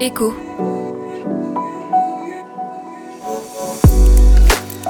Écho. 0.00 0.34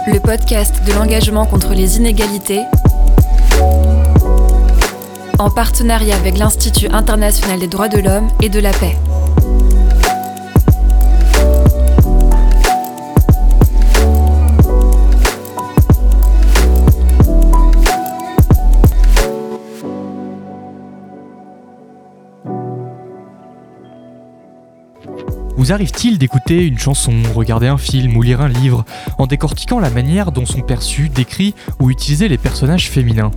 Le 0.06 0.18
podcast 0.18 0.74
de 0.84 0.92
l'engagement 0.92 1.46
contre 1.46 1.74
les 1.74 1.98
inégalités 1.98 2.62
en 5.38 5.50
partenariat 5.50 6.16
avec 6.16 6.36
l'Institut 6.36 6.88
international 6.88 7.60
des 7.60 7.68
droits 7.68 7.88
de 7.88 7.98
l'homme 7.98 8.28
et 8.42 8.48
de 8.48 8.58
la 8.58 8.72
paix. 8.72 8.96
Arrive-t-il 25.70 26.18
d'écouter 26.18 26.66
une 26.66 26.78
chanson, 26.78 27.12
regarder 27.32 27.68
un 27.68 27.78
film 27.78 28.16
ou 28.16 28.22
lire 28.22 28.40
un 28.40 28.48
livre 28.48 28.84
en 29.18 29.28
décortiquant 29.28 29.78
la 29.78 29.90
manière 29.90 30.32
dont 30.32 30.44
sont 30.44 30.62
perçus, 30.62 31.08
décrits 31.08 31.54
ou 31.78 31.90
utilisés 31.90 32.26
les 32.26 32.38
personnages 32.38 32.90
féminins? 32.90 33.30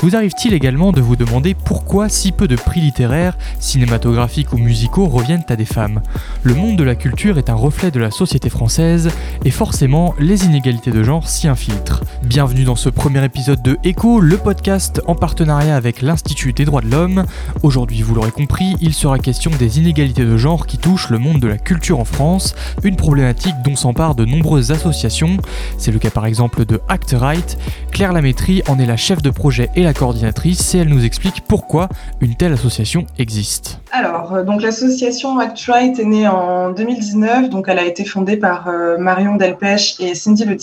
Vous 0.00 0.14
arrive-t-il 0.14 0.54
également 0.54 0.92
de 0.92 1.00
vous 1.00 1.16
demander 1.16 1.54
pourquoi 1.54 2.08
si 2.08 2.30
peu 2.30 2.46
de 2.46 2.54
prix 2.54 2.80
littéraires, 2.80 3.36
cinématographiques 3.58 4.52
ou 4.52 4.58
musicaux 4.58 5.08
reviennent 5.08 5.44
à 5.48 5.56
des 5.56 5.64
femmes? 5.64 6.00
Le 6.44 6.54
monde 6.54 6.76
de 6.76 6.84
la 6.84 6.94
culture 6.94 7.38
est 7.38 7.50
un 7.50 7.54
reflet 7.54 7.90
de 7.90 7.98
la 7.98 8.12
société 8.12 8.50
française 8.50 9.10
et 9.44 9.50
forcément 9.50 10.14
les 10.20 10.44
inégalités 10.44 10.92
de 10.92 11.02
genre 11.02 11.28
s'y 11.28 11.48
infiltrent. 11.48 12.04
Bienvenue 12.22 12.64
dans 12.64 12.76
ce 12.76 12.88
premier 12.88 13.24
épisode 13.24 13.62
de 13.62 13.78
Echo, 13.82 14.20
le 14.20 14.36
podcast 14.36 15.02
en 15.08 15.16
partenariat 15.16 15.74
avec 15.74 16.02
l'Institut 16.02 16.52
des 16.52 16.66
droits 16.66 16.82
de 16.82 16.90
l'homme. 16.90 17.24
Aujourd'hui, 17.64 18.02
vous 18.02 18.14
l'aurez 18.14 18.30
compris, 18.30 18.76
il 18.80 18.94
sera 18.94 19.18
question 19.18 19.50
des 19.58 19.80
inégalités 19.80 20.24
de 20.24 20.36
genre 20.36 20.68
qui 20.68 20.78
touchent 20.78 21.10
le 21.10 21.18
monde 21.18 21.40
de 21.40 21.48
la 21.48 21.58
culture 21.58 21.79
en 21.90 22.04
France, 22.04 22.54
une 22.84 22.96
problématique 22.96 23.54
dont 23.64 23.76
s'emparent 23.76 24.14
de 24.14 24.24
nombreuses 24.24 24.70
associations. 24.70 25.38
C'est 25.78 25.90
le 25.90 25.98
cas 25.98 26.10
par 26.10 26.26
exemple 26.26 26.66
de 26.66 26.80
Act 26.88 27.16
Right. 27.18 27.56
Claire 27.90 28.12
Lamétrie 28.12 28.62
en 28.68 28.78
est 28.78 28.86
la 28.86 28.96
chef 28.96 29.22
de 29.22 29.30
projet 29.30 29.70
et 29.74 29.82
la 29.82 29.94
coordinatrice 29.94 30.74
et 30.74 30.78
elle 30.78 30.88
nous 30.88 31.04
explique 31.04 31.42
pourquoi 31.48 31.88
une 32.20 32.34
telle 32.34 32.52
association 32.52 33.06
existe. 33.18 33.80
Alors, 33.92 34.34
euh, 34.34 34.44
donc 34.44 34.62
l'association 34.62 35.38
Act 35.38 35.58
Right 35.66 35.98
est 35.98 36.04
née 36.04 36.28
en 36.28 36.70
2019, 36.70 37.48
donc 37.48 37.66
elle 37.68 37.78
a 37.78 37.84
été 37.84 38.04
fondée 38.04 38.36
par 38.36 38.68
euh, 38.68 38.98
Marion 38.98 39.36
Delpech 39.36 39.96
et 40.00 40.14
Cindy 40.14 40.44
Le 40.44 40.56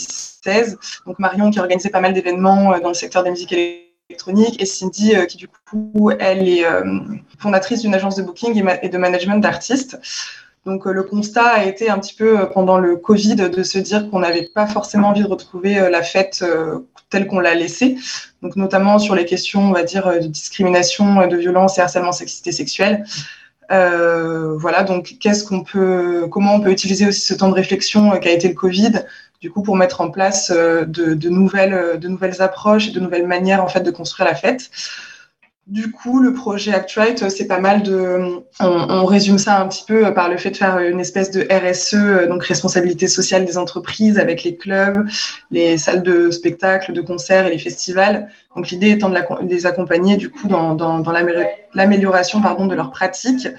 Donc 1.05 1.19
Marion 1.19 1.49
qui 1.49 1.59
a 1.59 1.61
organisé 1.63 1.89
pas 1.89 2.02
mal 2.02 2.13
d'événements 2.13 2.73
euh, 2.73 2.79
dans 2.79 2.89
le 2.89 2.93
secteur 2.93 3.23
des 3.23 3.31
musiques 3.31 3.53
électroniques 4.09 4.61
et 4.61 4.65
Cindy 4.65 5.13
qui 5.27 5.37
du 5.37 5.47
coup 5.47 6.11
elle 6.19 6.47
est 6.47 6.63
fondatrice 7.39 7.81
d'une 7.81 7.93
agence 7.93 8.15
de 8.15 8.23
booking 8.23 8.63
et 8.81 8.87
de 8.87 8.97
management 8.97 9.37
d'artistes. 9.37 9.99
Donc 10.67 10.85
euh, 10.85 10.91
le 10.91 11.03
constat 11.03 11.45
a 11.45 11.63
été 11.63 11.89
un 11.89 11.97
petit 11.97 12.13
peu 12.13 12.41
euh, 12.41 12.45
pendant 12.45 12.77
le 12.77 12.97
Covid 12.97 13.35
de 13.37 13.63
se 13.63 13.79
dire 13.79 14.09
qu'on 14.09 14.19
n'avait 14.19 14.49
pas 14.53 14.67
forcément 14.67 15.07
envie 15.07 15.23
de 15.23 15.27
retrouver 15.27 15.79
euh, 15.79 15.89
la 15.89 16.03
fête 16.03 16.43
telle 17.09 17.25
qu'on 17.25 17.39
l'a 17.39 17.55
laissée. 17.55 17.95
Donc 18.41 18.57
notamment 18.57 18.99
sur 18.99 19.15
les 19.15 19.23
questions, 19.23 19.69
on 19.69 19.71
va 19.71 19.83
dire, 19.83 20.11
de 20.11 20.27
discrimination, 20.27 21.25
de 21.25 21.37
violence 21.37 21.77
et 21.77 21.81
harcèlement 21.81 22.11
sexiste 22.11 22.47
et 22.47 22.51
sexuel. 22.51 23.05
voilà, 23.69 24.83
donc 24.83 25.15
qu'est-ce 25.21 25.45
qu'on 25.45 25.63
peut, 25.63 26.27
comment 26.29 26.55
on 26.55 26.59
peut 26.59 26.71
utiliser 26.71 27.07
aussi 27.07 27.21
ce 27.21 27.33
temps 27.33 27.47
de 27.47 27.53
réflexion 27.53 28.11
qu'a 28.19 28.31
été 28.31 28.49
le 28.49 28.53
Covid, 28.53 29.05
du 29.39 29.49
coup, 29.49 29.61
pour 29.61 29.77
mettre 29.77 30.02
en 30.02 30.09
place 30.09 30.52
de, 30.52 31.29
nouvelles, 31.29 31.97
de 31.97 32.07
nouvelles 32.09 32.41
approches 32.41 32.89
et 32.89 32.91
de 32.91 32.99
nouvelles 32.99 33.27
manières 33.27 33.63
en 33.63 33.69
fait 33.69 33.81
de 33.81 33.91
construire 33.91 34.27
la 34.27 34.35
fête. 34.35 34.69
Du 35.67 35.91
coup, 35.91 36.21
le 36.21 36.33
projet 36.33 36.73
Actuate, 36.73 37.29
c'est 37.29 37.45
pas 37.45 37.59
mal 37.59 37.83
de. 37.83 38.41
On, 38.61 39.03
résume 39.03 39.37
ça 39.37 39.59
un 39.59 39.67
petit 39.67 39.83
peu 39.85 40.13
par 40.13 40.29
le 40.29 40.37
fait 40.37 40.51
de 40.51 40.55
faire 40.55 40.77
une 40.79 41.01
espèce 41.01 41.29
de 41.29 41.41
RSE, 41.41 42.29
donc 42.29 42.41
responsabilité 42.45 43.09
sociale 43.09 43.43
des 43.43 43.57
entreprises, 43.57 44.17
avec 44.17 44.45
les 44.45 44.55
clubs, 44.55 45.05
les 45.51 45.77
salles 45.77 46.03
de 46.03 46.31
spectacle, 46.31 46.93
de 46.93 47.02
concerts 47.02 47.47
et 47.47 47.49
les 47.49 47.58
festivals. 47.58 48.30
Donc 48.55 48.69
l'idée 48.69 48.92
étant 48.92 49.09
de, 49.09 49.17
les 49.45 49.65
accompagner 49.65 50.15
du 50.15 50.30
coup 50.30 50.47
dans, 50.47 50.73
dans, 50.73 51.03
l'amélioration 51.73 52.42
pardon 52.42 52.65
de 52.65 52.75
leurs 52.75 52.92
pratiques. 52.92 53.49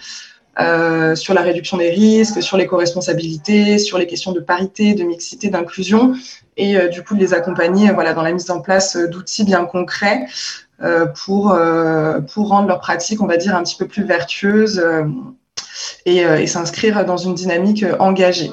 Euh, 0.61 1.15
sur 1.15 1.35
la 1.35 1.43
réduction 1.43 1.77
des 1.77 1.91
risques, 1.91 2.43
sur 2.43 2.57
l'éco-responsabilité, 2.57 3.79
sur 3.79 3.97
les 3.97 4.09
questions 4.09 4.33
de 4.33 4.41
parité, 4.41 4.95
de 4.95 5.05
mixité, 5.05 5.51
d'inclusion, 5.51 6.15
et 6.57 6.77
euh, 6.77 6.89
du 6.89 7.05
coup 7.05 7.15
de 7.15 7.21
les 7.21 7.33
accompagner 7.33 7.93
voilà, 7.93 8.13
dans 8.13 8.23
la 8.23 8.33
mise 8.33 8.51
en 8.51 8.61
place 8.61 8.97
d'outils 8.97 9.45
bien 9.45 9.65
concrets 9.67 10.27
euh, 10.27 10.68
pour, 11.15 11.53
euh, 11.53 12.21
pour 12.21 12.49
rendre 12.49 12.69
leur 12.69 12.81
pratique, 12.81 13.21
on 13.21 13.27
va 13.27 13.37
dire, 13.37 13.57
un 13.57 13.63
petit 13.63 13.77
peu 13.77 13.87
plus 13.87 14.05
vertueuse 14.05 14.79
euh, 14.79 15.05
et 16.07 16.47
s'inscrire 16.47 17.05
dans 17.05 17.17
une 17.17 17.35
dynamique 17.35 17.85
engagée. 17.99 18.51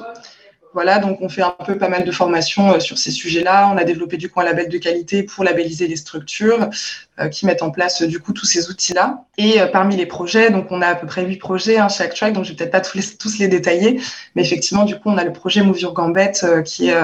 Voilà, 0.76 1.00
donc 1.00 1.20
on 1.22 1.30
fait 1.30 1.42
un 1.42 1.56
peu 1.66 1.78
pas 1.78 1.88
mal 1.88 2.04
de 2.04 2.12
formations 2.12 2.74
euh, 2.74 2.80
sur 2.82 2.98
ces 2.98 3.10
sujets-là. 3.10 3.72
On 3.74 3.78
a 3.78 3.86
développé 3.86 4.18
du 4.18 4.30
coup 4.30 4.42
un 4.42 4.44
label 4.44 4.68
de 4.68 4.78
qualité 4.78 5.24
pour 5.24 5.46
labelliser 5.46 5.88
les 5.88 5.96
structures 5.96 6.70
euh, 7.18 7.30
qui 7.30 7.46
mettent 7.46 7.64
en 7.64 7.72
place 7.72 8.02
du 8.04 8.20
coup 8.20 8.34
tous 8.34 8.46
ces 8.46 8.70
outils-là. 8.70 9.24
Et 9.38 9.62
euh, 9.62 9.68
parmi 9.68 9.96
les 9.96 10.06
projets, 10.06 10.50
donc 10.50 10.68
on 10.72 10.82
a 10.82 10.88
à 10.88 10.96
peu 10.96 11.08
près 11.08 11.24
huit 11.24 11.38
projets 11.38 11.78
hein, 11.78 11.88
chez 11.88 12.04
ActTrack, 12.04 12.34
donc 12.34 12.44
je 12.44 12.50
vais 12.50 12.58
peut-être 12.58 12.72
pas 12.72 12.82
tous 12.82 12.98
les, 12.98 13.06
tous 13.18 13.40
les 13.40 13.48
détailler, 13.48 14.02
mais 14.36 14.42
effectivement 14.42 14.84
du 14.84 14.96
coup 14.96 15.10
on 15.10 15.18
a 15.18 15.24
le 15.24 15.32
projet 15.32 15.62
Move 15.62 15.80
Your 15.80 15.94
Gambet 15.94 16.34
qui 16.66 16.90
est 16.90 16.98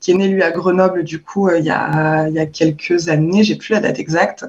qui 0.00 0.10
est 0.10 0.14
né 0.14 0.26
lui 0.26 0.42
à 0.42 0.50
Grenoble 0.50 1.04
du 1.04 1.22
coup 1.22 1.48
il 1.50 1.64
y 1.64 1.70
a 1.70 2.26
il 2.28 2.34
y 2.34 2.40
a 2.40 2.46
quelques 2.46 3.08
années, 3.08 3.44
j'ai 3.44 3.54
plus 3.54 3.74
la 3.74 3.80
date 3.80 4.00
exacte, 4.00 4.44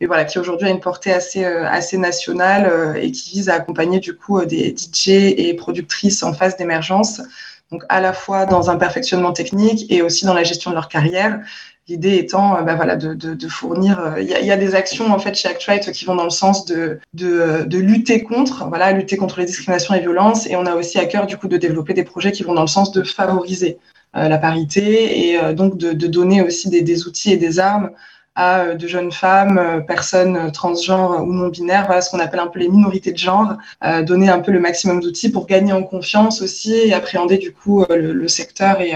mais 0.00 0.06
voilà 0.06 0.24
qui 0.24 0.38
aujourd'hui 0.38 0.68
a 0.68 0.70
une 0.70 0.80
portée 0.80 1.12
assez 1.12 1.44
assez 1.44 1.98
nationale 1.98 2.96
et 3.00 3.10
qui 3.10 3.30
vise 3.30 3.48
à 3.48 3.54
accompagner 3.54 3.98
du 3.98 4.14
coup 4.14 4.44
des 4.44 4.74
DJ 4.76 5.08
et 5.08 5.54
productrices 5.54 6.22
en 6.22 6.32
phase 6.32 6.56
d'émergence 6.56 7.22
donc 7.70 7.84
à 7.88 8.00
la 8.00 8.12
fois 8.12 8.46
dans 8.46 8.70
un 8.70 8.76
perfectionnement 8.76 9.32
technique 9.32 9.90
et 9.90 10.02
aussi 10.02 10.24
dans 10.24 10.34
la 10.34 10.44
gestion 10.44 10.70
de 10.70 10.74
leur 10.74 10.88
carrière. 10.88 11.40
L'idée 11.86 12.16
étant, 12.16 12.58
euh, 12.58 12.62
bah, 12.62 12.74
voilà, 12.74 12.96
de, 12.96 13.14
de, 13.14 13.32
de 13.32 13.48
fournir. 13.48 13.98
Euh, 13.98 14.20
il 14.20 14.28
y, 14.28 14.46
y, 14.46 14.50
a 14.50 14.56
des 14.58 14.74
actions 14.74 15.10
en 15.10 15.18
fait 15.18 15.34
chez 15.34 15.48
Actuate 15.48 15.90
qui 15.92 16.04
vont 16.04 16.14
dans 16.14 16.24
le 16.24 16.30
sens 16.30 16.66
de, 16.66 17.00
de, 17.14 17.64
de, 17.64 17.78
lutter 17.78 18.22
contre, 18.22 18.68
voilà, 18.68 18.92
lutter 18.92 19.16
contre 19.16 19.40
les 19.40 19.46
discriminations 19.46 19.94
et 19.94 20.00
violences. 20.00 20.46
Et 20.46 20.56
on 20.56 20.66
a 20.66 20.74
aussi 20.74 20.98
à 20.98 21.06
cœur 21.06 21.26
du 21.26 21.38
coup 21.38 21.48
de 21.48 21.56
développer 21.56 21.94
des 21.94 22.04
projets 22.04 22.30
qui 22.30 22.42
vont 22.42 22.52
dans 22.52 22.60
le 22.62 22.68
sens 22.68 22.92
de 22.92 23.02
favoriser 23.02 23.78
euh, 24.16 24.28
la 24.28 24.36
parité 24.36 25.30
et 25.30 25.54
donc 25.54 25.78
de, 25.78 25.92
de, 25.92 26.06
donner 26.06 26.42
aussi 26.42 26.68
des, 26.68 26.82
des, 26.82 27.06
outils 27.06 27.32
et 27.32 27.38
des 27.38 27.58
armes 27.58 27.90
à 28.38 28.60
euh, 28.60 28.74
de 28.74 28.86
jeunes 28.86 29.10
femmes, 29.10 29.58
euh, 29.58 29.80
personnes 29.80 30.52
transgenres 30.52 31.24
ou 31.26 31.32
non 31.32 31.48
binaires, 31.48 31.86
voilà 31.86 32.00
ce 32.00 32.08
qu'on 32.10 32.20
appelle 32.20 32.38
un 32.38 32.46
peu 32.46 32.60
les 32.60 32.68
minorités 32.68 33.10
de 33.10 33.18
genre, 33.18 33.54
euh, 33.84 34.02
donner 34.02 34.28
un 34.28 34.38
peu 34.38 34.52
le 34.52 34.60
maximum 34.60 35.00
d'outils 35.00 35.30
pour 35.30 35.46
gagner 35.46 35.72
en 35.72 35.82
confiance 35.82 36.40
aussi 36.40 36.72
et 36.72 36.94
appréhender 36.94 37.38
du 37.38 37.52
coup 37.52 37.84
le, 37.90 38.28
secteur 38.28 38.80
et, 38.80 38.92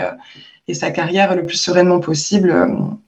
et 0.68 0.74
sa 0.74 0.90
carrière 0.90 1.34
le 1.34 1.42
plus 1.42 1.56
sereinement 1.56 2.00
possible. 2.00 2.54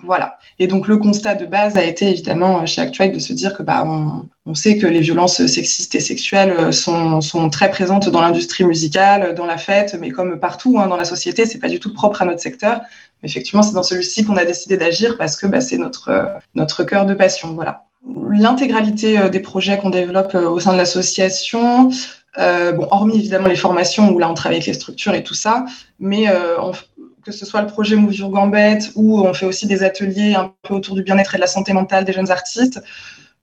voilà. 0.03 0.39
Et 0.59 0.67
donc 0.67 0.89
le 0.89 0.97
constat 0.97 1.35
de 1.35 1.47
base 1.47 1.77
a 1.77 1.85
été 1.85 2.09
évidemment 2.09 2.65
chez 2.67 2.81
Actuel 2.81 3.13
de 3.13 3.19
se 3.19 3.33
dire 3.33 3.57
que 3.57 3.63
bah 3.63 3.85
on, 3.87 4.27
on 4.47 4.55
sait 4.55 4.77
que 4.77 4.87
les 4.87 5.01
violences 5.01 5.45
sexistes 5.47 5.95
et 5.95 6.01
sexuelles 6.01 6.73
sont, 6.73 7.21
sont 7.21 7.51
très 7.51 7.71
présentes 7.71 8.09
dans 8.09 8.21
l'industrie 8.21 8.65
musicale, 8.65 9.35
dans 9.35 9.47
la 9.47 9.57
fête, 9.57 9.97
mais 10.01 10.11
comme 10.11 10.39
partout 10.39 10.79
hein, 10.79 10.87
dans 10.89 10.97
la 10.97 11.05
société, 11.05 11.47
c'est 11.47 11.59
pas 11.59 11.69
du 11.69 11.81
tout 11.81 11.93
propre 11.93 12.23
à 12.23 12.25
notre 12.25 12.41
secteur 12.41 12.81
effectivement, 13.25 13.63
c'est 13.63 13.75
dans 13.75 13.83
celui-ci 13.83 14.25
qu'on 14.25 14.37
a 14.37 14.45
décidé 14.45 14.77
d'agir 14.77 15.17
parce 15.17 15.37
que 15.37 15.47
bah, 15.47 15.61
c'est 15.61 15.79
notre, 15.79 16.09
euh, 16.09 16.25
notre 16.55 16.85
cœur 16.85 17.07
de 17.07 17.15
passion. 17.15 17.55
Voilà. 17.55 17.85
L'intégralité 18.31 19.19
euh, 19.19 19.29
des 19.29 19.41
projets 19.41 19.79
qu'on 19.79 19.91
développe 19.91 20.35
euh, 20.35 20.49
au 20.49 20.61
sein 20.61 20.73
de 20.73 20.79
l'association, 20.79 21.91
bon, 22.37 22.89
hormis 22.91 23.17
évidemment 23.17 23.47
les 23.47 23.57
formations 23.57 24.11
où 24.11 24.19
là 24.19 24.29
on 24.29 24.35
travaille 24.35 24.57
avec 24.57 24.67
les 24.67 24.75
structures 24.75 25.15
et 25.15 25.23
tout 25.23 25.35
ça, 25.35 25.67
mais 26.01 26.27
que 27.25 27.33
ce 27.33 27.47
soit 27.47 27.63
le 27.63 27.67
projet 27.67 27.97
Move 27.97 28.15
Your 28.15 28.31
Gambet 28.31 28.79
où 28.95 29.21
on 29.21 29.33
fait 29.35 29.47
aussi 29.47 29.67
des 29.67 29.83
ateliers 29.83 30.35
un 30.35 30.53
peu 30.63 30.75
autour 30.75 30.95
du 30.95 31.03
bien-être 31.03 31.35
et 31.35 31.39
de 31.39 31.41
la 31.41 31.47
santé 31.47 31.73
mentale 31.73 32.05
des 32.05 32.13
jeunes 32.13 32.31
artistes. 32.31 32.81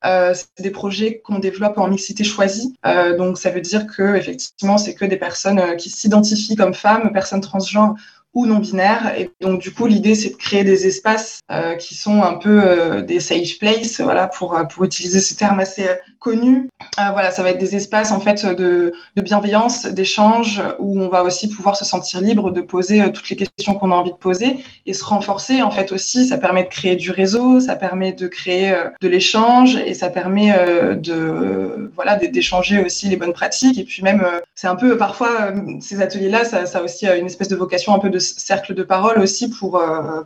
Euh, 0.04 0.34
c'est 0.34 0.64
des 0.64 0.72
projets 0.72 1.20
qu'on 1.20 1.40
développe 1.40 1.78
en 1.78 1.88
mixité 1.88 2.24
choisie. 2.24 2.76
Euh, 2.86 3.16
donc, 3.16 3.38
ça 3.38 3.52
veut 3.52 3.62
dire 3.62 3.86
que 3.86 4.16
effectivement, 4.16 4.78
c'est 4.78 4.96
que 4.96 5.06
des 5.06 5.18
personnes 5.18 5.76
qui 5.78 5.90
s'identifient 5.90 6.56
comme 6.56 6.74
femmes, 6.74 7.12
personnes 7.14 7.42
transgenres 7.42 7.96
ou 8.34 8.46
non 8.46 8.60
binaires. 8.60 9.14
Et 9.18 9.30
donc, 9.42 9.62
du 9.62 9.72
coup, 9.72 9.88
l'idée, 9.88 10.16
c'est 10.16 10.30
de 10.30 10.36
créer 10.36 10.64
des 10.64 10.88
espaces 10.88 11.42
euh, 11.52 11.76
qui 11.76 11.96
sont 11.96 12.24
un 12.24 12.36
peu 12.36 12.62
euh, 12.64 13.02
des 13.02 13.20
safe 13.20 13.60
places, 13.60 14.00
voilà, 14.00 14.28
pour, 14.28 14.58
euh, 14.58 14.64
pour 14.64 14.86
utiliser 14.86 15.20
ce 15.20 15.34
terme 15.36 15.60
assez 15.60 15.88
euh, 15.88 15.96
connu. 16.20 16.70
voilà, 16.98 17.32
ça 17.32 17.44
va 17.44 17.50
être 17.50 17.58
des 17.58 17.76
espaces, 17.76 18.12
en 18.12 18.20
fait, 18.20 18.46
de, 18.46 18.94
de 19.16 19.22
bienveillance, 19.22 19.86
d'échange, 19.86 20.62
où 20.80 21.02
on 21.02 21.10
va 21.10 21.24
aussi 21.24 21.50
pouvoir 21.50 21.76
se 21.76 21.84
sentir 21.84 22.22
libre 22.22 22.52
de 22.52 22.62
poser 22.62 23.12
toutes 23.12 23.30
les 23.30 23.36
questions 23.36 23.74
qu'on 23.74 23.92
a 23.92 23.96
envie 23.96 24.12
de 24.12 24.18
poser 24.18 24.58
et 24.86 24.94
se 24.94 25.04
renforcer, 25.04 25.62
en 25.62 25.72
fait, 25.72 25.92
aussi. 25.92 26.28
Ça 26.28 26.38
permet 26.38 26.64
de 26.64 26.70
créer 26.70 26.96
du 26.96 27.12
réseau, 27.12 27.60
ça 27.60 27.76
permet 27.76 28.14
de 28.14 28.28
créer 28.28 28.76
de 29.02 29.08
l'échange 29.08 29.76
et 29.76 29.96
ça 29.96 30.10
permet 30.10 30.54
de, 30.96 31.92
voilà, 31.96 32.16
d'échanger 32.18 32.84
aussi 32.84 33.10
les 33.10 33.18
bonnes 33.18 33.34
pratiques. 33.34 33.80
Et 33.80 33.84
puis 33.84 34.04
même, 34.04 34.24
c'est 34.54 34.68
un 34.68 34.76
peu 34.76 34.98
parfois 34.98 35.52
ces 35.80 36.02
ateliers-là, 36.02 36.46
ça, 36.46 36.68
ça, 36.68 36.80
a 36.80 36.84
aussi 36.84 37.08
une 37.08 37.26
espèce 37.26 37.48
de 37.48 37.56
vocation, 37.56 37.96
un 37.96 38.00
peu 38.00 38.12
de 38.12 38.20
cercle 38.22 38.74
de 38.74 38.84
parole 38.84 39.20
aussi 39.20 39.50
pour, 39.50 39.82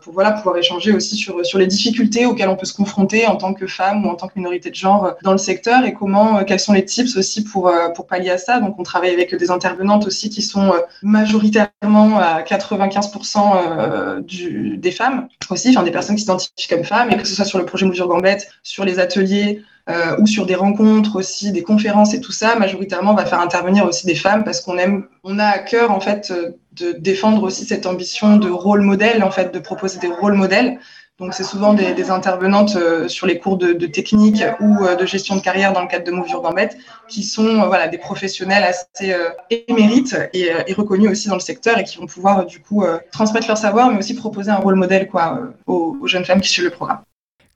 voilà 0.05 0.31
pouvoir 0.31 0.57
échanger 0.57 0.93
aussi 0.93 1.17
sur 1.17 1.57
les 1.57 1.67
difficultés 1.67 2.25
auxquelles 2.25 2.49
on 2.49 2.55
peut 2.55 2.65
se 2.65 2.73
confronter 2.73 3.27
en 3.27 3.35
tant 3.35 3.53
que 3.53 3.67
femme 3.67 4.05
ou 4.05 4.09
en 4.09 4.15
tant 4.15 4.27
que 4.27 4.33
minorité 4.35 4.69
de 4.69 4.75
genre 4.75 5.13
dans 5.23 5.31
le 5.31 5.37
secteur 5.37 5.85
et 5.85 5.93
comment 5.93 6.43
quels 6.43 6.59
sont 6.59 6.73
les 6.73 6.85
tips 6.85 7.17
aussi 7.17 7.43
pour 7.43 7.71
pour 7.95 8.07
pallier 8.07 8.31
à 8.31 8.37
ça. 8.37 8.59
Donc 8.59 8.75
on 8.77 8.83
travaille 8.83 9.11
avec 9.11 9.33
des 9.35 9.51
intervenantes 9.51 10.07
aussi 10.07 10.29
qui 10.29 10.41
sont 10.41 10.73
majoritairement 11.01 12.19
à 12.19 12.41
95% 12.41 14.21
du, 14.21 14.77
des 14.77 14.91
femmes 14.91 15.27
aussi, 15.49 15.75
des 15.75 15.91
personnes 15.91 16.15
qui 16.15 16.21
s'identifient 16.21 16.67
comme 16.69 16.83
femmes 16.83 17.11
et 17.11 17.17
que 17.17 17.27
ce 17.27 17.35
soit 17.35 17.45
sur 17.45 17.59
le 17.59 17.65
projet 17.65 17.85
Mesure 17.85 18.07
Gambette, 18.07 18.49
sur 18.63 18.85
les 18.85 18.99
ateliers 18.99 19.63
euh, 19.87 20.15
ou 20.19 20.25
sur 20.25 20.47
des 20.47 20.55
rencontres 20.55 21.15
aussi, 21.15 21.51
des 21.51 21.61
conférences 21.61 22.15
et 22.15 22.21
tout 22.21 22.31
ça, 22.31 22.55
majoritairement, 22.55 23.11
on 23.11 23.15
va 23.15 23.25
faire 23.25 23.39
intervenir 23.39 23.85
aussi 23.85 24.07
des 24.07 24.15
femmes 24.15 24.43
parce 24.43 24.59
qu'on 24.59 24.79
aime, 24.79 25.05
on 25.23 25.37
a 25.37 25.45
à 25.45 25.59
cœur 25.59 25.91
en 25.91 25.99
fait 25.99 26.31
euh, 26.31 26.57
de 26.71 26.91
défendre 26.93 27.43
aussi 27.43 27.65
cette 27.65 27.85
ambition 27.85 28.37
de 28.37 28.49
rôle 28.49 28.81
modèle, 28.81 29.23
en 29.23 29.29
fait, 29.29 29.53
de 29.53 29.59
proposer 29.59 29.99
des 29.99 30.07
rôles 30.07 30.33
modèles. 30.33 30.79
Donc 31.19 31.35
c'est 31.35 31.43
souvent 31.43 31.73
des, 31.73 32.09
intervenantes 32.09 32.75
euh, 32.75 33.07
sur 33.07 33.27
les 33.27 33.37
cours 33.37 33.57
de, 33.57 33.73
technique 33.85 34.43
ou 34.59 34.79
de 34.99 35.05
gestion 35.05 35.35
de 35.35 35.41
carrière 35.41 35.71
dans 35.71 35.81
le 35.81 35.87
cadre 35.87 36.03
de 36.03 36.11
Mouvure 36.11 36.41
Gambette 36.41 36.75
qui 37.07 37.23
sont 37.23 37.67
voilà 37.67 37.87
des 37.87 37.97
professionnels 37.97 38.63
assez 38.63 39.15
émérites 39.69 40.17
et, 40.33 40.49
et, 40.67 40.73
reconnus 40.73 41.09
aussi 41.09 41.29
dans 41.29 41.35
le 41.35 41.39
secteur 41.39 41.77
et 41.77 41.85
qui 41.85 41.99
vont 41.99 42.05
pouvoir 42.05 42.45
du 42.45 42.59
coup 42.59 42.83
transmettre 43.13 43.47
leur 43.47 43.57
savoir 43.57 43.91
mais 43.91 43.99
aussi 43.99 44.13
proposer 44.13 44.51
un 44.51 44.57
rôle 44.57 44.75
modèle 44.75 45.07
quoi 45.07 45.39
aux, 45.67 45.95
aux 46.01 46.07
jeunes 46.07 46.25
femmes 46.25 46.41
qui 46.41 46.49
suivent 46.49 46.65
le 46.65 46.71
programme. 46.71 46.99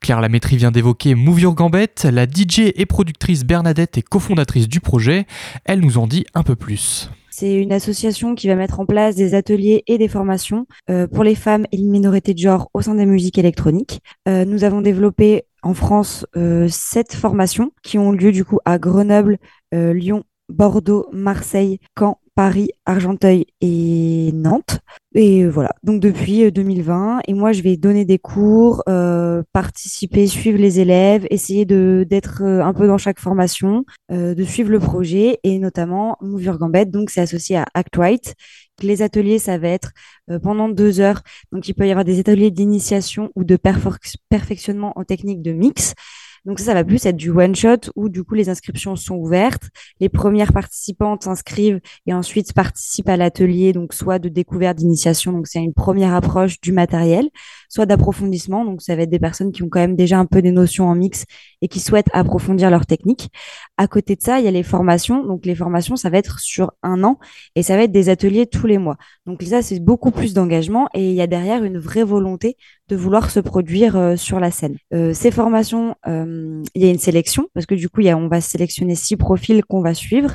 Claire 0.00 0.20
Lamétrie 0.20 0.56
vient 0.56 0.70
d'évoquer 0.70 1.14
Move 1.14 1.54
Gambette, 1.54 2.08
la 2.10 2.24
DJ 2.24 2.72
et 2.74 2.86
productrice 2.86 3.44
Bernadette 3.44 3.98
est 3.98 4.02
cofondatrice 4.02 4.66
du 4.66 4.80
projet. 4.80 5.26
Elle 5.66 5.80
nous 5.80 5.98
en 5.98 6.06
dit 6.06 6.24
un 6.34 6.42
peu 6.42 6.56
plus. 6.56 7.10
C'est 7.30 7.54
une 7.54 7.72
association 7.72 8.34
qui 8.34 8.48
va 8.48 8.54
mettre 8.54 8.80
en 8.80 8.86
place 8.86 9.14
des 9.14 9.34
ateliers 9.34 9.82
et 9.86 9.98
des 9.98 10.08
formations 10.08 10.66
euh, 10.88 11.06
pour 11.06 11.22
les 11.22 11.34
femmes 11.34 11.66
et 11.70 11.76
les 11.76 11.86
minorités 11.86 12.34
de 12.34 12.38
genre 12.38 12.70
au 12.74 12.82
sein 12.82 12.94
des 12.94 13.06
musiques 13.06 13.38
électroniques. 13.38 14.00
Euh, 14.26 14.44
nous 14.44 14.64
avons 14.64 14.80
développé 14.80 15.44
en 15.62 15.74
France 15.74 16.26
euh, 16.36 16.66
sept 16.68 17.14
formations 17.14 17.70
qui 17.82 17.98
ont 17.98 18.12
lieu 18.12 18.32
du 18.32 18.44
coup 18.44 18.58
à 18.64 18.78
Grenoble, 18.78 19.38
Lyon, 19.72 20.24
Bordeaux, 20.48 21.06
Marseille, 21.12 21.78
Caen, 21.98 22.19
Paris, 22.34 22.70
Argenteuil 22.86 23.46
et 23.60 24.30
Nantes. 24.32 24.80
Et 25.14 25.46
voilà, 25.46 25.70
donc 25.82 26.00
depuis 26.00 26.50
2020. 26.52 27.16
Euh, 27.16 27.20
et 27.26 27.34
moi, 27.34 27.52
je 27.52 27.62
vais 27.62 27.76
donner 27.76 28.04
des 28.04 28.18
cours, 28.18 28.82
euh, 28.88 29.42
participer, 29.52 30.26
suivre 30.28 30.58
les 30.58 30.78
élèves, 30.78 31.26
essayer 31.30 31.64
d'être 31.64 32.42
euh, 32.42 32.62
un 32.62 32.72
peu 32.72 32.86
dans 32.86 32.98
chaque 32.98 33.18
formation, 33.18 33.84
de 34.10 34.44
suivre 34.44 34.70
le 34.70 34.78
projet 34.78 35.38
et 35.42 35.58
notamment 35.58 36.16
Your 36.22 36.58
Gambette. 36.58 36.90
Donc, 36.90 37.10
c'est 37.10 37.20
associé 37.20 37.56
à 37.56 37.66
Act 37.74 37.96
Right. 37.96 38.34
Les 38.82 39.02
ateliers, 39.02 39.38
ça 39.38 39.58
va 39.58 39.68
être 39.68 39.90
pendant 40.42 40.68
deux 40.68 41.00
heures. 41.00 41.22
Donc, 41.52 41.68
il 41.68 41.74
peut 41.74 41.86
y 41.86 41.90
avoir 41.90 42.04
des 42.04 42.18
ateliers 42.20 42.50
d'initiation 42.50 43.30
ou 43.34 43.44
de 43.44 43.56
perfectionnement 44.30 44.92
en 44.96 45.04
technique 45.04 45.42
de 45.42 45.52
mix. 45.52 45.94
Donc 46.44 46.58
ça, 46.58 46.66
ça 46.66 46.74
va 46.74 46.84
plus 46.84 47.04
être 47.04 47.16
du 47.16 47.30
one 47.30 47.54
shot 47.54 47.90
où 47.96 48.08
du 48.08 48.24
coup 48.24 48.34
les 48.34 48.48
inscriptions 48.48 48.96
sont 48.96 49.16
ouvertes. 49.16 49.64
Les 50.00 50.08
premières 50.08 50.52
participantes 50.52 51.24
s'inscrivent 51.24 51.80
et 52.06 52.14
ensuite 52.14 52.52
participent 52.52 53.08
à 53.08 53.16
l'atelier, 53.16 53.72
donc 53.72 53.92
soit 53.92 54.18
de 54.18 54.28
découverte 54.28 54.78
d'initiation, 54.78 55.32
donc 55.32 55.46
c'est 55.46 55.62
une 55.62 55.74
première 55.74 56.14
approche 56.14 56.60
du 56.60 56.72
matériel, 56.72 57.28
soit 57.70 57.86
d'approfondissement, 57.86 58.64
donc 58.64 58.82
ça 58.82 58.96
va 58.96 59.02
être 59.02 59.10
des 59.10 59.18
personnes 59.18 59.52
qui 59.52 59.62
ont 59.62 59.68
quand 59.70 59.80
même 59.80 59.96
déjà 59.96 60.18
un 60.18 60.26
peu 60.26 60.42
des 60.42 60.50
notions 60.50 60.88
en 60.88 60.94
mix 60.94 61.24
et 61.62 61.68
qui 61.68 61.80
souhaitent 61.80 62.10
approfondir 62.12 62.68
leur 62.68 62.84
technique. 62.84 63.30
À 63.76 63.86
côté 63.86 64.16
de 64.16 64.20
ça, 64.20 64.40
il 64.40 64.44
y 64.44 64.48
a 64.48 64.50
les 64.50 64.62
formations. 64.62 65.24
Donc 65.24 65.46
les 65.46 65.54
formations, 65.54 65.96
ça 65.96 66.10
va 66.10 66.18
être 66.18 66.40
sur 66.40 66.72
un 66.82 67.04
an 67.04 67.18
et 67.54 67.62
ça 67.62 67.76
va 67.76 67.84
être 67.84 67.92
des 67.92 68.08
ateliers 68.08 68.46
tous 68.46 68.66
les 68.66 68.78
mois. 68.78 68.96
Donc 69.24 69.42
ça, 69.42 69.62
c'est 69.62 69.80
beaucoup 69.80 70.10
plus 70.10 70.34
d'engagement 70.34 70.88
et 70.94 71.08
il 71.08 71.14
y 71.14 71.22
a 71.22 71.26
derrière 71.26 71.64
une 71.64 71.78
vraie 71.78 72.04
volonté 72.04 72.56
de 72.88 72.96
vouloir 72.96 73.30
se 73.30 73.38
produire 73.40 73.96
euh, 73.96 74.16
sur 74.16 74.40
la 74.40 74.50
scène. 74.50 74.76
Euh, 74.92 75.14
ces 75.14 75.30
formations, 75.30 75.94
euh, 76.08 76.62
il 76.74 76.82
y 76.82 76.88
a 76.88 76.90
une 76.90 76.98
sélection 76.98 77.48
parce 77.54 77.66
que 77.66 77.76
du 77.76 77.88
coup, 77.88 78.00
il 78.00 78.06
y 78.06 78.10
a, 78.10 78.16
on 78.16 78.28
va 78.28 78.40
sélectionner 78.40 78.96
six 78.96 79.16
profils 79.16 79.64
qu'on 79.64 79.80
va 79.80 79.94
suivre. 79.94 80.34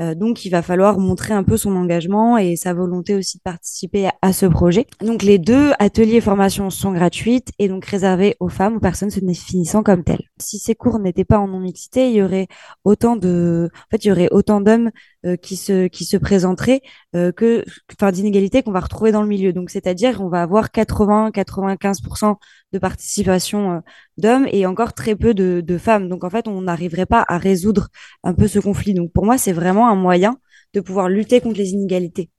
Euh, 0.00 0.14
donc, 0.14 0.44
il 0.44 0.50
va 0.50 0.62
falloir 0.62 0.98
montrer 0.98 1.34
un 1.34 1.44
peu 1.44 1.56
son 1.56 1.76
engagement 1.76 2.38
et 2.38 2.56
sa 2.56 2.72
volonté 2.72 3.14
aussi 3.14 3.38
de 3.38 3.42
participer 3.42 4.08
à, 4.22 4.32
ce 4.32 4.46
projet. 4.46 4.86
Donc, 5.00 5.22
les 5.22 5.38
deux 5.38 5.72
ateliers 5.78 6.20
formation 6.20 6.70
sont 6.70 6.92
gratuites 6.92 7.50
et 7.58 7.68
donc 7.68 7.84
réservés 7.84 8.36
aux 8.40 8.48
femmes 8.48 8.76
ou 8.76 8.80
personnes 8.80 9.10
se 9.10 9.20
définissant 9.20 9.82
comme 9.82 10.02
telles. 10.02 10.24
Si 10.40 10.58
ces 10.58 10.74
cours 10.74 10.98
n'étaient 10.98 11.24
pas 11.24 11.38
en 11.38 11.48
non-mixité, 11.48 12.08
il 12.08 12.16
y 12.16 12.22
aurait 12.22 12.48
autant 12.84 13.16
de, 13.16 13.70
en 13.74 13.90
fait, 13.90 14.04
il 14.04 14.08
y 14.08 14.12
aurait 14.12 14.28
autant 14.30 14.60
d'hommes 14.60 14.90
euh, 15.24 15.36
qui 15.36 15.54
se 15.56 15.86
qui 15.86 16.04
se 16.04 16.16
présenteraient 16.16 16.82
euh, 17.14 17.30
que, 17.30 17.64
enfin, 17.92 18.10
d'inégalités 18.10 18.64
qu'on 18.64 18.72
va 18.72 18.80
retrouver 18.80 19.12
dans 19.12 19.22
le 19.22 19.28
milieu. 19.28 19.52
Donc, 19.52 19.70
c'est-à-dire, 19.70 20.20
on 20.20 20.28
va 20.28 20.42
avoir 20.42 20.70
80-95% 20.70 22.38
de 22.72 22.78
participation 22.80 23.70
euh, 23.70 23.80
d'hommes 24.18 24.48
et 24.50 24.66
encore 24.66 24.94
très 24.94 25.14
peu 25.14 25.32
de, 25.32 25.60
de 25.60 25.78
femmes. 25.78 26.08
Donc 26.08 26.24
en 26.24 26.30
fait, 26.30 26.48
on 26.48 26.62
n'arriverait 26.62 27.06
pas 27.06 27.24
à 27.28 27.38
résoudre 27.38 27.86
un 28.24 28.34
peu 28.34 28.48
ce 28.48 28.58
conflit. 28.58 28.94
Donc 28.94 29.12
pour 29.12 29.24
moi, 29.24 29.38
c'est 29.38 29.52
vraiment 29.52 29.88
un 29.88 29.94
moyen 29.94 30.38
de 30.74 30.80
pouvoir 30.80 31.08
lutter 31.08 31.40
contre 31.40 31.58
les 31.58 31.70
inégalités. 31.72 32.30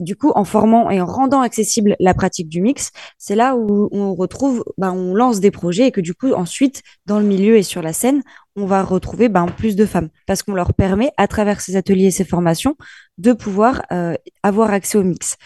Du 0.00 0.16
coup, 0.16 0.32
en 0.34 0.44
formant 0.44 0.90
et 0.90 1.00
en 1.00 1.06
rendant 1.06 1.42
accessible 1.42 1.94
la 2.00 2.12
pratique 2.12 2.48
du 2.48 2.60
mix, 2.60 2.90
c'est 3.18 3.36
là 3.36 3.54
où 3.54 3.88
on 3.92 4.16
retrouve, 4.16 4.64
ben, 4.78 4.90
on 4.90 5.14
lance 5.14 5.38
des 5.38 5.52
projets 5.52 5.86
et 5.86 5.92
que 5.92 6.00
du 6.00 6.12
coup, 6.12 6.32
ensuite, 6.32 6.82
dans 7.06 7.20
le 7.20 7.24
milieu 7.24 7.56
et 7.56 7.62
sur 7.62 7.80
la 7.80 7.92
scène, 7.92 8.24
on 8.56 8.66
va 8.66 8.82
retrouver 8.82 9.28
ben, 9.28 9.46
plus 9.46 9.76
de 9.76 9.86
femmes 9.86 10.08
parce 10.26 10.42
qu'on 10.42 10.54
leur 10.54 10.74
permet, 10.74 11.10
à 11.16 11.26
travers 11.26 11.60
ces 11.60 11.76
ateliers 11.76 12.06
et 12.06 12.10
ces 12.10 12.24
formations, 12.24 12.76
de 13.18 13.32
pouvoir 13.32 13.82
euh, 13.92 14.14
avoir 14.42 14.70
accès 14.70 14.98
au 14.98 15.02
mix. 15.02 15.36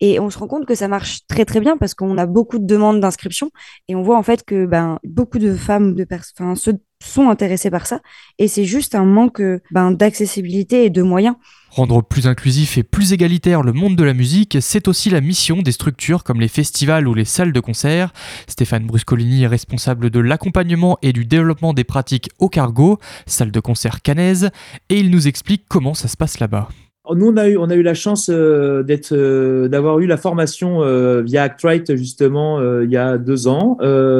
Et 0.00 0.20
on 0.20 0.30
se 0.30 0.38
rend 0.38 0.48
compte 0.48 0.66
que 0.66 0.74
ça 0.74 0.88
marche 0.88 1.26
très 1.26 1.44
très 1.44 1.60
bien 1.60 1.76
parce 1.76 1.94
qu'on 1.94 2.18
a 2.18 2.26
beaucoup 2.26 2.58
de 2.58 2.66
demandes 2.66 3.00
d'inscription 3.00 3.50
et 3.88 3.94
on 3.94 4.02
voit 4.02 4.16
en 4.16 4.22
fait 4.22 4.44
que 4.44 4.66
ben, 4.66 4.98
beaucoup 5.04 5.38
de 5.38 5.54
femmes, 5.54 5.94
de 5.94 6.04
personnes, 6.04 6.56
sont 6.56 7.28
intéressées 7.28 7.70
par 7.70 7.86
ça 7.86 8.00
et 8.38 8.48
c'est 8.48 8.64
juste 8.64 8.94
un 8.94 9.04
manque 9.04 9.42
ben, 9.70 9.90
d'accessibilité 9.90 10.84
et 10.84 10.90
de 10.90 11.02
moyens. 11.02 11.36
Rendre 11.74 12.04
plus 12.04 12.28
inclusif 12.28 12.78
et 12.78 12.84
plus 12.84 13.12
égalitaire 13.12 13.62
le 13.62 13.72
monde 13.72 13.96
de 13.96 14.04
la 14.04 14.14
musique, 14.14 14.58
c'est 14.60 14.86
aussi 14.86 15.10
la 15.10 15.20
mission 15.20 15.60
des 15.60 15.72
structures 15.72 16.22
comme 16.22 16.40
les 16.40 16.46
festivals 16.46 17.08
ou 17.08 17.14
les 17.14 17.24
salles 17.24 17.52
de 17.52 17.58
concert. 17.58 18.12
Stéphane 18.46 18.86
Bruscolini 18.86 19.42
est 19.42 19.48
responsable 19.48 20.10
de 20.10 20.20
l'accompagnement 20.20 20.98
et 21.02 21.12
du 21.12 21.24
développement 21.24 21.74
des 21.74 21.82
pratiques 21.82 22.30
au 22.38 22.48
cargo, 22.48 23.00
salle 23.26 23.50
de 23.50 23.58
concert 23.58 24.02
canaise, 24.02 24.50
et 24.88 25.00
il 25.00 25.10
nous 25.10 25.26
explique 25.26 25.64
comment 25.68 25.94
ça 25.94 26.06
se 26.06 26.16
passe 26.16 26.38
là-bas. 26.38 26.68
Nous, 27.12 27.26
on 27.26 27.36
a 27.36 27.48
eu, 27.48 27.58
on 27.58 27.68
a 27.68 27.74
eu 27.74 27.82
la 27.82 27.92
chance 27.92 28.30
euh, 28.32 28.82
d'être, 28.82 29.12
euh, 29.12 29.68
d'avoir 29.68 29.98
eu 30.00 30.06
la 30.06 30.16
formation 30.16 30.82
euh, 30.82 31.20
via 31.20 31.42
ActRight 31.42 31.96
justement 31.96 32.62
il 32.80 32.90
y 32.90 32.96
a 32.96 33.18
deux 33.18 33.46
ans 33.46 33.76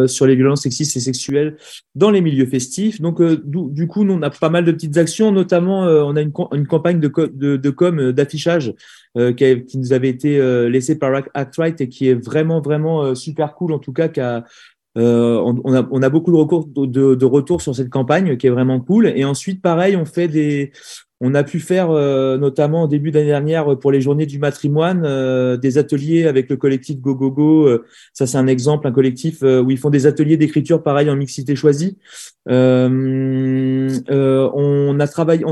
sur 0.06 0.26
les 0.26 0.36
violences 0.36 0.62
sexistes 0.62 0.96
et 0.96 1.00
sexuelles 1.00 1.56
dans 1.94 2.10
les 2.10 2.20
milieux 2.20 2.46
festifs. 2.46 3.00
Donc, 3.00 3.22
du, 3.22 3.86
coup, 3.86 4.04
nous, 4.04 4.14
on 4.14 4.22
a 4.22 4.30
pas 4.30 4.50
mal 4.50 4.64
de 4.64 4.72
petites 4.72 4.98
actions, 4.98 5.32
notamment, 5.32 5.82
on 5.82 6.16
a 6.16 6.20
une, 6.20 6.32
une 6.52 6.66
campagne 6.66 7.00
de, 7.00 7.10
de, 7.32 7.56
de 7.56 7.70
com, 7.70 8.12
d'affichage 8.12 8.74
qui, 9.16 9.64
qui, 9.64 9.78
nous 9.78 9.92
avait 9.92 10.08
été 10.08 10.38
laissée 10.68 10.98
par 10.98 11.22
ActRight 11.34 11.80
et 11.80 11.88
qui 11.88 12.08
est 12.08 12.14
vraiment, 12.14 12.60
vraiment 12.60 13.14
super 13.14 13.54
cool, 13.54 13.72
en 13.72 13.78
tout 13.78 13.92
cas, 13.92 14.08
qui 14.08 14.20
on, 14.96 15.60
on, 15.64 15.74
a, 15.74 15.86
on, 15.90 16.02
a, 16.02 16.08
beaucoup 16.08 16.32
de, 16.32 16.36
recours, 16.36 16.66
de, 16.66 17.14
de 17.14 17.24
retours 17.24 17.62
sur 17.62 17.74
cette 17.74 17.90
campagne 17.90 18.36
qui 18.36 18.46
est 18.46 18.50
vraiment 18.50 18.80
cool. 18.80 19.06
Et 19.06 19.24
ensuite, 19.24 19.62
pareil, 19.62 19.96
on 19.96 20.04
fait 20.04 20.28
des, 20.28 20.72
on 21.26 21.34
a 21.34 21.42
pu 21.42 21.58
faire, 21.58 21.90
euh, 21.90 22.36
notamment 22.36 22.82
au 22.82 22.86
début 22.86 23.10
d'année 23.10 23.28
dernière, 23.28 23.78
pour 23.78 23.90
les 23.90 24.02
journées 24.02 24.26
du 24.26 24.38
matrimoine, 24.38 25.04
euh, 25.06 25.56
des 25.56 25.78
ateliers 25.78 26.26
avec 26.26 26.50
le 26.50 26.58
collectif 26.58 27.00
Go 27.00 27.14
Go 27.14 27.30
Go. 27.30 27.66
Euh, 27.66 27.86
ça, 28.12 28.26
c'est 28.26 28.36
un 28.36 28.46
exemple, 28.46 28.86
un 28.86 28.92
collectif 28.92 29.40
où 29.42 29.70
ils 29.70 29.78
font 29.78 29.88
des 29.88 30.06
ateliers 30.06 30.36
d'écriture, 30.36 30.82
pareil, 30.82 31.08
en 31.08 31.16
mixité 31.16 31.56
choisie. 31.56 31.96
on, 32.46 33.14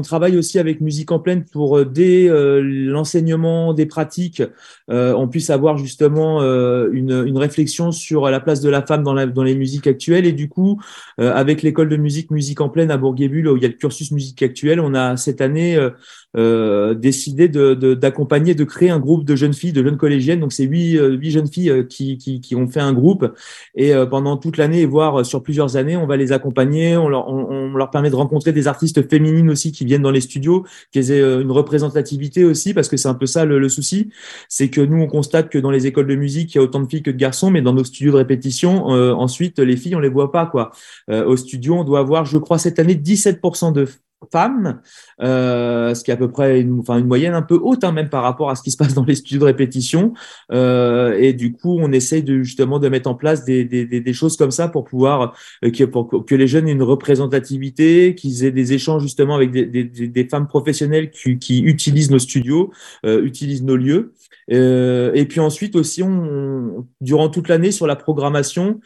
travaille 0.02 0.36
aussi 0.36 0.58
avec 0.58 0.82
Musique 0.82 1.10
en 1.10 1.20
pleine 1.20 1.44
pour, 1.44 1.86
dès 1.86 2.28
l'enseignement 2.60 3.72
des 3.72 3.86
pratiques, 3.86 4.42
on 4.88 5.28
puisse 5.28 5.48
avoir 5.48 5.78
justement 5.78 6.42
une, 6.42 7.38
réflexion 7.38 7.92
sur 7.92 8.28
la 8.28 8.40
place 8.40 8.60
de 8.60 8.68
la 8.68 8.82
femme 8.82 9.02
dans, 9.02 9.42
les 9.42 9.54
musiques 9.54 9.86
actuelles. 9.86 10.26
Et 10.26 10.32
du 10.32 10.48
coup, 10.50 10.80
avec 11.18 11.62
l'école 11.62 11.88
de 11.88 11.96
musique 11.96 12.30
Musique 12.30 12.60
en 12.60 12.68
pleine 12.68 12.90
à 12.90 12.98
Bourguébule, 12.98 13.48
où 13.48 13.56
il 13.56 13.62
y 13.62 13.66
a 13.66 13.68
le 13.68 13.74
cursus 13.74 14.10
musique 14.10 14.42
actuelle, 14.42 14.80
on 14.80 14.94
a 14.94 15.16
cette 15.16 15.40
année 15.40 15.61
euh, 15.76 15.90
euh, 16.34 16.94
décidé 16.94 17.46
d'accompagner, 17.48 18.54
de, 18.54 18.64
créer 18.64 18.88
un 18.88 18.98
groupe 18.98 19.24
de 19.24 19.36
jeunes 19.36 19.52
filles, 19.52 19.72
de 19.72 19.82
jeunes 19.82 19.98
collégiennes. 19.98 20.40
Donc, 20.40 20.54
c'est 20.54 20.64
huit, 20.64 20.96
euh, 20.96 21.10
huit 21.10 21.30
jeunes 21.30 21.46
filles 21.46 21.86
qui, 21.88 22.16
qui, 22.16 22.56
ont 22.56 22.68
fait 22.68 22.80
un 22.80 22.94
groupe. 22.94 23.30
Et 23.74 23.92
pendant 24.10 24.38
toute 24.38 24.56
l'année, 24.56 24.86
voire 24.86 25.26
sur 25.26 25.42
plusieurs 25.42 25.76
années, 25.76 25.96
on 25.96 26.06
va 26.06 26.16
les 26.16 26.32
accompagner. 26.32 26.96
On 26.96 27.08
leur, 27.08 27.90
permet 27.90 28.08
de 28.08 28.16
rencontrer 28.16 28.52
des 28.52 28.66
artistes 28.66 29.08
féminines 29.10 29.50
aussi 29.50 29.72
qui 29.72 29.84
viennent 29.84 30.02
dans 30.02 30.10
les 30.10 30.22
studios, 30.22 30.64
qui 30.90 30.98
aient 31.00 31.20
une 31.20 31.50
représentativité 31.50 32.44
aussi, 32.44 32.72
parce 32.72 32.88
que 32.88 32.96
c'est 32.96 33.08
un 33.08 33.14
peu 33.14 33.26
ça 33.26 33.44
le, 33.44 33.68
souci. 33.68 34.10
C'est 34.48 34.70
que 34.70 34.80
nous, 34.80 35.02
on 35.02 35.06
constate 35.06 35.50
que 35.50 35.58
dans 35.58 35.70
les 35.70 35.86
écoles 35.86 36.06
de 36.06 36.14
musique, 36.14 36.54
il 36.54 36.58
y 36.58 36.60
a 36.60 36.64
autant 36.64 36.80
de 36.80 36.88
filles 36.88 37.02
que 37.02 37.10
de 37.10 37.16
garçons, 37.16 37.50
mais 37.50 37.60
dans 37.60 37.74
nos 37.74 37.84
studios 37.84 38.12
de 38.12 38.16
répétition, 38.16 38.86
ensuite, 38.86 39.58
les 39.58 39.76
filles, 39.76 39.96
on 39.96 40.00
les 40.00 40.08
voit 40.08 40.32
pas. 40.32 40.46
quoi. 40.46 40.70
au 41.08 41.36
studio, 41.36 41.74
on 41.74 41.84
doit 41.84 42.00
avoir, 42.00 42.24
je 42.24 42.38
crois, 42.38 42.58
cette 42.58 42.78
année, 42.78 42.94
17% 42.94 43.72
de 43.72 43.86
femmes, 44.30 44.80
euh, 45.22 45.94
ce 45.94 46.04
qui 46.04 46.10
est 46.10 46.14
à 46.14 46.16
peu 46.16 46.30
près 46.30 46.60
une, 46.60 46.80
enfin, 46.80 46.98
une 46.98 47.06
moyenne 47.06 47.34
un 47.34 47.42
peu 47.42 47.58
haute, 47.60 47.84
hein, 47.84 47.92
même 47.92 48.08
par 48.08 48.22
rapport 48.22 48.50
à 48.50 48.56
ce 48.56 48.62
qui 48.62 48.70
se 48.70 48.76
passe 48.76 48.94
dans 48.94 49.04
les 49.04 49.14
studios 49.14 49.40
de 49.40 49.44
répétition. 49.44 50.12
Euh, 50.52 51.16
et 51.18 51.32
du 51.32 51.52
coup, 51.52 51.78
on 51.80 51.92
essaye 51.92 52.22
de, 52.22 52.42
justement 52.42 52.78
de 52.78 52.88
mettre 52.88 53.08
en 53.08 53.14
place 53.14 53.44
des, 53.44 53.64
des, 53.64 53.84
des 53.84 54.12
choses 54.12 54.36
comme 54.36 54.50
ça 54.50 54.68
pour 54.68 54.84
pouvoir 54.84 55.34
euh, 55.64 55.70
que, 55.70 55.84
pour 55.84 56.24
que 56.26 56.34
les 56.34 56.46
jeunes 56.46 56.68
aient 56.68 56.72
une 56.72 56.82
représentativité, 56.82 58.14
qu'ils 58.14 58.44
aient 58.44 58.50
des 58.50 58.72
échanges 58.72 59.02
justement 59.02 59.34
avec 59.34 59.50
des, 59.50 59.84
des 59.84 60.28
femmes 60.28 60.46
professionnelles 60.46 61.10
qui, 61.10 61.38
qui, 61.38 61.60
utilisent 61.62 62.10
nos 62.10 62.18
studios, 62.18 62.70
euh, 63.06 63.24
utilisent 63.24 63.62
nos 63.62 63.76
lieux. 63.76 64.12
Euh, 64.50 65.12
et 65.14 65.24
puis 65.26 65.40
ensuite 65.40 65.76
aussi, 65.76 66.02
on, 66.02 66.86
durant 67.00 67.28
toute 67.28 67.48
l'année 67.48 67.70
sur 67.70 67.86
la 67.86 67.96
programmation, 67.96 68.80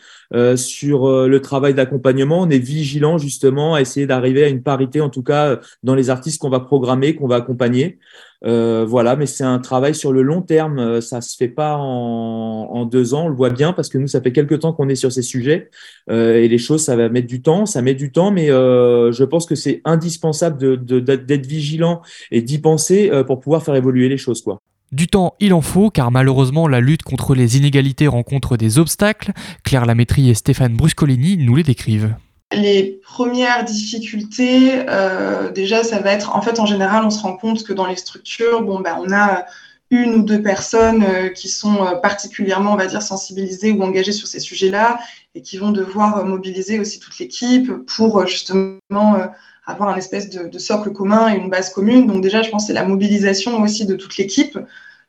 sur 0.57 1.29
le 1.29 1.41
travail 1.41 1.73
d'accompagnement, 1.73 2.41
on 2.41 2.51
est 2.51 2.59
vigilant 2.59 3.17
justement 3.17 3.75
à 3.75 3.81
essayer 3.81 4.07
d'arriver 4.07 4.43
à 4.43 4.49
une 4.49 4.63
parité, 4.63 5.01
en 5.01 5.09
tout 5.09 5.23
cas 5.27 5.61
dans 5.83 5.95
les 5.95 6.11
artistes 6.11 6.41
qu'on 6.41 6.51
va 6.51 6.61
programmer, 6.61 7.15
qu'on 7.15 7.27
va 7.27 7.37
accompagner. 7.37 7.99
Euh, 8.45 8.85
voilà, 8.87 9.17
mais 9.17 9.27
c'est 9.27 9.45
un 9.45 9.59
travail 9.59 9.95
sur 9.95 10.13
le 10.13 10.23
long 10.23 10.43
terme. 10.43 11.01
Ça 11.01 11.21
se 11.21 11.37
fait 11.37 11.49
pas 11.49 11.77
en, 11.77 12.85
deux 12.87 13.15
ans, 13.15 13.25
on 13.25 13.29
le 13.29 13.35
voit 13.35 13.51
bien 13.51 13.73
parce 13.73 13.89
que 13.89 13.99
nous, 13.99 14.07
ça 14.07 14.21
fait 14.21 14.33
quelques 14.33 14.61
temps 14.61 14.73
qu'on 14.73 14.89
est 14.89 14.95
sur 14.95 15.11
ces 15.11 15.23
sujets 15.23 15.71
euh, 16.11 16.37
et 16.37 16.49
les 16.49 16.59
choses, 16.59 16.85
ça 16.85 16.95
va 16.95 17.09
mettre 17.09 17.27
du 17.27 17.43
temps, 17.43 17.67
ça 17.67 17.83
met 17.83 17.95
du 17.95 18.13
temps, 18.13 18.31
mais 18.31 18.51
euh, 18.51 19.11
je 19.13 19.25
pense 19.25 19.47
que 19.47 19.55
c'est 19.55 19.81
indispensable 19.85 20.85
d'être 20.85 21.47
vigilant 21.47 22.03
et 22.31 22.43
d'y 22.43 22.59
penser 22.59 23.11
pour 23.27 23.41
pouvoir 23.41 23.63
faire 23.63 23.75
évoluer 23.75 24.09
les 24.09 24.19
choses. 24.19 24.45
Du 24.93 25.09
temps, 25.09 25.35
il 25.41 25.53
en 25.53 25.63
faut, 25.63 25.91
car 25.91 26.13
malheureusement, 26.13 26.69
la 26.69 26.81
lutte 26.81 27.03
contre 27.03 27.35
les 27.35 27.57
inégalités 27.57 28.07
rencontre 28.07 28.57
des 28.57 28.79
obstacles. 28.79 29.33
Claire 29.65 29.85
Lamétrie 29.85 30.31
et 30.31 30.35
Stéphane 30.35 30.77
Bruscolini 30.77 31.37
nous 31.39 31.57
les 31.57 31.65
décrivent. 31.65 32.15
Les 32.53 33.01
premières 33.03 33.65
difficultés, 33.65 34.85
euh, 34.89 35.51
déjà, 35.51 35.83
ça 35.83 35.99
va 35.99 36.13
être, 36.13 36.37
en 36.37 36.41
fait, 36.43 36.61
en 36.61 36.67
général, 36.67 37.05
on 37.05 37.11
se 37.11 37.21
rend 37.21 37.37
compte 37.37 37.65
que 37.65 37.73
dans 37.73 37.87
les 37.87 37.97
structures, 37.97 38.63
bon, 38.63 38.79
ben, 38.79 38.97
on 39.01 39.13
a 39.13 39.47
une 39.91 40.15
ou 40.15 40.23
deux 40.23 40.41
personnes 40.43 41.03
euh, 41.03 41.29
qui 41.29 41.49
sont 41.49 41.85
euh, 41.85 41.97
particulièrement, 41.97 42.75
on 42.75 42.77
va 42.77 42.87
dire, 42.87 43.03
sensibilisées 43.03 43.73
ou 43.73 43.83
engagées 43.83 44.13
sur 44.13 44.29
ces 44.29 44.39
sujets-là 44.39 45.01
et 45.35 45.43
qui 45.43 45.59
vont 45.59 45.73
devoir 45.73 46.25
mobiliser 46.25 46.79
aussi 46.79 47.01
toute 47.01 47.19
l'équipe 47.19 47.73
pour 47.87 48.27
justement 48.27 48.81
avoir 49.67 49.91
un 49.91 49.97
espèce 49.97 50.31
de, 50.31 50.59
socle 50.59 50.93
commun 50.93 51.33
et 51.33 51.37
une 51.37 51.51
base 51.51 51.71
commune. 51.71 52.07
Donc 52.07 52.23
déjà, 52.23 52.43
je 52.43 52.51
pense 52.51 52.65
que 52.65 52.67
c'est 52.69 52.73
la 52.73 52.85
mobilisation 52.85 53.61
aussi 53.61 53.87
de 53.87 53.97
toute 53.97 54.17
l'équipe. 54.17 54.59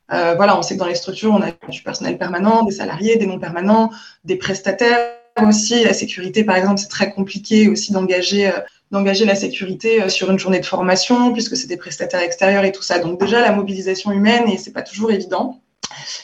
Voilà, 0.10 0.58
on 0.58 0.62
sait 0.62 0.76
que 0.76 0.80
dans 0.80 0.88
les 0.88 0.96
structures, 0.96 1.32
on 1.32 1.42
a 1.42 1.52
du 1.70 1.82
personnel 1.82 2.18
permanent, 2.18 2.64
des 2.64 2.72
salariés, 2.72 3.16
des 3.16 3.26
non 3.26 3.40
permanents, 3.40 3.90
des 4.26 4.36
prestataires 4.36 5.17
aussi. 5.46 5.84
La 5.84 5.94
sécurité, 5.94 6.44
par 6.44 6.56
exemple, 6.56 6.80
c'est 6.80 6.90
très 6.90 7.12
compliqué 7.12 7.68
aussi 7.68 7.92
d'engager 7.92 8.48
euh, 8.48 8.60
d'engager 8.92 9.26
la 9.26 9.36
sécurité 9.36 10.04
euh, 10.04 10.10
sur 10.10 10.32
une 10.32 10.40
journée 10.40 10.60
de 10.60 10.66
formation 10.66 11.34
puisque 11.34 11.58
c'est 11.58 11.68
des 11.68 11.78
prestataires 11.78 12.22
extérieurs 12.22 12.64
et 12.64 12.72
tout 12.72 12.84
ça. 12.84 13.00
Donc 13.00 13.20
déjà 13.20 13.42
la 13.42 13.52
mobilisation 13.52 14.12
humaine 14.12 14.48
et 14.48 14.58
c'est 14.58 14.72
pas 14.72 14.82
toujours 14.82 15.12
évident. 15.12 15.62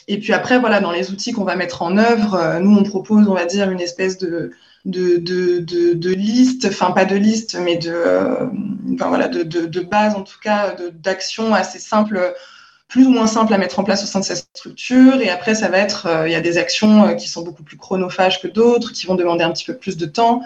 Et 0.08 0.20
puis 0.20 0.34
après, 0.34 0.60
voilà, 0.60 0.80
dans 0.80 0.92
les 0.92 1.12
outils 1.12 1.34
qu'on 1.34 1.44
va 1.44 1.56
mettre 1.56 1.82
en 1.82 1.98
œuvre, 1.98 2.60
nous 2.62 2.76
on 2.78 2.84
propose, 2.84 3.28
on 3.28 3.34
va 3.34 3.46
dire, 3.46 3.70
une 3.72 3.82
espèce 3.82 4.18
de 4.18 4.52
de, 4.86 5.18
de, 5.18 5.94
de, 5.94 6.10
liste, 6.10 6.66
enfin 6.66 6.92
pas 6.92 7.06
de 7.06 7.16
liste, 7.16 7.58
mais 7.60 7.78
de, 7.78 7.92
euh, 7.92 8.48
enfin, 8.94 9.08
voilà, 9.08 9.28
de, 9.28 9.44
de, 9.44 9.80
base 9.80 10.16
en 10.16 10.24
tout 10.24 10.40
cas, 10.42 10.76
d'actions 10.94 11.54
assez 11.54 11.80
simples, 11.80 12.34
plus 12.94 13.08
ou 13.08 13.10
moins 13.10 13.26
simples 13.26 13.52
à 13.56 13.58
mettre 13.58 13.80
en 13.80 13.84
place 13.84 14.04
au 14.04 14.06
sein 14.06 14.20
de 14.20 14.24
cette 14.24 14.46
structure. 14.54 15.20
Et 15.20 15.32
après, 15.32 15.56
ça 15.56 15.68
va 15.68 15.80
être, 15.80 16.06
euh, 16.06 16.30
il 16.30 16.32
y 16.32 16.36
a 16.36 16.42
des 16.42 16.60
actions 16.60 17.08
euh, 17.08 17.14
qui 17.16 17.28
sont 17.28 17.42
beaucoup 17.42 17.64
plus 17.64 17.76
chronophages 17.76 18.40
que 18.40 18.48
d'autres, 18.48 18.94
qui 18.94 19.08
vont 19.08 19.16
demander 19.16 19.44
un 19.44 19.50
petit 19.50 19.66
peu 19.66 19.76
plus 19.76 19.98
de 19.98 20.06
temps, 20.06 20.42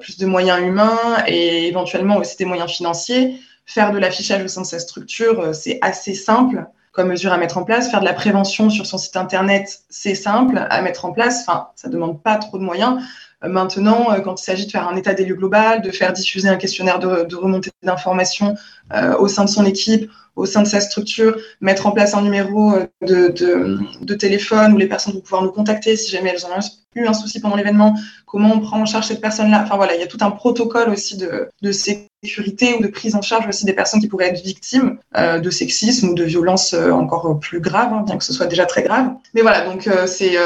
plus 0.00 0.16
de 0.16 0.24
moyens 0.24 0.60
humains 0.62 0.98
et 1.26 1.68
éventuellement 1.68 2.16
aussi 2.16 2.38
des 2.38 2.46
moyens 2.46 2.70
financiers. 2.70 3.38
Faire 3.66 3.92
de 3.92 3.98
l'affichage 3.98 4.42
au 4.42 4.48
sein 4.48 4.62
de 4.62 4.66
cette 4.66 4.80
structure, 4.80 5.54
c'est 5.54 5.78
assez 5.82 6.14
simple 6.14 6.64
comme 6.92 7.08
mesure 7.08 7.32
à 7.32 7.36
mettre 7.36 7.58
en 7.58 7.64
place. 7.64 7.90
Faire 7.90 8.00
de 8.00 8.06
la 8.06 8.14
prévention 8.14 8.70
sur 8.70 8.86
son 8.86 8.98
site 8.98 9.16
internet, 9.16 9.82
c'est 9.90 10.14
simple 10.14 10.66
à 10.70 10.82
mettre 10.82 11.04
en 11.04 11.12
place. 11.12 11.44
Enfin, 11.46 11.68
ça 11.76 11.88
demande 11.88 12.22
pas 12.22 12.36
trop 12.36 12.58
de 12.58 12.64
moyens. 12.64 13.02
Maintenant, 13.42 14.12
euh, 14.12 14.20
quand 14.20 14.40
il 14.40 14.44
s'agit 14.44 14.66
de 14.66 14.70
faire 14.70 14.86
un 14.86 14.96
état 14.96 15.14
des 15.14 15.24
lieux 15.24 15.34
global, 15.34 15.80
de 15.80 15.90
faire 15.90 16.12
diffuser 16.12 16.48
un 16.48 16.56
questionnaire 16.56 16.98
de, 16.98 17.34
remontée 17.34 17.70
d'informations 17.82 18.54
euh, 18.92 19.16
au 19.16 19.28
sein 19.28 19.44
de 19.44 19.50
son 19.50 19.64
équipe, 19.64 20.10
au 20.36 20.44
sein 20.44 20.62
de 20.62 20.68
sa 20.68 20.80
structure, 20.80 21.36
mettre 21.60 21.86
en 21.86 21.92
place 21.92 22.14
un 22.14 22.22
numéro 22.22 22.74
euh, 22.74 22.86
de, 23.00 24.14
téléphone 24.14 24.74
où 24.74 24.76
les 24.76 24.86
personnes 24.86 25.14
vont 25.14 25.20
pouvoir 25.20 25.42
nous 25.42 25.52
contacter 25.52 25.96
si 25.96 26.10
jamais 26.10 26.30
elles 26.30 26.44
ont 26.44 26.50
eu 26.94 27.06
un 27.06 27.14
souci 27.14 27.40
pendant 27.40 27.56
l'événement, 27.56 27.94
comment 28.26 28.52
on 28.52 28.60
prend 28.60 28.80
en 28.80 28.84
charge 28.84 29.06
cette 29.06 29.22
personne-là. 29.22 29.62
Enfin 29.64 29.76
voilà, 29.76 29.94
il 29.94 30.00
y 30.00 30.04
a 30.04 30.06
tout 30.06 30.18
un 30.20 30.30
protocole 30.30 30.90
aussi 30.90 31.16
de, 31.16 31.72
sécurité 31.72 32.74
ou 32.78 32.82
de 32.82 32.88
prise 32.88 33.14
en 33.14 33.22
charge 33.22 33.46
aussi 33.48 33.64
des 33.64 33.72
personnes 33.72 34.00
qui 34.00 34.08
pourraient 34.08 34.28
être 34.28 34.44
victimes 34.44 34.98
de 35.16 35.50
sexisme 35.50 36.10
ou 36.10 36.14
de 36.14 36.24
violences 36.24 36.74
encore 36.74 37.38
plus 37.40 37.60
graves, 37.60 37.92
hein, 37.94 38.02
bien 38.04 38.18
que 38.18 38.24
ce 38.24 38.32
soit 38.32 38.46
déjà 38.46 38.66
très 38.66 38.82
grave. 38.82 39.12
Mais 39.34 39.40
voilà, 39.40 39.64
donc 39.64 39.88
c'est 40.06 40.36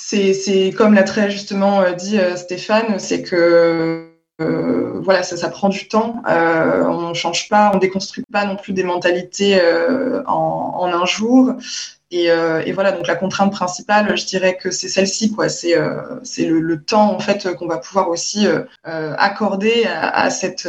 c'est 0.00 0.72
comme 0.76 0.94
l'a 0.94 1.02
très 1.02 1.30
justement 1.30 1.80
euh, 1.80 1.92
dit 1.92 2.18
euh, 2.18 2.36
Stéphane, 2.36 2.98
c'est 2.98 3.22
que 3.22 4.08
euh, 4.40 5.00
voilà, 5.00 5.22
ça, 5.22 5.48
prend 5.48 5.68
du 5.68 5.88
temps. 5.88 6.22
on 6.26 7.08
ne 7.08 7.14
change 7.14 7.48
pas, 7.48 7.72
on 7.74 7.78
déconstruit 7.78 8.24
pas 8.32 8.44
non 8.44 8.56
plus 8.56 8.72
des 8.72 8.84
mentalités 8.84 9.60
en, 10.26 10.74
en, 10.76 10.86
un 10.86 11.06
jour. 11.06 11.54
Et, 12.10 12.30
euh, 12.30 12.62
et, 12.64 12.72
voilà, 12.72 12.92
donc 12.92 13.06
la 13.06 13.16
contrainte 13.16 13.52
principale, 13.52 14.16
je 14.16 14.24
dirais 14.24 14.56
que 14.56 14.70
c'est 14.70 14.88
celle-ci, 14.88 15.30
quoi. 15.30 15.50
C'est 15.50 15.76
euh, 15.76 16.20
le, 16.38 16.60
le, 16.60 16.82
temps 16.82 17.14
en 17.14 17.18
fait 17.18 17.54
qu'on 17.56 17.66
va 17.66 17.76
pouvoir 17.76 18.08
aussi 18.08 18.46
euh, 18.46 18.64
accorder 18.84 19.84
à, 19.84 20.08
à 20.08 20.30
cette 20.30 20.66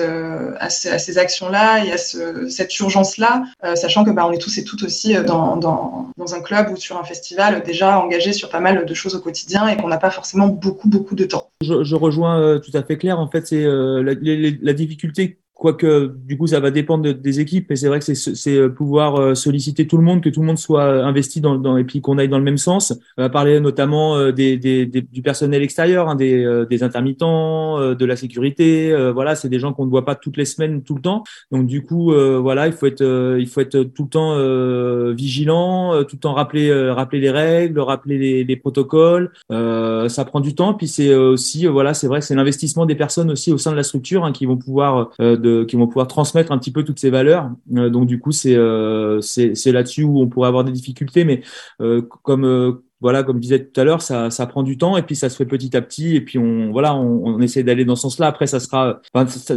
à, 0.59 0.69
ces 0.69 1.17
actions-là 1.17 1.85
et 1.85 1.93
à 1.93 1.97
ce, 1.97 2.49
cette 2.49 2.77
urgence-là, 2.79 3.43
sachant 3.75 4.03
que 4.03 4.11
bah, 4.11 4.25
on 4.27 4.31
est 4.31 4.37
tous 4.37 4.57
et 4.57 4.65
toutes 4.65 4.83
aussi 4.83 5.13
dans, 5.23 5.55
dans, 5.55 6.09
dans 6.17 6.35
un 6.35 6.41
club 6.41 6.71
ou 6.71 6.75
sur 6.75 6.97
un 6.97 7.03
festival 7.05 7.63
déjà 7.63 7.99
engagés 7.99 8.33
sur 8.33 8.49
pas 8.49 8.59
mal 8.59 8.85
de 8.85 8.93
choses 8.93 9.15
au 9.15 9.19
quotidien 9.21 9.67
et 9.67 9.77
qu'on 9.77 9.87
n'a 9.87 9.97
pas 9.97 10.11
forcément 10.11 10.47
beaucoup 10.47 10.89
beaucoup 10.89 11.15
de 11.15 11.23
temps. 11.23 11.49
Je, 11.61 11.83
je 11.83 11.95
rejoins 11.95 12.59
tout 12.59 12.75
à 12.75 12.83
fait 12.83 12.97
clair. 12.97 13.17
En 13.17 13.29
fait, 13.29 13.47
c'est 13.47 13.63
la, 13.63 14.13
la, 14.13 14.49
la 14.61 14.73
difficulté 14.73 15.39
Quoique, 15.59 16.15
du 16.25 16.37
coup, 16.37 16.47
ça 16.47 16.61
va 16.61 16.71
dépendre 16.71 17.13
des 17.13 17.39
équipes, 17.41 17.65
mais 17.69 17.75
c'est 17.75 17.89
vrai 17.89 17.99
que 17.99 18.13
c'est 18.13 18.57
euh, 18.57 18.69
pouvoir 18.69 19.17
euh, 19.17 19.35
solliciter 19.35 19.87
tout 19.87 19.97
le 19.97 20.03
monde, 20.03 20.21
que 20.21 20.29
tout 20.29 20.39
le 20.39 20.47
monde 20.47 20.57
soit 20.57 21.03
investi 21.03 21.41
dans, 21.41 21.55
dans 21.55 21.75
et 21.75 21.83
puis 21.83 21.99
qu'on 21.99 22.17
aille 22.17 22.29
dans 22.29 22.37
le 22.37 22.45
même 22.45 22.57
sens. 22.57 22.97
On 23.17 23.23
va 23.23 23.29
parler 23.29 23.59
notamment 23.59 24.15
euh, 24.15 24.31
des, 24.31 24.55
des, 24.55 24.85
du 24.85 25.21
personnel 25.21 25.61
extérieur, 25.61 26.07
hein, 26.07 26.15
des, 26.15 26.63
des, 26.69 26.81
intermittents, 26.81 27.93
de 27.93 28.05
la 28.05 28.15
sécurité. 28.15 28.95
voilà, 29.13 29.35
c'est 29.35 29.49
des 29.49 29.59
gens 29.59 29.73
qu'on 29.73 29.85
ne 29.85 29.89
voit 29.89 30.05
pas 30.05 30.15
toutes 30.15 30.37
les 30.37 30.45
semaines, 30.45 30.81
tout 30.81 30.95
le 30.95 31.01
temps. 31.01 31.25
Donc, 31.51 31.67
du 31.67 31.83
coup, 31.83 32.13
voilà, 32.13 32.67
il 32.67 32.73
faut 32.73 32.85
être, 32.85 33.37
il 33.37 33.47
faut 33.47 33.59
être 33.59 33.83
tout 33.83 34.03
le 34.03 34.09
temps 34.09 35.13
vigilant, 35.13 36.05
tout 36.05 36.15
le 36.15 36.19
temps 36.19 36.33
rappeler, 36.33 36.71
rappeler 36.89 37.19
les 37.19 37.31
règles, 37.31 37.81
rappeler 37.81 38.17
les, 38.17 38.43
les 38.45 38.55
protocoles. 38.55 39.31
ça 39.49 40.25
prend 40.25 40.39
du 40.39 40.55
temps. 40.55 40.73
Puis 40.73 40.87
c'est 40.87 41.13
aussi, 41.13 41.65
voilà, 41.65 41.93
c'est 41.93 42.07
vrai, 42.07 42.21
c'est 42.21 42.35
l'investissement 42.35 42.85
des 42.85 42.95
personnes 42.95 43.29
aussi 43.29 43.51
au 43.51 43.57
sein 43.57 43.71
de 43.71 43.75
la 43.75 43.83
structure 43.83 44.23
hein, 44.23 44.31
qui 44.31 44.45
vont 44.45 44.57
pouvoir 44.57 45.11
de 45.19 45.48
qui 45.67 45.75
vont 45.75 45.87
pouvoir 45.87 46.07
transmettre 46.07 46.51
un 46.51 46.57
petit 46.57 46.71
peu 46.71 46.83
toutes 46.83 46.99
ces 46.99 47.09
valeurs. 47.09 47.51
Euh, 47.75 47.89
donc 47.89 48.07
du 48.07 48.19
coup, 48.19 48.31
c'est 48.31 48.55
euh, 48.55 49.21
c'est 49.21 49.71
là-dessus 49.71 50.03
où 50.03 50.21
on 50.21 50.27
pourrait 50.27 50.47
avoir 50.47 50.63
des 50.63 50.71
difficultés, 50.71 51.23
mais 51.23 51.41
euh, 51.81 52.01
comme 52.23 52.79
voilà, 53.01 53.23
comme 53.23 53.37
je 53.37 53.41
disais 53.41 53.63
tout 53.63 53.79
à 53.79 53.85
l'heure, 53.85 54.01
ça, 54.01 54.29
ça 54.29 54.45
prend 54.45 54.61
du 54.61 54.77
temps 54.77 54.97
et 54.97 55.03
puis 55.03 55.15
ça 55.15 55.29
se 55.29 55.37
fait 55.37 55.45
petit 55.45 55.77
à 55.77 55.81
petit 55.81 56.17
et 56.17 56.21
puis 56.21 56.37
on 56.37 56.71
voilà, 56.71 56.93
on, 56.95 57.25
on 57.25 57.39
essaie 57.39 57.63
d'aller 57.63 57.85
dans 57.85 57.95
ce 57.95 58.01
sens-là. 58.01 58.27
Après, 58.27 58.45
ça 58.45 58.59
sera, 58.59 58.99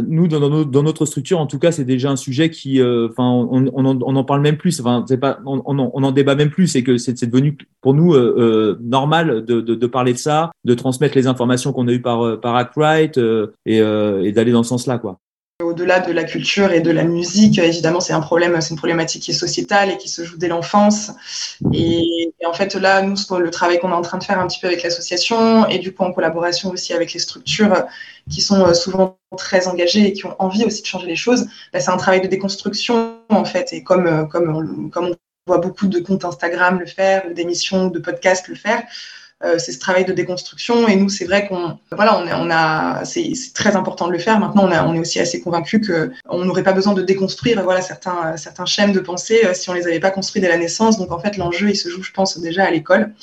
nous 0.07 0.29
dans, 0.29 0.63
dans, 0.63 0.83
notre 0.83 1.05
structure, 1.05 1.41
en 1.41 1.45
tout 1.45 1.59
cas, 1.59 1.73
c'est 1.73 1.83
déjà 1.83 2.09
un 2.09 2.15
sujet 2.15 2.49
qui, 2.49 2.81
enfin, 2.81 3.29
on, 3.29 3.69
on, 3.73 3.85
en, 3.85 4.01
on 4.01 4.15
en 4.15 4.23
parle 4.23 4.41
même 4.41 4.55
plus. 4.55 4.79
Enfin, 4.79 5.03
c'est 5.09 5.17
pas, 5.17 5.39
on, 5.45 5.61
on, 5.65 6.03
en 6.03 6.11
débat 6.13 6.35
même 6.35 6.51
plus. 6.51 6.67
C'est 6.67 6.83
que 6.83 6.97
c'est 6.97 7.25
devenu 7.25 7.57
pour 7.81 7.93
nous 7.93 8.13
euh, 8.13 8.77
normal 8.81 9.43
de, 9.43 9.59
de, 9.59 9.75
de, 9.75 9.87
parler 9.87 10.13
de 10.13 10.17
ça, 10.19 10.51
de 10.63 10.73
transmettre 10.73 11.17
les 11.17 11.27
informations 11.27 11.73
qu'on 11.73 11.89
a 11.89 11.91
eues 11.91 12.01
par 12.01 12.39
par 12.39 12.55
Actright 12.55 13.19
et, 13.65 13.77
et 13.77 14.31
d'aller 14.31 14.53
dans 14.53 14.63
ce 14.63 14.69
sens-là, 14.69 14.99
quoi. 14.99 15.19
Au-delà 15.61 15.99
de 15.99 16.11
la 16.11 16.23
culture 16.23 16.71
et 16.71 16.81
de 16.81 16.89
la 16.89 17.03
musique, 17.03 17.59
évidemment, 17.59 17.99
c'est 17.99 18.13
un 18.13 18.21
problème, 18.21 18.59
c'est 18.59 18.71
une 18.71 18.77
problématique 18.77 19.21
qui 19.21 19.31
est 19.31 19.35
sociétale 19.35 19.91
et 19.91 19.97
qui 19.97 20.09
se 20.09 20.23
joue 20.23 20.35
dès 20.35 20.47
l'enfance. 20.47 21.11
Et, 21.71 22.33
en 22.43 22.53
fait, 22.53 22.73
là, 22.73 23.03
nous, 23.03 23.15
le 23.37 23.51
travail 23.51 23.79
qu'on 23.79 23.91
est 23.91 23.95
en 23.95 24.01
train 24.01 24.17
de 24.17 24.23
faire 24.23 24.39
un 24.39 24.47
petit 24.47 24.59
peu 24.59 24.67
avec 24.67 24.81
l'association 24.81 25.67
et 25.69 25.77
du 25.77 25.93
coup 25.93 26.03
en 26.03 26.11
collaboration 26.11 26.71
aussi 26.71 26.91
avec 26.93 27.13
les 27.13 27.19
structures 27.19 27.85
qui 28.31 28.41
sont 28.41 28.65
euh, 28.65 28.73
souvent 28.73 29.17
très 29.37 29.67
engagées 29.67 30.07
et 30.07 30.13
qui 30.13 30.25
ont 30.25 30.35
envie 30.39 30.65
aussi 30.65 30.81
de 30.81 30.87
changer 30.87 31.07
les 31.07 31.15
choses, 31.15 31.45
bah, 31.71 31.79
c'est 31.79 31.91
un 31.91 31.97
travail 31.97 32.21
de 32.21 32.27
déconstruction 32.27 33.19
en 33.29 33.45
fait. 33.45 33.73
Et 33.73 33.83
comme, 33.83 34.07
euh, 34.07 34.23
comme, 34.25 34.89
comme 34.89 35.05
on 35.05 35.15
voit 35.45 35.59
beaucoup 35.59 35.87
de 35.87 35.99
comptes 35.99 36.25
Instagram 36.25 36.79
le 36.79 36.87
faire, 36.87 37.31
d'émissions, 37.31 37.87
de 37.87 37.99
podcasts 37.99 38.47
le 38.47 38.55
faire, 38.55 38.83
euh, 39.43 39.59
c'est 39.59 39.71
ce 39.73 39.79
travail 39.79 40.05
de 40.05 40.13
déconstruction. 40.13 40.87
Et 40.87 40.95
nous, 40.95 41.09
c'est 41.09 41.25
vrai 41.25 41.47
qu'on, 41.47 41.77
voilà, 41.91 42.17
on, 42.17 42.47
on 42.47 42.49
a, 42.51 43.03
c'est 43.03 43.33
très 43.53 43.75
important 43.75 44.07
de 44.07 44.13
le 44.13 44.19
faire. 44.19 44.39
Maintenant, 44.39 44.69
on, 44.69 44.93
est 44.95 44.99
aussi 44.99 45.19
assez 45.19 45.41
convaincu 45.41 45.81
que 45.81 46.11
on 46.29 46.45
n'aurait 46.45 46.63
pas 46.63 46.71
besoin 46.71 46.93
de 46.93 47.01
déconstruire, 47.01 47.61
voilà, 47.63 47.81
certains, 47.81 48.37
certains 48.37 48.65
schèmes 48.65 48.93
de 48.93 48.99
pensée 48.99 49.41
euh, 49.45 49.53
si 49.53 49.69
on 49.69 49.73
les 49.73 49.85
avait 49.85 49.99
pas 49.99 50.11
construits 50.11 50.41
dès 50.41 50.47
la 50.47 50.57
naissance. 50.57 50.97
Donc, 50.97 51.11
en 51.11 51.19
fait, 51.19 51.37
l'enjeu, 51.37 51.69
il 51.69 51.75
se 51.75 51.89
joue, 51.89 52.03
je 52.03 52.11
pense, 52.11 52.39
déjà 52.39 52.63
à 52.65 52.71
l'école. 52.71 53.13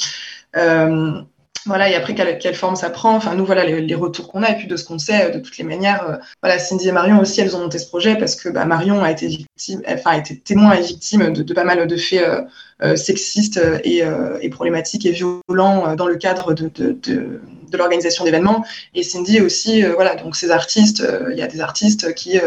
Euh, 0.57 1.23
voilà, 1.67 1.91
et 1.91 1.95
après, 1.95 2.15
quelle, 2.15 2.55
forme 2.55 2.77
ça 2.77 2.91
prend 2.91 3.15
Enfin, 3.15 3.35
nous, 3.35 3.45
voilà, 3.45 3.65
les, 3.65 3.95
retours 3.95 4.29
qu'on 4.29 4.43
a, 4.43 4.51
et 4.51 4.57
puis 4.57 4.67
de 4.67 4.77
ce 4.77 4.85
qu'on 4.85 4.99
sait, 4.99 5.31
de 5.31 5.39
toutes 5.39 5.59
les 5.59 5.65
manières, 5.65 6.09
euh, 6.09 6.17
voilà, 6.43 6.59
Cindy 6.59 6.89
et 6.89 6.93
Marion 6.93 7.21
aussi, 7.21 7.41
elles 7.41 7.55
ont 7.55 7.61
monté 7.61 7.79
ce 7.79 7.87
projet 7.87 8.17
parce 8.17 8.35
que 8.35 8.49
bah, 8.49 8.65
Marion 8.65 9.03
a 9.03 9.11
été 9.11 9.27
victime, 9.27 9.83
enfin, 9.87 10.13
a 10.13 10.19
été 10.19 10.39
témoin 10.39 10.73
et 10.73 10.81
victime 10.81 11.33
de, 11.33 11.53
pas 11.53 11.65
mal 11.65 11.87
de 11.87 11.97
faits 11.97 12.23
euh, 12.23 12.43
euh, 12.83 12.97
sexistes 12.97 13.61
et, 13.85 14.03
problématiques 14.51 15.05
et 15.05 15.13
violents 15.13 15.95
dans 15.97 16.07
le 16.07 16.17
cadre 16.17 16.55
de, 16.55 17.41
l'organisation 17.73 18.25
d'événements. 18.25 18.65
Et 18.95 19.03
Cindy 19.03 19.41
aussi, 19.41 19.83
voilà, 19.83 20.15
donc 20.17 20.37
ces 20.37 20.51
artistes, 20.51 21.07
il 21.31 21.39
y 21.39 21.43
a 21.43 21.47
des 21.47 21.61
artistes 21.61 22.15
qui 22.15 22.41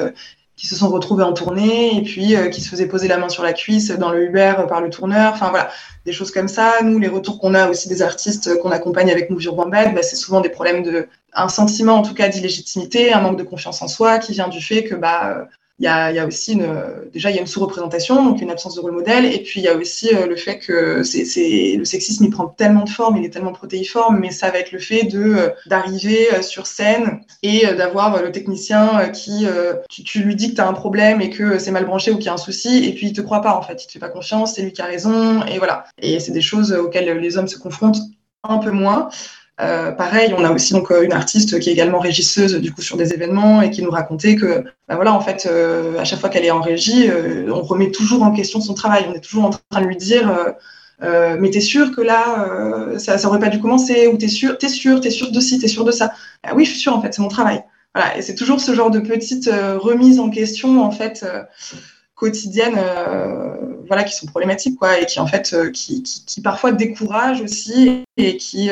qui 0.56 0.68
se 0.68 0.76
sont 0.76 0.90
retrouvés 0.90 1.24
en 1.24 1.34
tournée 1.34 1.98
et 1.98 2.02
puis 2.04 2.36
qui 2.52 2.62
se 2.62 2.70
faisaient 2.70 2.88
poser 2.88 3.08
la 3.08 3.18
main 3.18 3.30
sur 3.30 3.44
la 3.44 3.54
cuisse 3.54 3.90
dans 3.90 4.12
le 4.12 4.26
Uber 4.26 4.54
par 4.70 4.82
le 4.82 4.90
tourneur. 4.90 5.34
Enfin 5.34 5.50
voilà, 5.50 5.70
des 6.06 6.12
choses 6.12 6.32
comme 6.32 6.48
ça. 6.48 6.74
Nous, 6.84 7.00
les 7.00 7.08
retours 7.08 7.40
qu'on 7.40 7.56
a 7.56 7.70
aussi 7.70 7.90
des 7.90 8.02
artistes 8.02 8.60
qu'on 8.60 8.72
accompagne 8.72 9.10
avec 9.10 9.30
Move 9.30 9.42
Your 9.42 9.56
bah, 9.56 10.04
c'est 10.04 10.16
souvent 10.16 10.42
des 10.42 10.50
problèmes 10.50 10.84
de, 10.84 11.08
un 11.34 11.50
sentiment 11.50 11.96
en 11.96 12.02
tout 12.04 12.14
cas 12.14 12.28
d'illégitimité, 12.28 13.14
un 13.14 13.22
manque 13.22 13.38
de 13.38 13.44
confiance 13.44 13.82
en 13.82 13.88
soi 13.88 14.20
qui 14.20 14.34
vient 14.34 14.48
du 14.48 14.62
fait 14.62 14.84
que 14.84 14.96
bah 14.96 15.48
il 15.80 15.86
y 15.86 15.88
a, 15.88 16.26
aussi 16.28 16.54
une, 16.54 16.68
déjà 17.12 17.32
il 17.32 17.36
y 17.36 17.40
a 17.40 17.42
une 17.42 17.48
sous-représentation, 17.48 18.24
donc 18.24 18.42
une 18.42 18.52
absence 18.52 18.76
de 18.76 18.80
rôle 18.80 18.92
modèle, 18.92 19.26
et 19.26 19.40
puis 19.42 19.60
il 19.60 19.64
y 19.64 19.68
a 19.68 19.76
aussi 19.76 20.14
euh, 20.14 20.28
le 20.28 20.36
fait 20.36 20.60
que 20.60 21.02
c'est, 21.04 21.76
le 21.78 21.84
sexisme 21.84 22.24
il 22.26 22.30
prend 22.30 22.48
tellement 22.48 22.84
de 22.84 22.90
formes, 22.90 23.18
il 23.18 23.26
est 23.26 23.32
tellement 23.32 23.54
protéiforme, 23.54 24.20
mais 24.20 24.30
ça 24.30 24.52
va 24.52 24.60
être 24.60 24.72
le 24.72 24.80
fait 24.80 25.04
de 25.04 25.20
euh, 25.20 25.50
d'arriver 25.66 26.32
euh, 26.34 26.42
sur 26.44 26.68
scène 26.68 27.22
et 27.42 27.66
d'avoir 27.74 28.22
le 28.22 28.32
technicien 28.32 29.10
qui 29.10 29.46
tu, 29.90 30.24
lui 30.24 30.36
dis 30.36 30.52
que 30.52 30.56
tu 30.56 30.62
as 30.62 30.68
un 30.68 30.74
problème 30.74 31.22
et 31.22 31.30
que 31.30 31.58
c'est 31.58 31.72
mal 31.72 31.86
branché 31.86 32.12
ou 32.12 32.18
qu'il 32.18 32.28
y 32.28 32.30
a 32.30 32.34
un 32.34 32.38
souci, 32.38 32.86
et 32.86 32.94
puis 32.94 33.08
il 33.08 33.14
te 33.14 33.22
croit 33.22 33.42
pas 33.42 33.56
en 33.56 33.62
fait, 33.62 33.84
il 33.84 33.88
te 33.88 33.92
fait 33.94 34.00
pas 34.00 34.10
confiance, 34.10 34.54
c'est 34.54 34.62
lui 34.62 34.74
qui 34.74 34.82
a 34.82 34.86
raison, 34.86 35.44
et 35.46 35.58
voilà. 35.58 35.86
Et 36.02 36.20
c'est 36.20 36.32
des 36.32 36.42
choses 36.42 36.72
auxquelles 36.72 37.18
les 37.18 37.38
hommes 37.38 37.48
se 37.48 37.58
confrontent 37.58 38.00
un 38.44 38.60
peu 38.60 38.72
moins. 38.72 39.10
Euh, 39.62 39.92
pareil, 39.92 40.34
on 40.36 40.44
a 40.44 40.52
aussi 40.52 40.74
donc 40.74 40.92
euh, 40.92 41.04
une 41.04 41.14
artiste 41.14 41.60
qui 41.60 41.70
est 41.70 41.74
également 41.74 42.00
régisseuse 42.00 42.56
du 42.56 42.74
coup 42.74 42.82
sur 42.82 42.98
des 42.98 43.14
événements 43.14 43.62
et 43.62 43.70
qui 43.70 43.84
nous 43.84 43.92
racontait 43.92 44.36
que 44.36 44.64
bah 44.88 44.96
voilà 44.96 45.14
en 45.14 45.22
fait 45.22 45.46
euh, 45.46 46.00
à 46.00 46.06
chaque 46.06 46.20
fois 46.20 46.30
qu'elle 46.30 46.44
est 46.44 46.52
en 46.52 46.62
régie, 46.62 47.08
on 47.48 47.62
remet 47.62 47.92
toujours 47.92 48.24
en 48.24 48.32
question 48.32 48.62
son 48.62 48.74
travail. 48.74 49.06
On 49.08 49.14
est 49.14 49.20
toujours 49.20 49.46
en 49.46 49.52
train 49.52 49.82
de 49.82 49.86
lui 49.86 49.98
dire 49.98 50.56
mais 51.02 51.52
t'es 51.52 51.60
sûr 51.60 51.96
que 51.96 52.02
là 52.02 52.98
ça, 52.98 53.18
ça 53.18 53.28
aurait 53.28 53.40
pas 53.40 53.50
dû 53.50 53.60
commencer? 53.60 54.08
Ou 54.08 54.18
t'es 54.18 54.28
sûr, 54.28 54.58
t'es 54.58 54.70
sûr, 54.70 55.02
t'es 55.02 55.12
sûr 55.12 55.32
de 55.32 55.40
ci, 55.40 55.60
t'es 55.60 55.68
sûr 55.68 55.86
de 55.86 55.92
ça? 55.92 56.14
Ah 56.44 56.56
oui, 56.56 56.66
je 56.66 56.72
suis 56.72 56.80
sûre 56.80 56.96
en 56.96 57.02
fait, 57.02 57.14
c'est 57.14 57.22
mon 57.22 57.28
travail. 57.28 57.64
Et 58.18 58.24
c'est 58.24 58.36
toujours 58.36 58.60
ce 58.60 58.74
genre 58.74 58.90
de 58.90 59.00
petite 59.00 59.48
remise 59.48 60.20
en 60.20 60.32
question 60.32 60.84
en 60.84 60.90
fait 60.90 61.26
quotidiennes 62.16 62.80
voilà 63.88 64.04
qui 64.04 64.16
sont 64.16 64.26
problématiques 64.26 64.80
quoi 64.80 65.00
et 65.00 65.06
qui 65.06 65.20
en 65.20 65.28
fait 65.28 65.56
qui, 65.74 66.04
parfois 66.44 66.72
découragent 66.72 67.42
aussi 67.42 68.04
et 68.18 68.38
qui 68.38 68.72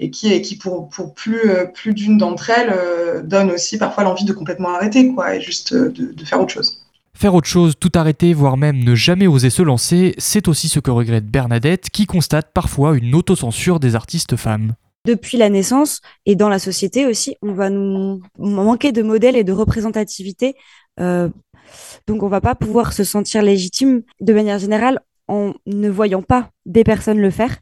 et 0.00 0.10
qui, 0.10 0.32
et 0.32 0.40
qui 0.40 0.56
pour, 0.56 0.88
pour 0.88 1.14
plus, 1.14 1.50
euh, 1.50 1.66
plus 1.66 1.92
d'une 1.92 2.16
d'entre 2.16 2.50
elles, 2.50 2.72
euh, 2.72 3.22
donne 3.22 3.50
aussi 3.50 3.78
parfois 3.78 4.02
l'envie 4.02 4.24
de 4.24 4.32
complètement 4.32 4.70
arrêter, 4.70 5.12
quoi, 5.12 5.36
et 5.36 5.40
juste 5.40 5.74
euh, 5.74 5.90
de, 5.90 6.12
de, 6.12 6.24
faire 6.24 6.40
autre 6.40 6.54
chose. 6.54 6.82
Faire 7.12 7.34
autre 7.34 7.46
chose, 7.46 7.74
tout 7.78 7.92
arrêter, 7.94 8.32
voire 8.32 8.56
même 8.56 8.82
ne 8.82 8.94
jamais 8.94 9.26
oser 9.26 9.50
se 9.50 9.62
lancer, 9.62 10.14
c'est 10.16 10.48
aussi 10.48 10.68
ce 10.68 10.80
que 10.80 10.90
regrette 10.90 11.26
Bernadette, 11.26 11.90
qui 11.90 12.06
constate 12.06 12.50
parfois 12.54 12.96
une 12.96 13.14
autocensure 13.14 13.78
des 13.78 13.94
artistes 13.94 14.36
femmes. 14.36 14.72
Depuis 15.06 15.36
la 15.36 15.50
naissance 15.50 16.00
et 16.24 16.34
dans 16.34 16.48
la 16.48 16.58
société 16.58 17.06
aussi, 17.06 17.36
on 17.42 17.52
va 17.52 17.68
nous 17.68 18.22
manquer 18.38 18.92
de 18.92 19.02
modèles 19.02 19.36
et 19.36 19.44
de 19.44 19.52
représentativité. 19.52 20.54
donc 20.98 22.22
on 22.22 22.28
va 22.28 22.42
pas 22.42 22.54
pouvoir 22.54 22.92
se 22.92 23.04
sentir 23.04 23.42
légitime 23.42 24.02
de 24.20 24.32
manière 24.34 24.58
générale 24.58 25.00
en 25.26 25.54
ne 25.66 25.88
voyant 25.88 26.22
pas 26.22 26.50
des 26.66 26.84
personnes 26.84 27.20
le 27.20 27.30
faire 27.30 27.56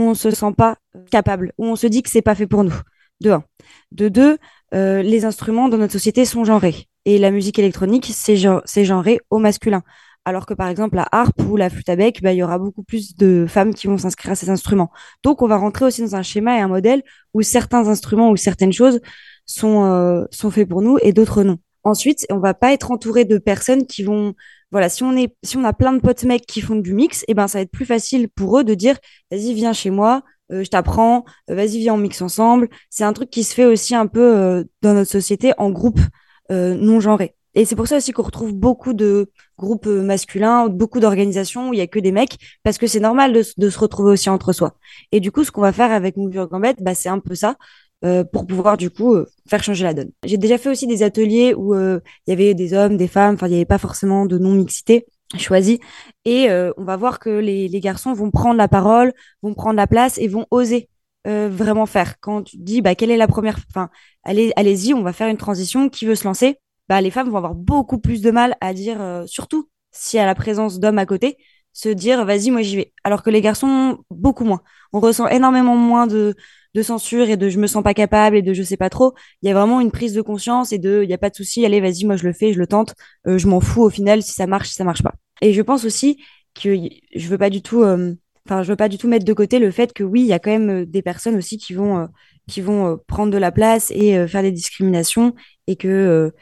on 0.00 0.14
se 0.14 0.30
sent 0.30 0.52
pas 0.56 0.76
capable, 1.10 1.52
ou 1.58 1.66
on 1.66 1.76
se 1.76 1.86
dit 1.86 2.02
que 2.02 2.10
c'est 2.10 2.22
pas 2.22 2.34
fait 2.34 2.46
pour 2.46 2.64
nous. 2.64 2.74
De 3.20 3.30
un. 3.30 3.44
De 3.92 4.08
deux, 4.08 4.38
euh, 4.74 5.02
les 5.02 5.24
instruments 5.24 5.68
dans 5.68 5.78
notre 5.78 5.92
société 5.92 6.24
sont 6.24 6.44
genrés. 6.44 6.88
Et 7.04 7.18
la 7.18 7.30
musique 7.30 7.58
électronique, 7.58 8.10
c'est 8.12 8.36
genré 8.84 9.20
au 9.30 9.38
masculin. 9.38 9.82
Alors 10.26 10.44
que 10.44 10.54
par 10.54 10.68
exemple, 10.68 10.96
la 10.96 11.06
harpe 11.12 11.40
ou 11.48 11.56
la 11.56 11.70
flûte 11.70 11.88
à 11.88 11.94
bec, 11.94 12.20
bah, 12.20 12.32
il 12.32 12.38
y 12.38 12.42
aura 12.42 12.58
beaucoup 12.58 12.82
plus 12.82 13.16
de 13.16 13.46
femmes 13.48 13.72
qui 13.72 13.86
vont 13.86 13.96
s'inscrire 13.96 14.32
à 14.32 14.34
ces 14.34 14.50
instruments. 14.50 14.90
Donc, 15.22 15.40
on 15.40 15.46
va 15.46 15.56
rentrer 15.56 15.84
aussi 15.84 16.02
dans 16.02 16.16
un 16.16 16.22
schéma 16.22 16.58
et 16.58 16.60
un 16.60 16.68
modèle 16.68 17.02
où 17.32 17.42
certains 17.42 17.86
instruments 17.88 18.30
ou 18.30 18.36
certaines 18.36 18.72
choses 18.72 19.00
sont, 19.46 19.84
euh, 19.84 20.24
sont 20.32 20.50
faits 20.50 20.68
pour 20.68 20.82
nous 20.82 20.98
et 21.00 21.12
d'autres 21.12 21.44
non. 21.44 21.58
Ensuite, 21.84 22.26
on 22.28 22.38
va 22.38 22.54
pas 22.54 22.72
être 22.72 22.90
entouré 22.90 23.24
de 23.24 23.38
personnes 23.38 23.86
qui 23.86 24.02
vont 24.02 24.34
voilà, 24.72 24.88
si 24.88 25.04
on 25.04 25.16
est, 25.16 25.34
si 25.42 25.56
on 25.56 25.64
a 25.64 25.72
plein 25.72 25.92
de 25.92 26.00
potes 26.00 26.24
mecs 26.24 26.46
qui 26.46 26.60
font 26.60 26.76
du 26.76 26.92
mix, 26.92 27.22
et 27.22 27.26
eh 27.28 27.34
ben 27.34 27.48
ça 27.48 27.58
va 27.58 27.62
être 27.62 27.70
plus 27.70 27.86
facile 27.86 28.28
pour 28.28 28.58
eux 28.58 28.64
de 28.64 28.74
dire, 28.74 28.96
vas-y 29.30 29.54
viens 29.54 29.72
chez 29.72 29.90
moi, 29.90 30.22
euh, 30.52 30.64
je 30.64 30.70
t'apprends, 30.70 31.24
euh, 31.50 31.54
vas-y 31.54 31.78
viens 31.78 31.94
on 31.94 31.98
mix 31.98 32.22
ensemble. 32.22 32.68
C'est 32.90 33.04
un 33.04 33.12
truc 33.12 33.30
qui 33.30 33.44
se 33.44 33.54
fait 33.54 33.64
aussi 33.64 33.94
un 33.94 34.06
peu 34.06 34.36
euh, 34.36 34.64
dans 34.82 34.94
notre 34.94 35.10
société 35.10 35.52
en 35.58 35.70
groupe 35.70 36.00
non 36.48 37.00
genré. 37.00 37.34
Et 37.56 37.64
c'est 37.64 37.74
pour 37.74 37.88
ça 37.88 37.96
aussi 37.96 38.12
qu'on 38.12 38.22
retrouve 38.22 38.54
beaucoup 38.54 38.92
de 38.92 39.32
groupes 39.58 39.86
masculins, 39.86 40.68
beaucoup 40.68 41.00
d'organisations 41.00 41.70
où 41.70 41.72
il 41.72 41.78
y 41.78 41.80
a 41.80 41.88
que 41.88 41.98
des 41.98 42.12
mecs, 42.12 42.36
parce 42.62 42.78
que 42.78 42.86
c'est 42.86 43.00
normal 43.00 43.32
de, 43.32 43.42
de, 43.56 43.68
se 43.68 43.78
retrouver 43.80 44.12
aussi 44.12 44.30
entre 44.30 44.52
soi. 44.52 44.76
Et 45.10 45.18
du 45.18 45.32
coup, 45.32 45.42
ce 45.42 45.50
qu'on 45.50 45.62
va 45.62 45.72
faire 45.72 45.90
avec 45.90 46.16
Movie 46.16 46.38
Gambette, 46.48 46.82
bah, 46.82 46.94
c'est 46.94 47.08
un 47.08 47.18
peu 47.18 47.34
ça. 47.34 47.56
Euh, 48.04 48.24
pour 48.24 48.46
pouvoir 48.46 48.76
du 48.76 48.90
coup 48.90 49.14
euh, 49.14 49.26
faire 49.48 49.64
changer 49.64 49.82
la 49.84 49.94
donne. 49.94 50.10
J'ai 50.22 50.36
déjà 50.36 50.58
fait 50.58 50.68
aussi 50.68 50.86
des 50.86 51.02
ateliers 51.02 51.54
où 51.54 51.74
euh, 51.74 51.98
il 52.26 52.30
y 52.30 52.32
avait 52.34 52.52
des 52.52 52.74
hommes, 52.74 52.98
des 52.98 53.08
femmes, 53.08 53.36
enfin 53.36 53.46
il 53.46 53.50
n'y 53.50 53.56
avait 53.56 53.64
pas 53.64 53.78
forcément 53.78 54.26
de 54.26 54.36
non-mixité 54.36 55.06
choisie. 55.38 55.80
Et 56.26 56.48
on 56.50 56.84
va 56.84 56.96
voir 56.96 57.18
que 57.18 57.30
les, 57.30 57.68
les, 57.68 57.80
garçons 57.80 58.12
vont 58.12 58.30
prendre 58.30 58.56
la 58.56 58.68
parole, 58.68 59.12
vont 59.42 59.54
prendre 59.54 59.76
la 59.76 59.86
place 59.86 60.18
et 60.18 60.28
vont 60.28 60.46
oser 60.50 60.88
vraiment 61.24 61.86
faire. 61.86 62.20
Quand 62.20 62.42
tu 62.42 62.58
dis 62.58 62.80
bah, 62.80 62.94
quelle 62.94 63.10
est 63.10 63.16
la 63.16 63.26
première, 63.26 63.58
enfin 63.70 63.90
allez, 64.22 64.52
allez-y, 64.54 64.94
on 64.94 65.02
va 65.02 65.12
faire 65.12 65.26
une 65.28 65.36
transition, 65.36 65.88
qui 65.88 66.06
veut 66.06 66.14
se 66.14 66.24
lancer? 66.24 66.58
Bah, 66.88 67.00
Les 67.00 67.10
femmes 67.10 67.28
vont 67.28 67.38
avoir 67.38 67.56
beaucoup 67.56 67.98
plus 67.98 68.22
de 68.22 68.30
mal 68.30 68.56
à 68.60 68.72
dire, 68.72 69.24
surtout 69.26 69.68
si 69.90 70.18
à 70.18 70.26
la 70.26 70.36
présence 70.36 70.78
d'hommes 70.78 70.98
à 70.98 71.06
côté, 71.06 71.38
se 71.72 71.88
dire 71.88 72.24
vas-y, 72.24 72.50
moi 72.50 72.62
j'y 72.62 72.76
vais. 72.76 72.92
Alors 73.02 73.22
que 73.22 73.30
les 73.30 73.40
garçons, 73.40 73.98
beaucoup 74.10 74.44
moins. 74.44 74.62
On 74.92 75.00
ressent 75.00 75.26
énormément 75.26 75.76
moins 75.76 76.06
de, 76.06 76.34
de 76.76 76.82
censure 76.82 77.30
et 77.30 77.38
de 77.38 77.48
je 77.48 77.58
me 77.58 77.66
sens 77.66 77.82
pas 77.82 77.94
capable 77.94 78.36
et 78.36 78.42
de 78.42 78.52
je 78.52 78.62
sais 78.62 78.76
pas 78.76 78.90
trop. 78.90 79.14
Il 79.42 79.48
y 79.48 79.50
a 79.50 79.54
vraiment 79.54 79.80
une 79.80 79.90
prise 79.90 80.12
de 80.12 80.20
conscience 80.20 80.72
et 80.72 80.78
de 80.78 81.02
il 81.02 81.08
y 81.08 81.14
a 81.14 81.18
pas 81.18 81.30
de 81.30 81.34
souci, 81.34 81.64
allez, 81.64 81.80
vas-y, 81.80 82.04
moi 82.04 82.16
je 82.16 82.24
le 82.24 82.34
fais, 82.34 82.52
je 82.52 82.58
le 82.58 82.66
tente, 82.66 82.94
euh, 83.26 83.38
je 83.38 83.48
m'en 83.48 83.60
fous 83.60 83.82
au 83.82 83.90
final 83.90 84.22
si 84.22 84.32
ça 84.32 84.46
marche, 84.46 84.68
si 84.68 84.74
ça 84.74 84.84
marche 84.84 85.02
pas. 85.02 85.14
Et 85.40 85.54
je 85.54 85.62
pense 85.62 85.86
aussi 85.86 86.22
que 86.54 86.76
je 87.14 87.28
veux 87.28 87.38
pas 87.38 87.48
du 87.48 87.62
tout, 87.62 87.82
euh, 87.82 88.14
enfin, 88.46 88.62
je 88.62 88.68
veux 88.68 88.76
pas 88.76 88.90
du 88.90 88.98
tout 88.98 89.08
mettre 89.08 89.24
de 89.24 89.32
côté 89.32 89.58
le 89.58 89.70
fait 89.70 89.94
que 89.94 90.04
oui, 90.04 90.20
il 90.20 90.26
y 90.26 90.34
a 90.34 90.38
quand 90.38 90.50
même 90.50 90.82
euh, 90.82 90.86
des 90.86 91.00
personnes 91.00 91.36
aussi 91.36 91.56
qui 91.56 91.72
vont, 91.72 92.08
qui 92.46 92.60
vont 92.60 92.98
prendre 93.06 93.32
de 93.32 93.38
la 93.38 93.52
place 93.52 93.90
et 93.90 94.28
faire 94.28 94.42
des 94.42 94.52
discriminations 94.52 95.34
et 95.66 95.76
que, 95.76 96.32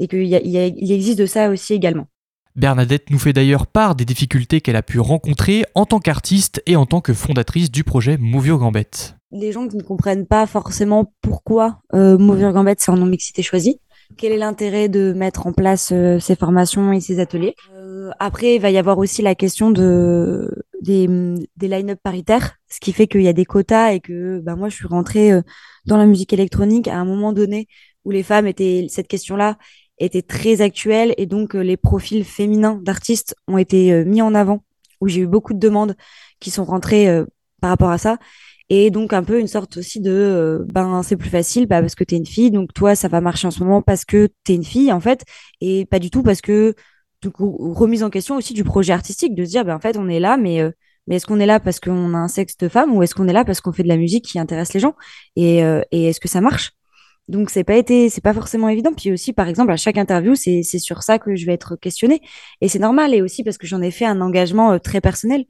et 0.00 0.08
qu'il 0.08 0.26
y, 0.26 0.92
existe 0.92 1.18
de 1.18 1.26
ça 1.26 1.50
aussi 1.50 1.74
également. 1.74 2.08
Bernadette 2.56 3.10
nous 3.10 3.18
fait 3.18 3.32
d'ailleurs 3.32 3.66
part 3.66 3.94
des 3.94 4.04
difficultés 4.04 4.60
qu'elle 4.60 4.76
a 4.76 4.82
pu 4.82 5.00
rencontrer 5.00 5.64
en 5.74 5.86
tant 5.86 6.00
qu'artiste 6.00 6.62
et 6.66 6.76
en 6.76 6.84
tant 6.84 7.00
que 7.00 7.14
fondatrice 7.14 7.70
du 7.70 7.84
projet 7.84 8.18
Move 8.18 8.48
Your 8.48 8.58
Gambette 8.58 9.16
les 9.32 9.50
gens 9.50 9.66
qui 9.66 9.76
ne 9.76 9.82
comprennent 9.82 10.26
pas 10.26 10.46
forcément 10.46 11.12
pourquoi 11.22 11.80
euh, 11.94 12.18
Move 12.18 12.52
Gambette 12.52 12.80
c'est 12.80 12.90
en 12.90 12.96
non-mixité 12.96 13.42
choisie. 13.42 13.80
Quel 14.18 14.32
est 14.32 14.38
l'intérêt 14.38 14.88
de 14.90 15.14
mettre 15.14 15.46
en 15.46 15.52
place 15.52 15.90
euh, 15.92 16.18
ces 16.18 16.36
formations 16.36 16.92
et 16.92 17.00
ces 17.00 17.18
ateliers? 17.18 17.54
Euh, 17.74 18.10
Après, 18.18 18.56
il 18.56 18.60
va 18.60 18.70
y 18.70 18.76
avoir 18.76 18.98
aussi 18.98 19.22
la 19.22 19.34
question 19.34 19.70
de 19.70 20.50
des, 20.82 21.08
des 21.56 21.68
line-up 21.68 21.98
paritaires, 22.02 22.56
ce 22.68 22.78
qui 22.80 22.92
fait 22.92 23.06
qu'il 23.06 23.22
y 23.22 23.28
a 23.28 23.32
des 23.32 23.46
quotas 23.46 23.92
et 23.92 24.00
que 24.00 24.40
bah, 24.40 24.54
moi, 24.54 24.68
je 24.68 24.76
suis 24.76 24.86
rentrée 24.86 25.32
euh, 25.32 25.42
dans 25.86 25.96
la 25.96 26.06
musique 26.06 26.32
électronique 26.32 26.88
à 26.88 26.96
un 26.96 27.04
moment 27.04 27.32
donné 27.32 27.68
où 28.04 28.10
les 28.10 28.22
femmes 28.22 28.46
étaient 28.46 28.86
cette 28.90 29.08
question-là 29.08 29.56
était 29.98 30.22
très 30.22 30.60
actuelle 30.60 31.14
et 31.16 31.26
donc 31.26 31.54
les 31.54 31.76
profils 31.76 32.24
féminins 32.24 32.80
d'artistes 32.82 33.36
ont 33.46 33.58
été 33.58 34.04
mis 34.04 34.20
en 34.20 34.34
avant, 34.34 34.64
où 35.00 35.06
j'ai 35.06 35.20
eu 35.20 35.26
beaucoup 35.28 35.54
de 35.54 35.60
demandes 35.60 35.94
qui 36.40 36.50
sont 36.50 36.64
rentrées 36.64 37.22
par 37.60 37.70
rapport 37.70 37.90
à 37.90 37.98
ça. 37.98 38.18
Et 38.70 38.90
donc, 38.90 39.12
un 39.12 39.22
peu 39.22 39.38
une 39.40 39.48
sorte 39.48 39.76
aussi 39.76 40.00
de, 40.00 40.10
euh, 40.10 40.64
ben, 40.72 41.02
c'est 41.02 41.16
plus 41.16 41.30
facile 41.30 41.68
parce 41.68 41.94
que 41.94 42.04
tu 42.04 42.14
es 42.14 42.18
une 42.18 42.26
fille, 42.26 42.50
donc 42.50 42.72
toi, 42.72 42.94
ça 42.94 43.08
va 43.08 43.20
marcher 43.20 43.46
en 43.46 43.50
ce 43.50 43.62
moment 43.62 43.82
parce 43.82 44.04
que 44.04 44.28
tu 44.44 44.52
es 44.52 44.54
une 44.54 44.64
fille, 44.64 44.92
en 44.92 45.00
fait, 45.00 45.24
et 45.60 45.84
pas 45.86 45.98
du 45.98 46.10
tout 46.10 46.22
parce 46.22 46.40
que, 46.40 46.74
coup, 47.30 47.72
remise 47.74 48.02
en 48.02 48.10
question 48.10 48.36
aussi 48.36 48.54
du 48.54 48.64
projet 48.64 48.92
artistique, 48.92 49.34
de 49.34 49.44
se 49.44 49.50
dire, 49.50 49.64
ben, 49.64 49.76
en 49.76 49.80
fait, 49.80 49.96
on 49.96 50.08
est 50.08 50.20
là, 50.20 50.36
mais, 50.36 50.60
euh, 50.60 50.70
mais 51.06 51.16
est-ce 51.16 51.26
qu'on 51.26 51.40
est 51.40 51.46
là 51.46 51.60
parce 51.60 51.80
qu'on 51.80 52.14
a 52.14 52.18
un 52.18 52.28
sexe 52.28 52.56
de 52.56 52.68
femme 52.68 52.94
ou 52.94 53.02
est-ce 53.02 53.14
qu'on 53.14 53.28
est 53.28 53.32
là 53.32 53.44
parce 53.44 53.60
qu'on 53.60 53.72
fait 53.72 53.82
de 53.82 53.88
la 53.88 53.96
musique 53.96 54.24
qui 54.24 54.38
intéresse 54.38 54.72
les 54.72 54.80
gens? 54.80 54.94
Et, 55.36 55.64
euh, 55.64 55.82
et 55.90 56.06
est-ce 56.08 56.20
que 56.20 56.28
ça 56.28 56.40
marche? 56.40 56.72
Donc 57.28 57.50
c'est 57.50 57.64
pas 57.64 57.76
été, 57.76 58.08
c'est 58.08 58.20
pas 58.20 58.34
forcément 58.34 58.68
évident. 58.68 58.92
Puis 58.94 59.12
aussi, 59.12 59.32
par 59.32 59.48
exemple, 59.48 59.72
à 59.72 59.76
chaque 59.76 59.96
interview, 59.96 60.34
c'est 60.34 60.62
sur 60.62 61.02
ça 61.02 61.18
que 61.18 61.36
je 61.36 61.46
vais 61.46 61.52
être 61.54 61.76
questionnée, 61.76 62.20
et 62.60 62.68
c'est 62.68 62.78
normal. 62.80 63.14
Et 63.14 63.22
aussi 63.22 63.44
parce 63.44 63.58
que 63.58 63.66
j'en 63.66 63.80
ai 63.82 63.90
fait 63.90 64.04
un 64.06 64.20
engagement 64.20 64.78
très 64.78 65.00
personnel. 65.00 65.44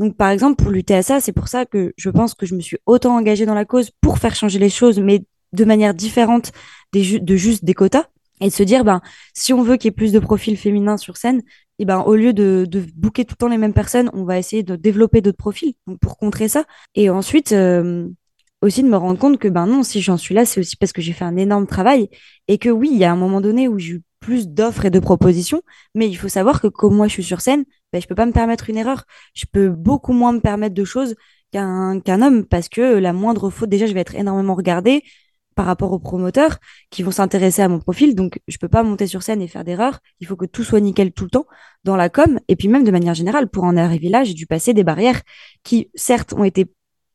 Donc, 0.00 0.16
par 0.16 0.30
exemple, 0.30 0.62
pour 0.62 0.72
lutter 0.72 0.94
à 0.94 1.02
ça, 1.02 1.20
c'est 1.20 1.32
pour 1.32 1.48
ça 1.48 1.66
que 1.66 1.92
je 1.96 2.10
pense 2.10 2.34
que 2.34 2.46
je 2.46 2.54
me 2.54 2.60
suis 2.60 2.78
autant 2.86 3.16
engagée 3.16 3.46
dans 3.46 3.54
la 3.54 3.66
cause 3.66 3.90
pour 4.00 4.18
faire 4.18 4.34
changer 4.34 4.58
les 4.58 4.70
choses, 4.70 4.98
mais 4.98 5.22
de 5.52 5.64
manière 5.64 5.94
différente 5.94 6.52
de 6.92 7.36
juste 7.36 7.64
des 7.64 7.74
quotas. 7.74 8.06
Et 8.40 8.48
de 8.48 8.52
se 8.52 8.62
dire, 8.62 8.84
ben, 8.84 9.02
si 9.34 9.52
on 9.52 9.62
veut 9.62 9.76
qu'il 9.76 9.88
y 9.88 9.88
ait 9.88 9.92
plus 9.92 10.12
de 10.12 10.18
profils 10.18 10.56
féminins 10.56 10.96
sur 10.96 11.18
scène, 11.18 11.42
et 11.78 11.84
ben, 11.84 12.00
au 12.00 12.14
lieu 12.14 12.32
de, 12.32 12.66
booker 12.96 13.26
tout 13.26 13.34
le 13.34 13.36
temps 13.36 13.48
les 13.48 13.58
mêmes 13.58 13.74
personnes, 13.74 14.10
on 14.14 14.24
va 14.24 14.38
essayer 14.38 14.62
de 14.62 14.76
développer 14.76 15.20
d'autres 15.20 15.36
profils 15.36 15.74
pour 16.00 16.16
contrer 16.16 16.48
ça. 16.48 16.64
Et 16.94 17.10
ensuite, 17.10 17.52
euh, 17.52 18.08
aussi 18.62 18.82
de 18.82 18.88
me 18.88 18.96
rendre 18.96 19.18
compte 19.18 19.38
que 19.38 19.48
ben 19.48 19.66
non, 19.66 19.82
si 19.82 20.00
j'en 20.00 20.16
suis 20.16 20.34
là, 20.34 20.46
c'est 20.46 20.60
aussi 20.60 20.76
parce 20.76 20.92
que 20.92 21.02
j'ai 21.02 21.12
fait 21.12 21.24
un 21.24 21.36
énorme 21.36 21.66
travail 21.66 22.08
et 22.48 22.58
que 22.58 22.68
oui, 22.68 22.90
il 22.92 22.98
y 22.98 23.04
a 23.04 23.12
un 23.12 23.16
moment 23.16 23.40
donné 23.40 23.68
où 23.68 23.78
j'ai 23.78 23.94
eu 23.94 24.02
plus 24.20 24.48
d'offres 24.48 24.84
et 24.84 24.90
de 24.90 24.98
propositions, 24.98 25.62
mais 25.94 26.08
il 26.08 26.14
faut 26.14 26.28
savoir 26.28 26.60
que 26.60 26.66
comme 26.66 26.94
moi 26.94 27.08
je 27.08 27.14
suis 27.14 27.24
sur 27.24 27.40
scène, 27.40 27.64
ben, 27.92 28.00
je 28.00 28.06
peux 28.06 28.14
pas 28.14 28.26
me 28.26 28.32
permettre 28.32 28.70
une 28.70 28.76
erreur. 28.76 29.04
Je 29.34 29.46
peux 29.50 29.68
beaucoup 29.68 30.12
moins 30.12 30.32
me 30.32 30.40
permettre 30.40 30.74
de 30.74 30.84
choses 30.84 31.14
qu'un 31.52 32.22
homme 32.22 32.44
parce 32.44 32.68
que 32.68 32.98
la 32.98 33.12
moindre 33.12 33.50
faute, 33.50 33.68
déjà, 33.68 33.86
je 33.86 33.92
vais 33.92 34.00
être 34.00 34.14
énormément 34.14 34.54
regardée 34.54 35.02
par 35.56 35.66
rapport 35.66 35.92
aux 35.92 35.98
promoteurs 35.98 36.58
qui 36.90 37.02
vont 37.02 37.10
s'intéresser 37.10 37.62
à 37.62 37.68
mon 37.68 37.80
profil. 37.80 38.14
Donc, 38.14 38.40
je 38.48 38.56
peux 38.58 38.68
pas 38.68 38.82
monter 38.82 39.06
sur 39.06 39.22
scène 39.22 39.42
et 39.42 39.48
faire 39.48 39.64
d'erreurs. 39.64 39.98
Il 40.20 40.26
faut 40.26 40.36
que 40.36 40.46
tout 40.46 40.64
soit 40.64 40.80
nickel 40.80 41.12
tout 41.12 41.24
le 41.24 41.30
temps 41.30 41.46
dans 41.84 41.96
la 41.96 42.08
com. 42.08 42.38
Et 42.48 42.56
puis 42.56 42.68
même 42.68 42.84
de 42.84 42.90
manière 42.90 43.14
générale, 43.14 43.48
pour 43.48 43.64
en 43.64 43.76
arriver 43.76 44.08
là, 44.08 44.24
j'ai 44.24 44.34
dû 44.34 44.46
passer 44.46 44.72
des 44.72 44.84
barrières 44.84 45.20
qui, 45.64 45.90
certes, 45.94 46.32
ont 46.32 46.44
été 46.44 46.66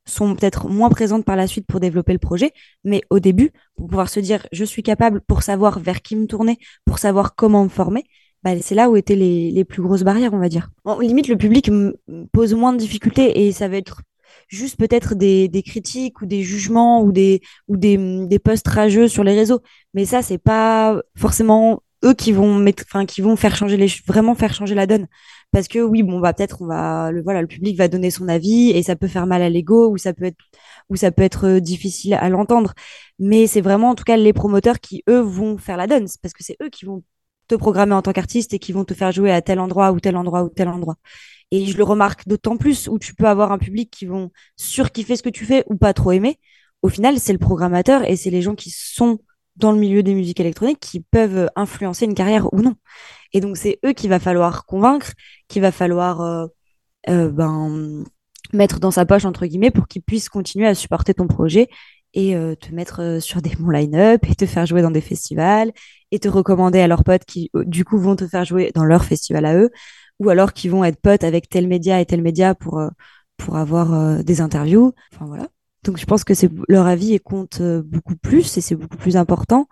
sont 0.08 0.36
peut-être 0.36 0.70
moins 0.70 0.90
présentes 0.90 1.26
par 1.26 1.36
la 1.36 1.48
suite 1.48 1.66
pour 1.66 1.80
développer 1.80 2.14
le 2.14 2.20
projet, 2.20 2.52
mais 2.84 3.02
au 3.10 3.20
début, 3.20 3.52
pour 3.76 3.88
pouvoir 3.88 4.08
se 4.10 4.20
dire 4.20 4.46
je 4.52 4.64
suis 4.64 4.84
capable 4.84 5.22
pour 5.22 5.42
savoir 5.42 5.80
vers 5.80 6.02
qui 6.02 6.16
me 6.16 6.28
tourner, 6.28 6.60
pour 6.86 7.00
savoir 7.00 7.36
comment 7.36 7.64
me 7.64 7.70
former, 7.70 8.04
bah, 8.46 8.52
c'est 8.62 8.76
là 8.76 8.92
où 8.92 8.96
étaient 8.96 9.16
les, 9.16 9.50
les, 9.50 9.66
plus 9.66 9.82
grosses 9.82 10.04
barrières, 10.04 10.36
on 10.36 10.38
va 10.38 10.50
dire. 10.50 10.70
limite, 11.02 11.28
le 11.28 11.36
public 11.36 11.72
pose 12.32 12.54
moins 12.54 12.74
de 12.74 12.78
difficultés 12.78 13.48
et 13.48 13.52
ça 13.52 13.68
va 13.68 13.78
être 13.78 14.04
juste 14.48 14.78
peut-être 14.78 15.16
des, 15.16 15.48
des, 15.48 15.64
critiques 15.64 16.22
ou 16.22 16.28
des 16.28 16.44
jugements 16.44 17.02
ou 17.02 17.12
des, 17.12 17.42
ou 17.68 17.76
des, 17.76 17.98
des 18.28 18.38
posts 18.38 18.68
rageux 18.68 19.08
sur 19.08 19.24
les 19.24 19.34
réseaux. 19.34 19.62
Mais 19.96 20.06
ça, 20.06 20.22
c'est 20.22 20.38
pas 20.38 21.02
forcément 21.18 21.82
eux 22.04 22.14
qui 22.14 22.34
vont 22.34 22.54
mettre, 22.60 22.84
enfin, 22.88 23.08
qui 23.08 23.22
vont 23.22 23.36
faire 23.36 23.56
changer 23.56 23.78
les, 23.78 23.88
vraiment 24.06 24.36
faire 24.36 24.54
changer 24.54 24.76
la 24.76 24.86
donne 24.86 25.08
parce 25.52 25.68
que 25.68 25.80
oui 25.80 26.04
bon 26.04 26.20
bah 26.20 26.34
peut-être 26.34 26.62
on 26.62 26.68
va 26.68 27.12
le 27.12 27.24
voilà 27.24 27.42
le 27.42 27.48
public 27.48 27.78
va 27.78 27.88
donner 27.88 28.12
son 28.12 28.28
avis 28.28 28.72
et 28.72 28.84
ça 28.84 28.96
peut 28.96 29.08
faire 29.08 29.26
mal 29.26 29.42
à 29.42 29.50
l'ego 29.50 29.90
ou 29.90 29.98
ça 29.98 30.14
peut 30.14 30.26
être 30.26 30.38
ou 30.90 30.96
ça 30.98 31.12
peut 31.12 31.24
être 31.24 31.48
euh, 31.48 31.60
difficile 31.62 32.14
à 32.16 32.28
l'entendre 32.30 32.74
mais 33.20 33.48
c'est 33.48 33.62
vraiment 33.62 33.92
en 33.92 33.96
tout 33.96 34.04
cas 34.04 34.18
les 34.18 34.34
promoteurs 34.34 34.80
qui 34.80 35.04
eux 35.10 35.22
vont 35.22 35.58
faire 35.58 35.78
la 35.78 35.88
donne 35.88 36.08
parce 36.22 36.34
que 36.34 36.44
c'est 36.44 36.58
eux 36.62 36.70
qui 36.70 36.86
vont 36.86 37.04
te 37.48 37.56
programmer 37.56 37.94
en 37.94 38.02
tant 38.02 38.14
qu'artiste 38.14 38.54
et 38.54 38.60
qui 38.60 38.72
vont 38.72 38.86
te 38.86 38.94
faire 38.94 39.12
jouer 39.12 39.32
à 39.32 39.42
tel 39.42 39.60
endroit 39.60 39.92
ou 39.92 40.00
tel 40.00 40.18
endroit 40.18 40.44
ou 40.44 40.50
tel 40.50 40.68
endroit 40.68 40.96
et 41.52 41.66
je 41.66 41.78
le 41.78 41.84
remarque 41.84 42.28
d'autant 42.28 42.58
plus 42.58 42.88
où 42.88 43.00
tu 43.00 43.14
peux 43.14 43.28
avoir 43.28 43.52
un 43.52 43.58
public 43.58 43.92
qui 43.92 44.06
vont 44.06 44.32
surkiffer 44.56 45.16
ce 45.16 45.24
que 45.24 45.30
tu 45.30 45.46
fais 45.46 45.64
ou 45.68 45.76
pas 45.76 45.94
trop 45.94 46.12
aimer 46.12 46.40
au 46.82 46.90
final 46.90 47.20
c'est 47.20 47.34
le 47.34 47.40
programmateur 47.40 48.04
et 48.04 48.16
c'est 48.16 48.30
les 48.30 48.42
gens 48.42 48.56
qui 48.56 48.70
sont 48.72 49.20
dans 49.56 49.72
le 49.72 49.78
milieu 49.78 50.04
des 50.04 50.14
musiques 50.14 50.40
électroniques 50.40 50.80
qui 50.80 51.00
peuvent 51.00 51.50
influencer 51.56 52.06
une 52.06 52.14
carrière 52.14 52.52
ou 52.54 52.62
non. 52.62 52.76
Et 53.34 53.40
donc, 53.42 53.58
c'est 53.58 53.80
eux 53.86 53.94
qu'il 53.94 54.10
va 54.10 54.20
falloir 54.20 54.66
convaincre, 54.66 55.14
qu'il 55.48 55.62
va 55.62 55.72
falloir 55.72 56.22
euh, 56.22 56.48
euh, 57.10 57.32
ben, 57.32 58.04
mettre 58.54 58.80
dans 58.80 58.92
sa 58.92 59.06
poche, 59.06 59.26
entre 59.26 59.46
guillemets, 59.46 59.72
pour 59.72 59.88
qu'ils 59.88 60.02
puissent 60.02 60.30
continuer 60.30 60.68
à 60.68 60.76
supporter 60.76 61.14
ton 61.14 61.28
projet 61.28 61.70
et 62.16 62.36
euh, 62.36 62.56
te 62.56 62.74
mettre 62.74 63.20
sur 63.22 63.42
des 63.42 63.56
bons 63.56 63.70
line-up 63.70 64.26
et 64.28 64.34
te 64.34 64.46
faire 64.46 64.66
jouer 64.66 64.82
dans 64.82 64.92
des 64.92 65.02
festivals 65.02 65.72
et 66.12 66.20
te 66.20 66.28
recommander 66.28 66.80
à 66.80 66.88
leurs 66.88 67.04
potes 67.04 67.26
qui, 67.26 67.52
du 67.54 67.86
coup, 67.86 68.00
vont 68.00 68.16
te 68.16 68.28
faire 68.28 68.46
jouer 68.46 68.72
dans 68.74 68.86
leur 68.86 69.06
festival 69.06 69.46
à 69.46 69.56
eux 69.56 69.70
ou 70.20 70.30
alors 70.30 70.54
qui 70.54 70.70
vont 70.70 70.84
être 70.84 71.00
potes 71.00 71.24
avec 71.24 71.50
tel 71.50 71.68
média 71.68 72.02
et 72.02 72.06
tel 72.06 72.22
média 72.22 72.56
pour, 72.56 72.82
pour 73.38 73.58
avoir 73.58 74.24
des 74.24 74.42
interviews. 74.42 74.94
Enfin, 75.14 75.26
voilà. 75.26 75.50
Donc, 75.84 75.98
je 76.00 76.06
pense 76.06 76.24
que 76.24 76.34
c'est 76.34 76.50
leur 76.70 76.88
avis 76.88 77.20
compte 77.20 77.62
beaucoup 77.62 78.16
plus 78.16 78.58
et 78.58 78.62
c'est 78.62 78.76
beaucoup 78.76 78.98
plus 78.98 79.18
important, 79.18 79.68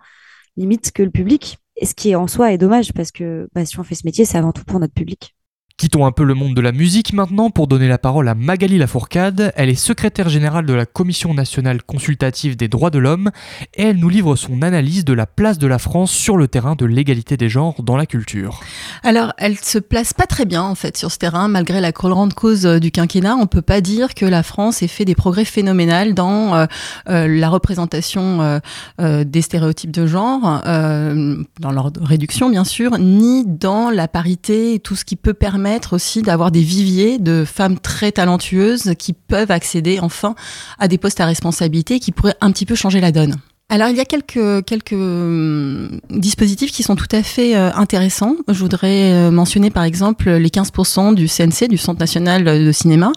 limite, 0.56 0.92
que 0.92 1.02
le 1.02 1.10
public. 1.10 1.58
Et 1.76 1.86
ce 1.86 1.94
qui 1.94 2.10
est 2.10 2.14
en 2.14 2.26
soi 2.26 2.52
est 2.52 2.58
dommage 2.58 2.92
parce 2.92 3.10
que 3.10 3.48
bah, 3.54 3.64
si 3.64 3.78
on 3.80 3.84
fait 3.84 3.94
ce 3.94 4.06
métier, 4.06 4.24
c'est 4.24 4.38
avant 4.38 4.52
tout 4.52 4.64
pour 4.64 4.80
notre 4.80 4.94
public. 4.94 5.34
Quittons 5.76 6.06
un 6.06 6.12
peu 6.12 6.22
le 6.22 6.34
monde 6.34 6.54
de 6.54 6.60
la 6.60 6.70
musique 6.70 7.12
maintenant 7.12 7.50
pour 7.50 7.66
donner 7.66 7.88
la 7.88 7.98
parole 7.98 8.28
à 8.28 8.36
Magali 8.36 8.78
Lafourcade. 8.78 9.52
Elle 9.56 9.68
est 9.68 9.74
secrétaire 9.74 10.28
générale 10.28 10.66
de 10.66 10.72
la 10.72 10.86
Commission 10.86 11.34
nationale 11.34 11.82
consultative 11.82 12.56
des 12.56 12.68
droits 12.68 12.90
de 12.90 13.00
l'homme 13.00 13.32
et 13.74 13.82
elle 13.82 13.96
nous 13.96 14.08
livre 14.08 14.36
son 14.36 14.62
analyse 14.62 15.04
de 15.04 15.12
la 15.12 15.26
place 15.26 15.58
de 15.58 15.66
la 15.66 15.80
France 15.80 16.12
sur 16.12 16.36
le 16.36 16.46
terrain 16.46 16.76
de 16.76 16.86
l'égalité 16.86 17.36
des 17.36 17.48
genres 17.48 17.82
dans 17.82 17.96
la 17.96 18.06
culture. 18.06 18.60
Alors, 19.02 19.32
elle 19.36 19.58
se 19.58 19.80
place 19.80 20.14
pas 20.14 20.26
très 20.26 20.44
bien 20.44 20.62
en 20.62 20.76
fait 20.76 20.96
sur 20.96 21.10
ce 21.10 21.18
terrain 21.18 21.48
malgré 21.48 21.80
la 21.80 21.90
grande 21.90 22.34
cause 22.34 22.66
euh, 22.66 22.78
du 22.78 22.92
quinquennat. 22.92 23.34
On 23.34 23.48
peut 23.48 23.60
pas 23.60 23.80
dire 23.80 24.14
que 24.14 24.26
la 24.26 24.44
France 24.44 24.80
ait 24.80 24.88
fait 24.88 25.04
des 25.04 25.16
progrès 25.16 25.44
phénoménaux 25.44 26.12
dans 26.12 26.54
euh, 26.54 26.66
euh, 27.08 27.26
la 27.26 27.48
représentation 27.48 28.60
des 29.00 29.42
stéréotypes 29.42 29.90
de 29.90 30.06
genre, 30.06 30.62
dans 30.64 31.72
leur 31.72 31.90
réduction 32.00 32.48
bien 32.48 32.64
sûr, 32.64 32.96
ni 32.98 33.44
dans 33.44 33.90
la 33.90 34.06
parité 34.06 34.74
et 34.74 34.78
tout 34.78 34.94
ce 34.94 35.04
qui 35.04 35.16
peut 35.16 35.34
permettre 35.34 35.63
aussi 35.92 36.22
d'avoir 36.22 36.50
des 36.50 36.60
viviers 36.60 37.18
de 37.18 37.44
femmes 37.44 37.78
très 37.78 38.12
talentueuses 38.12 38.94
qui 38.98 39.12
peuvent 39.12 39.50
accéder 39.50 39.98
enfin 40.00 40.34
à 40.78 40.88
des 40.88 40.98
postes 40.98 41.20
à 41.20 41.26
responsabilité 41.26 42.00
qui 42.00 42.12
pourraient 42.12 42.36
un 42.40 42.52
petit 42.52 42.66
peu 42.66 42.74
changer 42.74 43.00
la 43.00 43.12
donne. 43.12 43.36
Alors 43.70 43.88
il 43.88 43.96
y 43.96 44.00
a 44.00 44.04
quelques 44.04 44.64
quelques 44.66 44.92
hum, 44.92 45.98
dispositifs 46.10 46.70
qui 46.70 46.82
sont 46.82 46.96
tout 46.96 47.08
à 47.10 47.22
fait 47.22 47.56
euh, 47.56 47.72
intéressants. 47.74 48.36
Je 48.46 48.58
voudrais 48.60 49.12
euh, 49.12 49.30
mentionner 49.30 49.70
par 49.70 49.84
exemple 49.84 50.30
les 50.30 50.50
15% 50.50 51.14
du 51.14 51.28
CNC, 51.28 51.68
du 51.68 51.78
Centre 51.78 51.98
national 51.98 52.44
de 52.44 52.72
cinéma, 52.72 53.10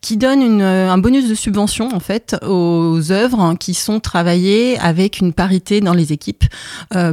qui 0.00 0.16
donne 0.16 0.60
euh, 0.60 0.90
un 0.90 0.98
bonus 0.98 1.28
de 1.28 1.34
subvention 1.34 1.94
en 1.94 2.00
fait 2.00 2.36
aux 2.44 3.12
œuvres 3.12 3.54
qui 3.58 3.72
sont 3.72 4.00
travaillées 4.00 4.78
avec 4.80 5.20
une 5.20 5.32
parité 5.32 5.80
dans 5.80 5.94
les 5.94 6.12
équipes 6.12 6.44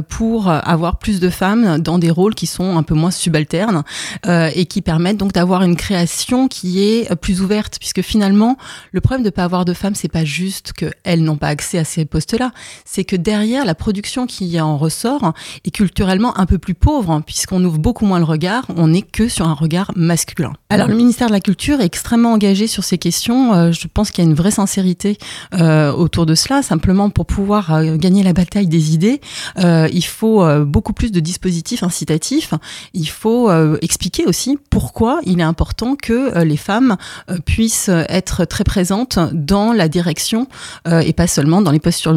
pour 0.08 0.48
avoir 0.48 0.98
plus 0.98 1.20
de 1.20 1.30
femmes 1.30 1.78
dans 1.78 1.98
des 1.98 2.10
rôles 2.10 2.34
qui 2.34 2.46
sont 2.46 2.76
un 2.76 2.82
peu 2.82 2.94
moins 2.94 3.10
subalternes 3.10 3.84
et 4.26 4.66
qui 4.66 4.82
permettent 4.82 5.16
donc 5.16 5.32
d'avoir 5.32 5.62
une 5.62 5.76
création 5.76 6.48
qui 6.48 6.82
est 6.82 7.14
plus 7.16 7.40
ouverte 7.40 7.78
puisque 7.78 8.02
finalement 8.02 8.56
le 8.92 9.00
problème 9.00 9.24
de 9.24 9.30
pas 9.30 9.44
avoir 9.44 9.64
de 9.64 9.72
femmes 9.72 9.94
c'est 9.94 10.10
pas 10.10 10.24
juste 10.24 10.72
qu'elles 10.72 11.22
n'ont 11.22 11.36
pas 11.36 11.48
accès 11.48 11.78
à 11.78 11.84
ces 11.84 12.04
postes-là 12.04 12.52
c'est 12.84 13.04
que 13.04 13.16
derrière 13.16 13.64
la 13.64 13.74
production 13.74 14.26
qui 14.26 14.60
en 14.60 14.76
ressort 14.76 15.32
est 15.64 15.70
culturellement 15.70 16.38
un 16.38 16.46
peu 16.46 16.58
plus 16.58 16.74
pauvre, 16.74 17.22
puisqu'on 17.26 17.64
ouvre 17.64 17.78
beaucoup 17.78 18.06
moins 18.06 18.18
le 18.18 18.24
regard, 18.24 18.64
on 18.76 18.88
n'est 18.88 19.02
que 19.02 19.28
sur 19.28 19.46
un 19.46 19.54
regard 19.54 19.92
masculin. 19.96 20.52
Alors 20.70 20.88
le 20.88 20.94
ministère 20.94 21.28
de 21.28 21.32
la 21.32 21.40
Culture 21.40 21.80
est 21.80 21.84
extrêmement 21.84 22.32
engagé 22.32 22.66
sur 22.66 22.84
ces 22.84 22.98
questions, 22.98 23.54
euh, 23.54 23.72
je 23.72 23.86
pense 23.92 24.10
qu'il 24.10 24.24
y 24.24 24.26
a 24.26 24.30
une 24.30 24.36
vraie 24.36 24.50
sincérité 24.50 25.18
euh, 25.54 25.92
autour 25.92 26.26
de 26.26 26.34
cela, 26.34 26.62
simplement 26.62 27.10
pour 27.10 27.26
pouvoir 27.26 27.74
euh, 27.74 27.96
gagner 27.96 28.22
la 28.22 28.32
bataille 28.32 28.66
des 28.66 28.94
idées, 28.94 29.20
il 29.58 30.04
faut 30.04 30.44
beaucoup 30.64 30.92
plus 30.92 31.12
de 31.12 31.20
dispositifs 31.20 31.82
incitatifs, 31.82 32.54
il 32.94 33.08
faut 33.08 33.50
expliquer 33.80 34.26
aussi 34.26 34.58
pourquoi 34.70 35.20
il 35.24 35.40
est 35.40 35.44
important 35.44 35.96
que 35.96 36.42
les 36.42 36.56
femmes 36.56 36.96
puissent 37.44 37.90
être 38.08 38.44
très 38.44 38.64
présentes 38.64 39.18
dans 39.32 39.72
la 39.72 39.88
direction 39.88 40.46
et 40.90 41.12
pas 41.12 41.26
seulement 41.26 41.62
dans 41.62 41.70
les 41.70 41.80
postes 41.80 41.98
sur 41.98 42.12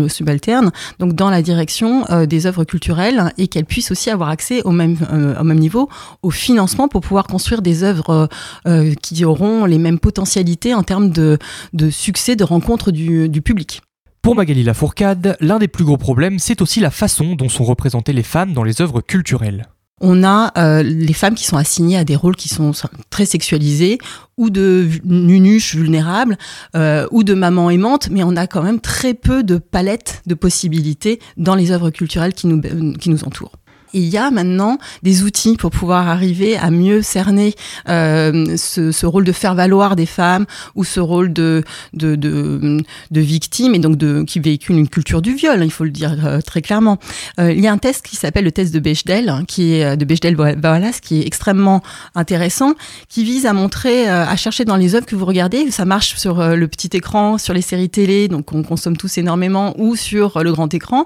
donc 0.99 1.13
dans 1.13 1.29
la 1.29 1.41
direction 1.41 2.05
euh, 2.09 2.25
des 2.25 2.45
œuvres 2.45 2.63
culturelles 2.63 3.31
et 3.37 3.47
qu'elles 3.47 3.65
puissent 3.65 3.91
aussi 3.91 4.09
avoir 4.09 4.29
accès 4.29 4.61
au 4.63 4.71
même, 4.71 4.97
euh, 5.11 5.53
niveau 5.53 5.89
au 6.21 6.31
financement 6.31 6.87
pour 6.87 7.01
pouvoir 7.01 7.27
construire 7.27 7.61
des 7.61 7.83
œuvres 7.83 8.29
euh, 8.67 8.93
qui 9.01 9.23
auront 9.23 9.65
les 9.65 9.77
mêmes 9.77 9.99
potentialités 9.99 10.73
en 10.73 10.83
termes 10.83 11.09
de, 11.09 11.37
succès, 11.89 12.35
de 12.35 12.43
rencontre 12.43 12.91
du 12.91 13.41
public. 13.41 13.81
Pour 14.21 14.35
Magali 14.35 14.63
Lafourcade, 14.63 15.37
l'un 15.39 15.59
des 15.59 15.67
plus 15.67 15.85
gros 15.85 15.97
problèmes, 15.97 16.39
c'est 16.39 16.61
aussi 16.61 16.79
la 16.79 16.89
façon 16.89 17.35
dont 17.35 17.47
sont 17.47 17.63
représentées 17.63 18.13
les 18.13 18.23
femmes 18.23 18.53
dans 18.53 18.63
les 18.63 18.81
œuvres 18.81 19.01
culturelles 19.01 19.67
on 20.01 20.23
a 20.23 20.51
euh, 20.57 20.83
les 20.83 21.13
femmes 21.13 21.35
qui 21.35 21.45
sont 21.45 21.57
assignées 21.57 21.97
à 21.97 22.03
des 22.03 22.15
rôles 22.15 22.35
qui 22.35 22.49
sont 22.49 22.71
très 23.09 23.25
sexualisés 23.25 23.97
ou 24.37 24.49
de 24.49 24.89
nunuches 25.05 25.75
vulnérables 25.75 26.37
euh, 26.75 27.07
ou 27.11 27.23
de 27.23 27.33
mamans 27.33 27.69
aimantes, 27.69 28.09
mais 28.11 28.23
on 28.23 28.35
a 28.35 28.47
quand 28.47 28.61
même 28.61 28.81
très 28.81 29.13
peu 29.13 29.43
de 29.43 29.57
palettes 29.57 30.21
de 30.25 30.33
possibilités 30.33 31.19
dans 31.37 31.55
les 31.55 31.71
œuvres 31.71 31.89
culturelles 31.91 32.33
qui 32.33 32.47
nous, 32.47 32.61
qui 32.97 33.09
nous 33.09 33.23
entourent 33.23 33.53
il 33.95 34.09
y 34.09 34.17
a 34.17 34.29
maintenant 34.29 34.77
des 35.03 35.23
outils 35.23 35.55
pour 35.55 35.71
pouvoir 35.71 36.09
arriver 36.09 36.57
à 36.57 36.69
mieux 36.69 37.01
cerner 37.01 37.55
euh, 37.87 38.57
ce, 38.57 39.05
rôle 39.05 39.23
de 39.23 39.31
faire 39.31 39.55
valoir 39.55 39.95
des 39.95 40.05
femmes 40.05 40.45
ou 40.75 40.83
ce 40.83 40.99
rôle 40.99 41.31
de, 41.31 41.63
victime 43.11 43.73
et 43.73 43.79
donc 43.79 43.95
de, 43.95 44.23
qui 44.23 44.39
véhicule 44.39 44.77
une 44.77 44.89
culture 44.89 45.21
du 45.21 45.33
viol, 45.33 45.63
il 45.63 45.71
faut 45.71 45.85
le 45.85 45.91
dire 45.91 46.25
euh, 46.25 46.41
très 46.41 46.61
clairement. 46.61 46.99
Euh, 47.39 47.53
il 47.53 47.61
y 47.61 47.67
a 47.67 47.71
un 47.71 47.77
test 47.77 48.05
qui 48.05 48.17
s'appelle 48.17 48.43
le 48.43 48.51
test 48.51 48.73
de 48.73 48.79
Bechdel, 48.79 49.29
hein, 49.29 49.43
qui 49.47 49.73
est 49.73 49.95
de 49.95 50.05
Bechdel-Wallace, 50.05 50.99
qui 50.99 51.21
est 51.21 51.27
extrêmement 51.27 51.81
intéressant, 52.15 52.73
qui 53.07 53.23
vise 53.23 53.45
à 53.45 53.53
montrer, 53.53 54.09
à 54.09 54.35
chercher 54.35 54.65
dans 54.65 54.75
les 54.75 54.95
œuvres 54.95 55.05
que 55.05 55.15
vous 55.15 55.25
regardez, 55.25 55.71
ça 55.71 55.85
marche 55.85 56.15
sur 56.17 56.55
le 56.55 56.67
petit 56.67 56.89
écran, 56.97 57.37
sur 57.37 57.53
les 57.53 57.61
séries 57.61 57.89
télé, 57.89 58.27
donc 58.27 58.51
on 58.51 58.63
consomme 58.63 58.97
tous 58.97 59.17
énormément, 59.17 59.73
ou 59.77 59.95
sur 59.95 60.43
le 60.43 60.51
grand 60.51 60.73
écran. 60.73 61.05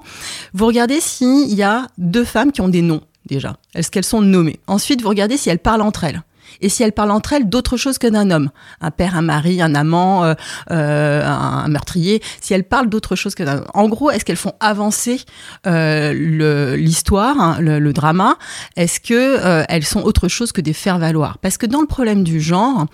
Vous 0.54 0.66
regardez 0.66 1.00
s'il 1.00 1.54
y 1.54 1.62
a 1.62 1.86
deux 1.98 2.24
femmes 2.24 2.50
qui 2.50 2.60
ont 2.60 2.68
des 2.68 2.79
noms 2.82 3.02
déjà. 3.26 3.56
Est-ce 3.74 3.90
qu'elles 3.90 4.04
sont 4.04 4.22
nommées? 4.22 4.60
Ensuite, 4.66 5.02
vous 5.02 5.08
regardez 5.08 5.36
si 5.36 5.50
elles 5.50 5.58
parlent 5.58 5.82
entre 5.82 6.04
elles. 6.04 6.22
et 6.60 6.68
si 6.68 6.82
elles 6.82 6.92
parlent 6.92 7.12
entre 7.12 7.32
elles 7.32 7.48
d'autre 7.48 7.76
chose 7.76 7.96
que 7.96 8.08
d'un 8.08 8.30
homme, 8.32 8.50
un 8.80 8.90
père, 8.90 9.16
un 9.16 9.22
mari, 9.22 9.62
un 9.62 9.74
amant, 9.76 10.24
euh, 10.24 10.34
euh, 10.72 11.24
un, 11.24 11.68
meurtrier, 11.68 12.20
si 12.40 12.54
elles 12.54 12.64
parlent 12.64 12.88
d'autre 12.88 13.14
chose 13.14 13.36
que 13.36 13.44
d'un 13.44 13.58
homme. 13.58 13.66
En 13.72 13.88
gros, 13.88 14.10
est-ce 14.10 14.24
qu'elles 14.24 14.36
font 14.36 14.54
avancer 14.58 15.20
euh, 15.68 16.76
l'histoire, 16.76 17.40
hein, 17.40 17.56
le, 17.60 17.92
drama? 17.92 18.36
Est-ce 18.74 18.98
que 18.98 19.64
elles 19.68 19.84
sont 19.84 20.02
autre 20.02 20.26
chose 20.26 20.50
que 20.50 20.60
des 20.60 20.72
faire-valoir? 20.72 21.38
Parce 21.38 21.56
que 21.56 21.66
dans 21.66 21.80
le 21.80 21.86
problème 21.86 22.24
du 22.24 22.40
genre, 22.40 22.86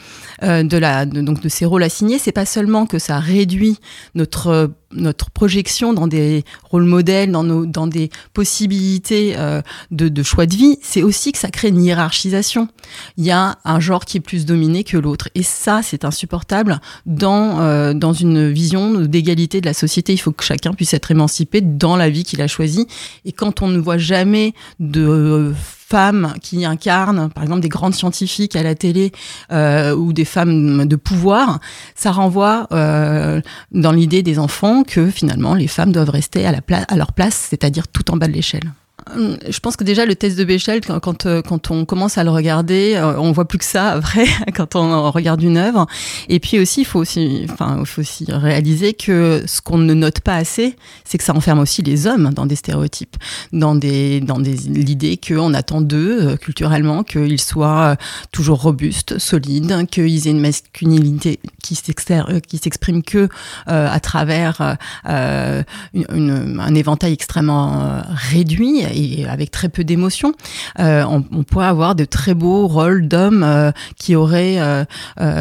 de 0.42 0.76
la, 0.76 1.06
donc 1.06 1.40
de 1.40 1.48
ces 1.48 1.64
rôles 1.64 1.82
assignés, 1.82 2.18
c'est 2.18 2.32
pas 2.32 2.46
seulement 2.46 2.86
que 2.86 2.98
ça 2.98 3.18
réduit 3.18 3.78
notre 4.14 4.70
notre 4.96 5.30
projection 5.30 5.92
dans 5.92 6.06
des 6.06 6.44
rôles 6.64 6.84
modèles, 6.84 7.30
dans, 7.30 7.44
nos, 7.44 7.66
dans 7.66 7.86
des 7.86 8.10
possibilités 8.34 9.34
euh, 9.36 9.62
de, 9.90 10.08
de, 10.08 10.22
choix 10.22 10.46
de 10.46 10.54
vie, 10.54 10.78
c'est 10.82 11.02
aussi 11.02 11.32
que 11.32 11.38
ça 11.38 11.50
crée 11.50 11.68
une 11.68 11.82
hiérarchisation. 11.82 12.68
Il 13.16 13.24
y 13.24 13.30
a 13.30 13.58
un 13.64 13.80
genre 13.80 14.04
qui 14.04 14.16
est 14.16 14.20
plus 14.20 14.46
dominé 14.46 14.84
que 14.84 14.96
l'autre. 14.96 15.28
Et 15.34 15.42
ça, 15.42 15.80
c'est 15.82 16.04
insupportable 16.04 16.80
dans, 17.04 17.60
euh, 17.60 17.94
dans 17.94 18.12
une 18.12 18.50
vision 18.50 19.00
d'égalité 19.00 19.60
de 19.60 19.66
la 19.66 19.74
société. 19.74 20.12
Il 20.12 20.18
faut 20.18 20.32
que 20.32 20.44
chacun 20.44 20.72
puisse 20.72 20.94
être 20.94 21.10
émancipé 21.10 21.60
dans 21.60 21.96
la 21.96 22.10
vie 22.10 22.24
qu'il 22.24 22.42
a 22.42 22.48
choisie. 22.48 22.86
Et 23.24 23.32
quand 23.32 23.62
on 23.62 23.68
ne 23.68 23.78
voit 23.78 23.98
jamais 23.98 24.54
de 24.80 25.54
femmes 25.88 26.34
qui 26.42 26.64
incarnent, 26.64 27.30
par 27.30 27.44
exemple, 27.44 27.60
des 27.60 27.68
grandes 27.68 27.94
scientifiques 27.94 28.56
à 28.56 28.62
la 28.64 28.74
télé 28.74 29.12
euh, 29.52 29.94
ou 29.94 30.12
des 30.12 30.24
femmes 30.24 30.86
de 30.86 30.96
pouvoir, 30.96 31.60
ça 31.94 32.10
renvoie 32.10 32.66
euh, 32.72 33.40
dans 33.70 33.92
l'idée 33.92 34.22
des 34.24 34.40
enfants 34.40 34.82
que 34.82 35.10
finalement 35.10 35.54
les 35.54 35.68
femmes 35.68 35.92
doivent 35.92 36.10
rester 36.10 36.44
à, 36.44 36.50
la 36.50 36.60
à 36.88 36.96
leur 36.96 37.12
place, 37.12 37.46
c'est-à-dire 37.50 37.86
tout 37.86 38.10
en 38.10 38.16
bas 38.16 38.26
de 38.26 38.32
l'échelle. 38.32 38.72
Euh, 39.14 39.36
je 39.48 39.60
pense 39.60 39.76
que 39.76 39.84
déjà 39.84 40.04
le 40.04 40.16
test 40.16 40.36
de 40.38 40.44
Bechdel, 40.44 40.80
quand, 40.80 41.26
euh, 41.26 41.42
quand, 41.42 41.70
on 41.70 41.84
commence 41.84 42.18
à 42.18 42.24
le 42.24 42.30
regarder, 42.30 42.94
euh, 42.96 43.18
on 43.18 43.32
voit 43.32 43.46
plus 43.46 43.58
que 43.58 43.64
ça 43.64 43.90
après 43.92 44.26
quand 44.54 44.74
on 44.74 45.10
regarde 45.10 45.42
une 45.42 45.56
œuvre. 45.56 45.86
Et 46.28 46.40
puis 46.40 46.58
aussi, 46.58 46.80
il 46.80 46.84
faut 46.84 46.98
aussi, 46.98 47.46
enfin, 47.50 47.84
faut 47.84 48.00
aussi 48.00 48.26
réaliser 48.28 48.94
que 48.94 49.44
ce 49.46 49.60
qu'on 49.60 49.78
ne 49.78 49.94
note 49.94 50.20
pas 50.20 50.34
assez, 50.34 50.76
c'est 51.04 51.18
que 51.18 51.24
ça 51.24 51.34
enferme 51.34 51.60
aussi 51.60 51.82
les 51.82 52.06
hommes 52.06 52.32
dans 52.34 52.46
des 52.46 52.56
stéréotypes, 52.56 53.16
dans 53.52 53.74
des, 53.74 54.20
dans 54.20 54.38
des 54.38 54.56
l'idée 54.56 55.18
qu'on 55.18 55.54
attend 55.54 55.80
d'eux 55.80 56.36
culturellement 56.36 57.04
qu'ils 57.04 57.40
soient 57.40 57.96
toujours 58.32 58.62
robustes, 58.62 59.18
solides, 59.18 59.86
qu'ils 59.90 60.26
aient 60.26 60.32
une 60.32 60.40
masculinité 60.40 61.38
qui 61.62 61.74
s'exprime 61.74 63.02
que 63.02 63.28
à 63.66 64.00
travers 64.00 64.76
un 65.04 66.74
éventail 66.74 67.12
extrêmement 67.12 68.02
réduit 68.30 68.84
et 68.96 69.26
avec 69.26 69.50
très 69.50 69.68
peu 69.68 69.84
d'émotions, 69.84 70.32
euh, 70.80 71.04
on, 71.04 71.24
on, 71.32 71.42
pourrait 71.42 71.66
avoir 71.66 71.94
de 71.94 72.04
très 72.04 72.34
beaux 72.34 72.66
rôles 72.66 73.08
d'hommes 73.08 73.42
euh, 73.42 73.70
qui 73.96 74.16
auraient 74.16 74.56
euh, 74.58 74.84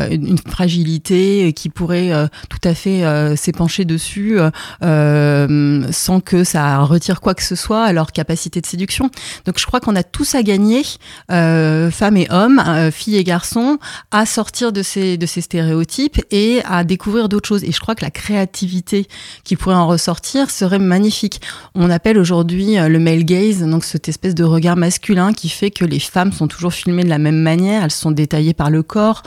une 0.09 0.37
fragilité, 0.37 1.53
qui 1.53 1.69
pourraient 1.69 2.11
tout 2.49 2.59
à 2.63 2.73
fait 2.73 3.03
s'épancher 3.35 3.85
dessus 3.85 4.37
sans 4.81 6.19
que 6.19 6.43
ça 6.43 6.79
retire 6.79 7.21
quoi 7.21 7.33
que 7.33 7.43
ce 7.43 7.55
soit 7.55 7.83
à 7.83 7.93
leur 7.93 8.11
capacité 8.11 8.61
de 8.61 8.65
séduction. 8.65 9.09
Donc 9.45 9.59
je 9.59 9.65
crois 9.65 9.79
qu'on 9.79 9.95
a 9.95 10.03
tous 10.03 10.35
à 10.35 10.43
gagner, 10.43 10.83
femmes 11.29 12.17
et 12.17 12.27
hommes, 12.29 12.61
filles 12.91 13.17
et 13.17 13.23
garçons, 13.23 13.77
à 14.11 14.25
sortir 14.25 14.71
de 14.71 14.83
ces, 14.83 15.17
de 15.17 15.25
ces 15.25 15.41
stéréotypes 15.41 16.21
et 16.31 16.61
à 16.65 16.83
découvrir 16.83 17.29
d'autres 17.29 17.47
choses. 17.47 17.63
Et 17.63 17.71
je 17.71 17.79
crois 17.79 17.95
que 17.95 18.03
la 18.03 18.11
créativité 18.11 19.07
qui 19.43 19.55
pourrait 19.55 19.75
en 19.75 19.87
ressortir 19.87 20.49
serait 20.49 20.79
magnifique. 20.79 21.41
On 21.73 21.89
appelle 21.89 22.17
aujourd'hui 22.17 22.75
le 22.75 22.99
male 22.99 23.23
gaze 23.23 23.44
donc 23.53 23.83
cette 23.83 24.09
espèce 24.09 24.35
de 24.35 24.43
regard 24.43 24.75
masculin 24.75 25.33
qui 25.33 25.49
fait 25.49 25.71
que 25.71 25.85
les 25.85 25.99
femmes 25.99 26.31
sont 26.31 26.47
toujours 26.47 26.73
filmées 26.73 27.03
de 27.03 27.09
la 27.09 27.17
même 27.17 27.39
manière, 27.39 27.83
elles 27.83 27.91
sont 27.91 28.11
détaillées 28.11 28.53
par 28.53 28.69
le 28.69 28.83
corps. 28.83 29.23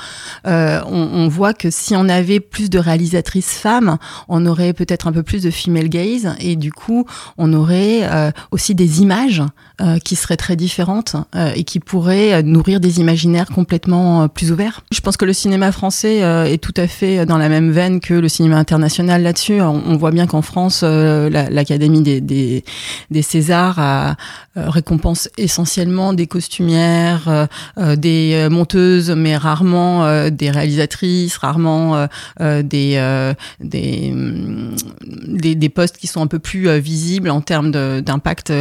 Euh, 0.47 0.81
on, 0.87 1.29
voit 1.29 1.53
que 1.53 1.71
si 1.71 1.95
on 1.95 2.09
avait 2.09 2.41
plus 2.41 2.71
de 2.71 2.79
réalisatrices 2.79 3.55
femmes, 3.59 3.99
on 4.29 4.47
aurait 4.47 4.73
peut-être 4.73 5.07
un 5.07 5.13
peu 5.13 5.23
plus 5.23 5.43
de 5.43 5.51
female 5.51 5.89
gaze 5.89 6.35
et 6.41 6.57
du 6.57 6.73
coup 6.73 7.05
on 7.37 7.53
aurait 7.53 8.01
euh, 8.05 8.31
aussi 8.51 8.75
des 8.75 9.03
images 9.03 9.43
euh, 9.81 9.99
qui 9.99 10.17
seraient 10.17 10.37
très 10.37 10.57
différentes 10.57 11.17
et 11.55 11.65
qui 11.65 11.81
pourraient 11.81 12.43
nourrir 12.43 12.81
des 12.81 13.01
imaginaires 13.01 13.49
complètement 13.49 14.29
plus 14.29 14.51
ouverts. 14.51 14.81
Je 14.91 15.01
pense 15.01 15.17
que 15.17 15.25
le 15.25 15.33
cinéma 15.33 15.71
français 15.73 16.19
est 16.19 16.63
tout 16.63 16.75
à 16.77 16.87
fait 16.87 17.27
dans 17.27 17.39
la 17.39 17.49
même 17.49 17.71
veine 17.71 18.01
que 18.01 18.15
le 18.15 18.29
cinéma 18.29 18.57
international 18.57 19.23
là-dessus. 19.23 19.61
On, 19.61 19.97
voit 19.97 20.11
bien 20.11 20.27
qu'en 20.27 20.43
France, 20.43 20.83
l'Académie 20.83 22.03
des, 22.03 22.65
Césars 23.23 23.79
a 23.79 24.08
euh, 24.59 24.71
récompense 24.71 25.29
essentiellement 25.37 26.13
des 26.13 26.27
costumières, 26.27 27.29
euh, 27.29 27.47
euh, 27.79 27.97
des 27.97 28.49
monteuses, 28.51 29.11
mais 29.11 29.37
rarement 29.37 30.29
des 30.31 30.51
réalisatrices, 30.51 31.37
rarement 31.37 32.07
des, 32.41 32.63
des, 33.61 34.15
des, 35.27 35.55
des, 35.55 35.69
postes 35.69 35.97
qui 35.97 36.07
sont 36.07 36.23
un 36.23 36.27
peu 36.27 36.39
plus 36.39 36.79
visibles 36.79 37.31
en 37.31 37.41
termes 37.41 37.71
d'impact 37.71 38.53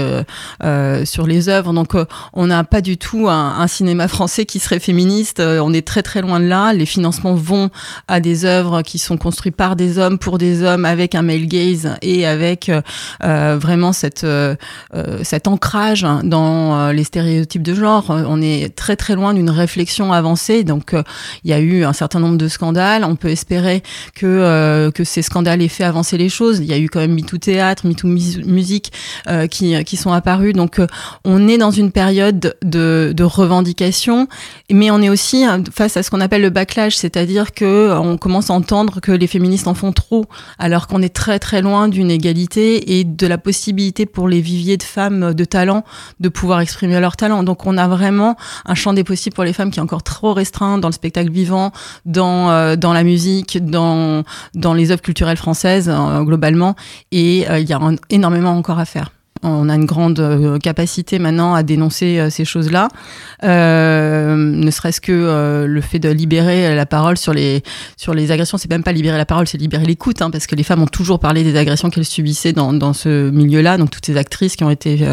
sur 1.05 1.27
les 1.27 1.49
œuvres. 1.49 1.73
Donc 1.73 1.93
on 2.33 2.47
n'a 2.47 2.63
pas 2.63 2.81
du 2.81 2.97
tout 2.97 3.27
un, 3.29 3.67
cinéma 3.67 4.07
français 4.07 4.45
qui 4.45 4.59
serait 4.59 4.79
féministe. 4.79 5.39
on 5.39 5.73
est 5.73 5.85
très 5.85 6.03
très 6.03 6.21
loin 6.21 6.39
de 6.39 6.47
là. 6.47 6.73
Les 6.73 6.85
financements 6.85 7.35
vont 7.35 7.69
à 8.07 8.19
des 8.19 8.45
œuvres 8.45 8.81
qui 8.81 8.99
sont 8.99 9.17
construites 9.17 9.55
par 9.55 9.75
des 9.75 9.97
hommes 9.97 10.17
pour 10.17 10.37
des 10.37 10.63
hommes 10.63 10.85
avec 10.85 11.15
un 11.15 11.21
male 11.21 11.45
gaze 11.45 11.89
et 12.01 12.25
avec 12.25 12.71
vraiment 13.21 13.93
cette 13.93 14.25
cet 15.27 15.47
ancrage 15.47 16.05
dans 16.23 16.79
euh, 16.79 16.93
les 16.93 17.03
stéréotypes 17.03 17.61
de 17.61 17.75
genre. 17.75 18.11
Euh, 18.11 18.23
on 18.27 18.41
est 18.41 18.73
très 18.75 18.95
très 18.95 19.13
loin 19.13 19.33
d'une 19.33 19.49
réflexion 19.49 20.13
avancée. 20.13 20.63
Donc 20.63 20.93
euh, 20.93 21.03
il 21.43 21.51
y 21.51 21.53
a 21.53 21.59
eu 21.59 21.83
un 21.83 21.93
certain 21.93 22.19
nombre 22.19 22.37
de 22.37 22.47
scandales. 22.47 23.03
On 23.03 23.15
peut 23.15 23.29
espérer 23.29 23.83
que 24.15 24.89
que 24.93 25.03
ces 25.03 25.21
scandales 25.21 25.61
aient 25.61 25.67
fait 25.67 25.83
avancer 25.83 26.17
les 26.17 26.29
choses. 26.29 26.59
Il 26.59 26.65
y 26.65 26.73
a 26.73 26.77
eu 26.77 26.89
quand 26.89 26.99
même 26.99 27.13
MeToo 27.13 27.37
théâtre, 27.37 27.85
MeToo 27.85 28.07
musique 28.07 28.91
qui 29.51 29.83
qui 29.83 29.97
sont 29.97 30.11
apparus. 30.11 30.53
Donc 30.53 30.79
on 31.25 31.47
est 31.47 31.57
dans 31.57 31.71
une 31.71 31.91
période 31.91 32.55
de, 32.63 33.13
de 33.15 33.23
revendication, 33.23 34.27
mais 34.71 34.91
on 34.91 35.01
est 35.01 35.09
aussi 35.09 35.43
face 35.73 35.97
à 35.97 36.03
ce 36.03 36.09
qu'on 36.09 36.21
appelle 36.21 36.41
le 36.41 36.49
backlash, 36.49 36.95
c'est-à-dire 36.95 37.53
que 37.53 37.97
on 37.97 38.17
commence 38.17 38.49
à 38.49 38.53
entendre 38.53 38.99
que 39.01 39.11
les 39.11 39.27
féministes 39.27 39.67
en 39.67 39.73
font 39.73 39.91
trop, 39.91 40.25
alors 40.57 40.87
qu'on 40.87 41.01
est 41.01 41.13
très 41.13 41.39
très 41.39 41.61
loin 41.61 41.87
d'une 41.87 42.11
égalité 42.11 42.97
et 42.97 43.03
de 43.03 43.27
la 43.27 43.37
possibilité 43.37 44.05
pour 44.05 44.27
les 44.27 44.41
viviers 44.41 44.77
de 44.77 44.83
femmes 44.83 45.16
de 45.17 45.45
talent 45.45 45.83
de 46.19 46.29
pouvoir 46.29 46.61
exprimer 46.61 46.99
leur 46.99 47.15
talent. 47.15 47.43
Donc 47.43 47.65
on 47.65 47.77
a 47.77 47.87
vraiment 47.87 48.35
un 48.65 48.75
champ 48.75 48.93
des 48.93 49.03
possibles 49.03 49.35
pour 49.35 49.43
les 49.43 49.53
femmes 49.53 49.71
qui 49.71 49.79
est 49.79 49.83
encore 49.83 50.03
trop 50.03 50.33
restreint 50.33 50.77
dans 50.77 50.87
le 50.87 50.93
spectacle 50.93 51.31
vivant, 51.31 51.71
dans, 52.05 52.49
euh, 52.49 52.75
dans 52.75 52.93
la 52.93 53.03
musique, 53.03 53.63
dans, 53.63 54.23
dans 54.53 54.73
les 54.73 54.91
œuvres 54.91 55.01
culturelles 55.01 55.37
françaises 55.37 55.89
euh, 55.89 56.23
globalement. 56.23 56.75
Et 57.11 57.49
euh, 57.49 57.59
il 57.59 57.69
y 57.69 57.73
a 57.73 57.79
énormément 58.09 58.51
encore 58.51 58.79
à 58.79 58.85
faire. 58.85 59.11
On 59.43 59.69
a 59.69 59.75
une 59.75 59.85
grande 59.85 60.19
euh, 60.19 60.57
capacité 60.57 61.19
maintenant 61.19 61.53
à 61.53 61.63
dénoncer 61.63 62.19
euh, 62.19 62.29
ces 62.29 62.45
choses-là, 62.45 62.87
euh, 63.43 64.35
ne 64.35 64.71
serait-ce 64.71 65.01
que 65.01 65.65
le 65.67 65.81
fait 65.81 65.99
de 65.99 66.09
libérer 66.09 66.75
la 66.75 66.85
parole 66.85 67.17
sur 67.17 67.33
les 67.33 67.63
sur 67.97 68.13
les 68.13 68.31
agressions. 68.31 68.57
C'est 68.57 68.69
même 68.69 68.83
pas 68.83 68.91
libérer 68.91 69.17
la 69.17 69.25
parole, 69.25 69.47
c'est 69.47 69.57
libérer 69.57 69.85
l'écoute, 69.85 70.21
hein, 70.21 70.29
parce 70.29 70.47
que 70.47 70.55
les 70.55 70.63
femmes 70.63 70.81
ont 70.81 70.87
toujours 70.87 71.19
parlé 71.19 71.43
des 71.43 71.55
agressions 71.57 71.89
qu'elles 71.89 72.05
subissaient 72.05 72.53
dans, 72.53 72.93
ce 72.93 73.29
milieu-là. 73.29 73.77
Donc 73.77 73.91
toutes 73.91 74.05
ces 74.05 74.17
actrices 74.17 74.55
qui 74.55 74.63
ont 74.63 74.71
été 74.71 75.05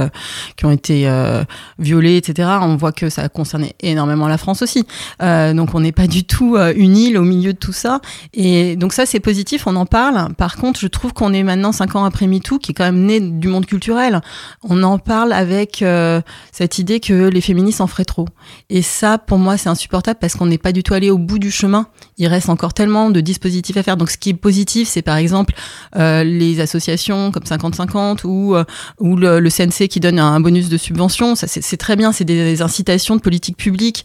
violées, 1.78 2.16
etc. 2.16 2.48
On 2.62 2.76
voit 2.76 2.92
que 2.92 3.10
ça 3.10 3.22
a 3.22 3.28
concerné 3.28 3.74
énormément 3.80 4.28
la 4.28 4.38
France 4.38 4.62
aussi. 4.62 4.86
donc 5.20 5.74
on 5.74 5.80
n'est 5.80 5.92
pas 5.92 6.06
du 6.06 6.24
tout 6.24 6.56
une 6.56 6.96
île 6.96 7.18
au 7.18 7.24
milieu 7.24 7.52
de 7.52 7.58
tout 7.58 7.72
ça. 7.72 8.00
Et 8.32 8.76
donc 8.76 8.92
ça 8.92 9.06
c'est 9.06 9.20
positif, 9.20 9.66
on 9.66 9.76
en 9.76 9.86
parle. 9.86 10.34
Par 10.34 10.56
contre, 10.56 10.80
je 10.80 10.86
trouve 10.86 11.12
qu'on 11.12 11.32
est 11.32 11.42
maintenant 11.42 11.72
cinq 11.72 11.96
ans 11.96 12.04
après 12.04 12.26
MeToo, 12.26 12.58
qui 12.58 12.72
est 12.72 12.74
quand 12.74 12.84
même 12.84 13.04
né 13.04 13.20
du 13.20 13.48
monde 13.48 13.66
culturel 13.66 14.13
on 14.62 14.82
en 14.82 14.98
parle 14.98 15.32
avec 15.32 15.82
euh, 15.82 16.20
cette 16.52 16.78
idée 16.78 17.00
que 17.00 17.28
les 17.28 17.40
féministes 17.40 17.80
en 17.80 17.86
feraient 17.86 18.04
trop. 18.04 18.26
Et 18.70 18.82
ça, 18.82 19.18
pour 19.18 19.38
moi, 19.38 19.56
c'est 19.56 19.68
insupportable 19.68 20.18
parce 20.20 20.34
qu'on 20.34 20.46
n'est 20.46 20.58
pas 20.58 20.72
du 20.72 20.82
tout 20.82 20.94
allé 20.94 21.10
au 21.10 21.18
bout 21.18 21.38
du 21.38 21.50
chemin. 21.50 21.86
Il 22.18 22.26
reste 22.26 22.48
encore 22.48 22.74
tellement 22.74 23.10
de 23.10 23.20
dispositifs 23.20 23.76
à 23.76 23.82
faire. 23.82 23.96
Donc, 23.96 24.10
ce 24.10 24.18
qui 24.18 24.30
est 24.30 24.34
positif, 24.34 24.88
c'est 24.88 25.02
par 25.02 25.16
exemple 25.16 25.54
euh, 25.96 26.24
les 26.24 26.60
associations 26.60 27.30
comme 27.30 27.44
50-50 27.44 28.24
ou, 28.24 28.54
euh, 28.54 28.64
ou 29.00 29.16
le, 29.16 29.48
CNC 29.48 29.88
qui 29.88 30.00
donne 30.00 30.18
un 30.18 30.40
bonus 30.40 30.68
de 30.68 30.76
subvention. 30.76 31.34
C'est 31.36 31.76
très 31.76 31.96
bien. 31.96 32.12
C'est 32.12 32.24
des, 32.24 32.62
incitations 32.62 33.16
de 33.16 33.20
politique 33.20 33.56
publique 33.56 34.04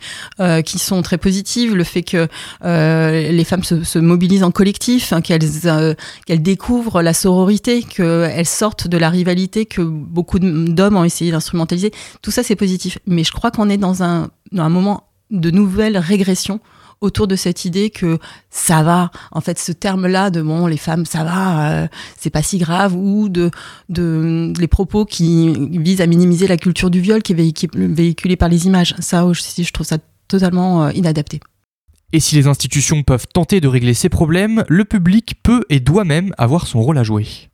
qui 0.65 0.79
sont 0.79 1.01
très 1.01 1.17
positives. 1.17 1.75
Le 1.75 1.83
fait 1.83 2.03
que 2.03 2.27
les 2.63 3.43
femmes 3.43 3.63
se, 3.63 3.99
mobilisent 3.99 4.43
en 4.43 4.51
collectif, 4.51 5.13
hein, 5.13 5.21
qu'elles 5.21 5.39
qu'elles 6.25 6.41
découvrent 6.41 7.01
la 7.01 7.13
sororité, 7.13 7.83
qu'elles 7.83 8.45
sortent 8.45 8.87
de 8.87 8.97
la 8.97 9.09
rivalité 9.09 9.65
que 9.65 9.81
beaucoup 9.99 10.39
d'hommes 10.39 10.95
ont 10.95 11.03
essayé 11.03 11.31
d'instrumentaliser. 11.31 11.91
Tout 12.21 12.31
ça, 12.31 12.43
c'est 12.43 12.55
positif. 12.55 12.97
Mais 13.05 13.23
je 13.23 13.31
crois 13.31 13.51
qu'on 13.51 13.69
est 13.69 13.77
dans 13.77 14.03
un, 14.03 14.29
un 14.57 14.69
moment 14.69 15.03
de 15.29 15.51
nouvelle 15.51 15.97
régression 15.97 16.59
autour 17.01 17.27
de 17.27 17.35
cette 17.35 17.63
idée 17.63 17.89
que 17.91 18.19
ça 18.49 18.83
va, 18.83 19.11
en 19.31 19.39
fait, 19.41 19.57
ce 19.57 19.71
terme-là 19.71 20.29
de 20.31 20.41
bon, 20.41 20.67
les 20.67 20.77
femmes, 20.77 21.05
ça 21.05 21.23
va, 21.23 21.71
euh, 21.71 21.87
c'est 22.17 22.29
pas 22.29 22.43
si 22.43 22.57
grave, 22.57 22.95
ou 22.95 23.29
de, 23.29 23.51
de 23.87 24.51
les 24.57 24.67
propos 24.67 25.05
qui 25.05 25.53
visent 25.79 26.01
à 26.01 26.07
minimiser 26.07 26.47
la 26.47 26.57
culture 26.57 26.89
du 26.89 26.99
viol 26.99 27.21
qui 27.21 27.31
est 27.33 27.69
véhiculée 27.73 28.35
par 28.35 28.49
les 28.49 28.65
images. 28.65 28.95
Ça 28.99 29.25
aussi, 29.25 29.63
je 29.63 29.71
trouve 29.71 29.85
ça 29.85 29.97
totalement 30.27 30.89
inadapté. 30.89 31.39
Et 32.11 32.19
si 32.19 32.35
les 32.35 32.47
institutions 32.47 33.03
peuvent 33.03 33.27
tenter 33.31 33.61
de 33.61 33.67
régler 33.67 33.93
ces 33.93 34.09
problèmes, 34.09 34.63
le 34.67 34.83
public 34.83 35.35
peut 35.43 35.63
et 35.69 35.79
doit 35.79 36.05
même 36.05 36.33
avoir 36.37 36.65
son 36.65 36.81
rôle 36.81 36.97
à 36.97 37.03
jouer. 37.03 37.48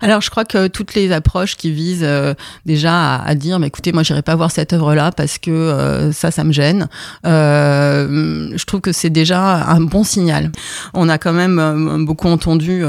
Alors, 0.00 0.20
je 0.20 0.30
crois 0.30 0.44
que 0.44 0.68
toutes 0.68 0.94
les 0.94 1.12
approches 1.12 1.56
qui 1.56 1.70
visent 1.70 2.04
euh, 2.04 2.34
déjà 2.66 3.16
à, 3.16 3.34
dire, 3.34 3.58
mais 3.58 3.68
écoutez, 3.68 3.92
moi, 3.92 4.02
j'irai 4.02 4.22
pas 4.22 4.36
voir 4.36 4.50
cette 4.50 4.72
œuvre-là 4.72 5.12
parce 5.12 5.38
que 5.38 5.50
euh, 5.50 6.12
ça, 6.12 6.30
ça 6.30 6.44
me 6.44 6.52
gêne. 6.52 6.88
Euh, 7.26 8.50
je 8.56 8.64
trouve 8.64 8.80
que 8.80 8.92
c'est 8.92 9.10
déjà 9.10 9.66
un 9.66 9.80
bon 9.80 10.04
signal. 10.04 10.52
On 10.94 11.08
a 11.08 11.18
quand 11.18 11.32
même 11.32 12.04
beaucoup 12.04 12.28
entendu 12.28 12.84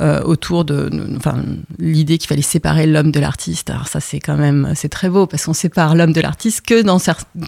autour 0.00 0.64
de, 0.64 0.90
l'idée 1.78 2.18
qu'il 2.18 2.28
fallait 2.28 2.42
séparer 2.42 2.86
l'homme 2.86 3.10
de 3.10 3.20
l'artiste. 3.20 3.70
Alors 3.70 3.88
ça, 3.88 4.00
c'est 4.00 4.20
quand 4.20 4.36
même, 4.36 4.72
c'est 4.74 4.88
très 4.88 5.08
beau 5.08 5.26
parce 5.26 5.44
qu'on 5.44 5.54
sépare 5.54 5.94
l'homme 5.94 6.12
de 6.12 6.20
l'artiste 6.20 6.62
que 6.66 6.82
dans 6.82 6.98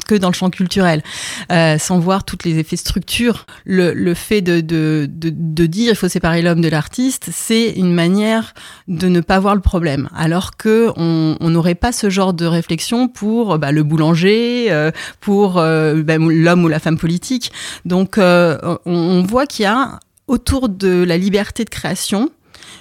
que 0.07 0.15
dans 0.15 0.29
le 0.29 0.35
champ 0.35 0.51
culturel, 0.51 1.03
sans 1.51 1.99
voir 1.99 2.25
tous 2.25 2.39
les 2.45 2.59
effets 2.59 2.77
structure. 2.77 3.47
Le, 3.65 3.93
le 3.93 4.15
fait 4.15 4.41
de, 4.41 4.61
de, 4.61 5.09
de, 5.11 5.31
de 5.35 5.67
dire 5.67 5.93
il 5.93 5.97
faut 5.97 6.09
séparer 6.09 6.43
l'homme 6.43 6.61
de 6.61 6.69
l'artiste, 6.69 7.31
c'est 7.33 7.71
une 7.71 7.93
manière 7.93 8.55
de 8.89 9.09
ne 9.09 9.21
pas 9.21 9.39
voir 9.39 9.55
le 9.55 9.61
problème, 9.61 10.09
alors 10.15 10.57
que 10.57 10.93
on 10.97 11.51
n'aurait 11.51 11.75
pas 11.75 11.93
ce 11.93 12.11
genre 12.11 12.35
de 12.35 12.47
réflexion 12.47 13.09
pour 13.09 13.59
bah, 13.59 13.73
le 13.73 13.83
boulanger, 13.83 14.67
euh, 14.71 14.91
pour 15.21 15.59
euh, 15.59 16.03
bah, 16.03 16.19
l'homme 16.19 16.65
ou 16.65 16.69
la 16.69 16.79
femme 16.79 16.99
politique. 16.99 17.53
Donc 17.85 18.19
euh, 18.19 18.59
on, 18.87 19.23
voit 19.23 19.47
qu'il 19.47 19.65
y 19.65 19.67
a 19.67 20.01
autour 20.27 20.69
de 20.69 21.03
la 21.05 21.19
liberté 21.19 21.65
de 21.65 21.71
création 21.71 22.31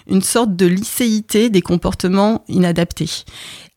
une 0.08 0.22
sorte 0.22 0.56
de 0.56 0.66
licéité 0.66 1.50
des 1.50 1.62
comportements 1.62 2.44
inadaptés. 2.50 3.24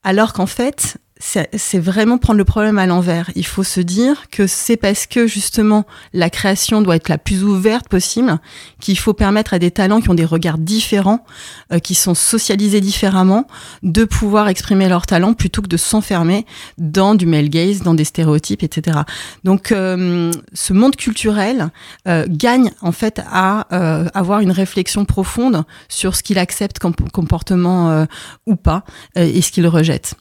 Alors 0.03 0.33
qu'en 0.33 0.47
fait, 0.47 0.99
c'est 1.19 1.79
vraiment 1.79 2.19
prendre 2.19 2.37
le 2.37 2.45
problème 2.45 2.79
à 2.79 2.85
l'envers. 2.85 3.31
Il 3.37 3.47
faut 3.47 3.65
se 3.65 3.81
dire 3.81 4.29
que 4.31 4.47
c'est 4.47 4.77
parce 4.77 5.07
que 5.07 5.27
justement 5.27 5.87
la 6.13 6.29
création 6.29 6.83
doit 6.83 6.97
être 6.97 7.09
la 7.09 7.17
plus 7.17 7.43
ouverte 7.43 7.89
possible 7.89 8.39
qu'il 8.81 8.99
faut 8.99 9.15
permettre 9.15 9.55
à 9.55 9.59
des 9.59 9.71
talents 9.71 10.03
qui 10.03 10.11
ont 10.11 10.15
des 10.15 10.27
regards 10.27 10.59
différents, 10.59 11.25
euh, 11.73 11.79
qui 11.79 11.95
sont 11.95 12.15
socialisés 12.15 12.83
différemment, 12.83 13.47
de 13.83 14.05
pouvoir 14.05 14.49
exprimer 14.49 14.91
leurs 14.91 15.07
talents 15.07 15.33
plutôt 15.33 15.63
que 15.63 15.69
de 15.69 15.79
s'enfermer 15.79 16.45
dans 16.77 17.15
du 17.15 17.25
male 17.25 17.49
gaze, 17.49 17.83
dans 17.83 17.95
des 17.95 18.05
stéréotypes, 18.05 18.63
etc. 18.63 18.99
Donc 19.43 19.73
euh, 19.73 20.31
ce 20.53 20.75
monde 20.75 20.97
culturel 20.97 21.71
euh, 22.09 22.27
gagne 22.29 22.73
en 22.83 22.93
fait 22.93 23.23
à 23.31 23.67
avoir 24.15 24.41
une 24.41 24.51
réflexion 24.51 25.05
profonde 25.05 25.65
sur 25.89 26.15
ce 26.15 26.23
qu'il 26.23 26.39
accepte 26.39 26.79
comme 26.79 26.95
comportement 26.95 28.07
ou 28.47 28.57
pas 28.57 28.85
et 29.15 29.41
ce 29.43 29.51
qu'il 29.51 29.67
rejette. 29.67 30.15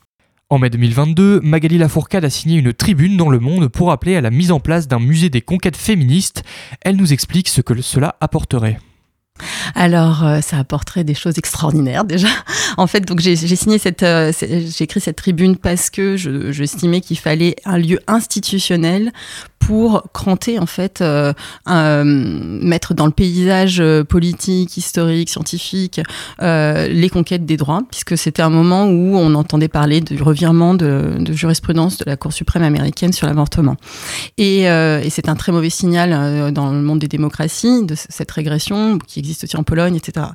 En 0.51 0.59
mai 0.59 0.69
2022, 0.69 1.39
Magali 1.41 1.79
Lafourcade 1.79 2.23
a 2.23 2.29
signé 2.29 2.59
une 2.59 2.71
tribune 2.71 3.17
dans 3.17 3.29
Le 3.29 3.39
Monde 3.39 3.67
pour 3.67 3.91
appeler 3.91 4.15
à 4.15 4.21
la 4.21 4.29
mise 4.29 4.51
en 4.51 4.59
place 4.59 4.87
d'un 4.87 4.99
musée 4.99 5.31
des 5.31 5.41
conquêtes 5.41 5.75
féministes. 5.75 6.43
Elle 6.81 6.97
nous 6.97 7.13
explique 7.13 7.49
ce 7.49 7.61
que 7.61 7.81
cela 7.81 8.15
apporterait. 8.21 8.77
Alors, 9.73 10.23
euh, 10.23 10.41
ça 10.41 10.57
apporterait 10.57 11.03
des 11.03 11.13
choses 11.13 11.37
extraordinaires 11.37 12.05
déjà. 12.05 12.27
En 12.77 12.87
fait, 12.87 13.01
donc 13.07 13.21
j'ai 13.21 13.35
signé 13.35 13.77
cette, 13.77 14.03
euh, 14.03 14.33
écrit 14.81 14.99
cette 14.99 15.15
tribune 15.15 15.55
parce 15.55 15.89
que 15.89 16.17
je, 16.17 16.51
je 16.51 16.99
qu'il 16.99 17.17
fallait 17.17 17.55
un 17.63 17.77
lieu 17.77 17.99
institutionnel 18.05 19.13
pour 19.59 20.03
cranter 20.13 20.59
en 20.59 20.65
fait, 20.65 21.01
euh, 21.01 21.33
mettre 21.65 22.93
dans 22.93 23.05
le 23.05 23.13
paysage 23.13 23.81
politique, 24.09 24.75
historique, 24.77 25.29
scientifique 25.29 26.01
les 26.41 27.09
conquêtes 27.11 27.45
des 27.45 27.57
droits, 27.57 27.81
puisque 27.89 28.17
c'était 28.17 28.41
un 28.43 28.49
moment 28.49 28.85
où 28.87 29.15
on 29.15 29.33
entendait 29.35 29.69
parler 29.69 30.01
du 30.01 30.21
revirement 30.21 30.75
de, 30.75 31.15
de 31.17 31.33
jurisprudence 31.33 31.97
de 31.97 32.05
la 32.05 32.17
Cour 32.17 32.33
suprême 32.33 32.63
américaine 32.63 33.13
sur 33.13 33.25
l'avortement. 33.25 33.77
Et, 34.37 34.63
et 34.63 35.09
c'est 35.09 35.29
un 35.29 35.35
très 35.35 35.51
mauvais 35.51 35.71
signal 35.71 36.51
dans 36.53 36.71
le 36.71 36.81
monde 36.81 36.99
des 36.99 37.07
démocraties 37.07 37.85
de 37.85 37.95
cette 37.95 38.31
régression 38.31 38.99
qui 38.99 39.21
existe 39.25 39.43
aussi 39.43 39.57
en 39.57 39.63
Pologne, 39.63 39.95
etc. 39.95 40.27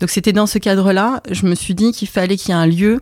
Donc 0.00 0.10
c'était 0.10 0.32
dans 0.32 0.46
ce 0.46 0.58
cadre-là, 0.58 1.22
je 1.30 1.46
me 1.46 1.54
suis 1.54 1.74
dit 1.74 1.92
qu'il 1.92 2.08
fallait 2.08 2.36
qu'il 2.36 2.50
y 2.50 2.52
ait 2.52 2.60
un 2.60 2.66
lieu 2.66 3.00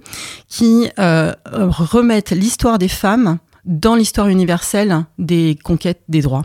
qui 0.48 0.88
remette 0.96 2.31
l'histoire 2.31 2.79
des 2.79 2.88
femmes 2.88 3.38
dans 3.64 3.94
l'histoire 3.94 4.29
universelle 4.29 5.05
des 5.18 5.59
conquêtes 5.62 6.03
des 6.09 6.23
droits. 6.23 6.44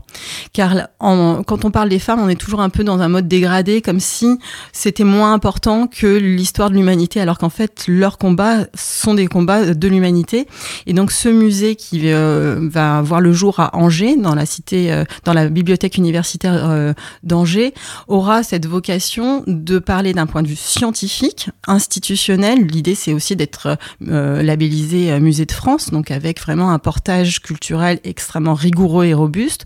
Car 0.52 0.90
quand 1.00 1.66
on 1.66 1.72
parle 1.72 1.90
des 1.90 2.00
femmes, 2.00 2.20
on 2.20 2.30
est 2.30 2.40
toujours 2.40 2.62
un 2.62 2.70
peu 2.70 2.84
dans 2.84 3.00
un 3.02 3.10
mode 3.10 3.28
dégradé, 3.28 3.82
comme 3.82 4.00
si 4.00 4.38
c'était 4.72 5.04
moins 5.04 5.34
important 5.34 5.88
que 5.88 6.08
l'histoire 6.08 6.70
de 6.70 6.76
l'humanité, 6.76 7.20
alors 7.22 7.38
qu'en 7.38 7.50
fait, 7.50 7.86
leurs 7.88 8.18
combats 8.18 8.66
sont 8.74 9.14
des 9.14 9.28
combats 9.28 9.74
de 9.74 9.88
l'humanité. 9.88 10.48
Et 10.86 10.94
donc, 10.94 11.12
ce 11.12 11.30
musée 11.30 11.76
qui 11.76 12.12
euh, 12.12 12.68
va 12.72 13.02
voir 13.02 13.22
le 13.22 13.34
jour 13.34 13.60
à 13.60 13.76
Angers, 13.76 14.16
dans 14.18 14.36
la 14.36 14.46
cité, 14.46 14.92
euh, 14.92 15.04
dans 15.24 15.34
la 15.34 15.50
bibliothèque 15.50 15.98
universitaire 15.98 16.70
euh, 16.70 16.94
d'Angers, 17.24 17.74
aura 18.08 18.44
cette 18.44 18.66
vocation 18.66 19.44
de 19.48 19.80
parler 19.80 20.14
d'un 20.14 20.26
point 20.26 20.44
de 20.44 20.48
vue 20.48 20.56
scientifique, 20.56 21.50
institutionnel. 21.68 22.66
L'idée, 22.66 22.96
c'est 22.96 23.14
aussi 23.14 23.36
d'être 23.36 23.78
labellisé 24.02 25.20
Musée 25.20 25.46
de 25.46 25.52
France, 25.52 25.92
donc 25.92 26.12
avec 26.12 26.40
vraiment 26.42 26.72
un 26.72 26.80
portail 27.04 27.30
culturel 27.44 28.00
extrêmement 28.04 28.54
rigoureux 28.54 29.06
et 29.06 29.14
robuste. 29.14 29.66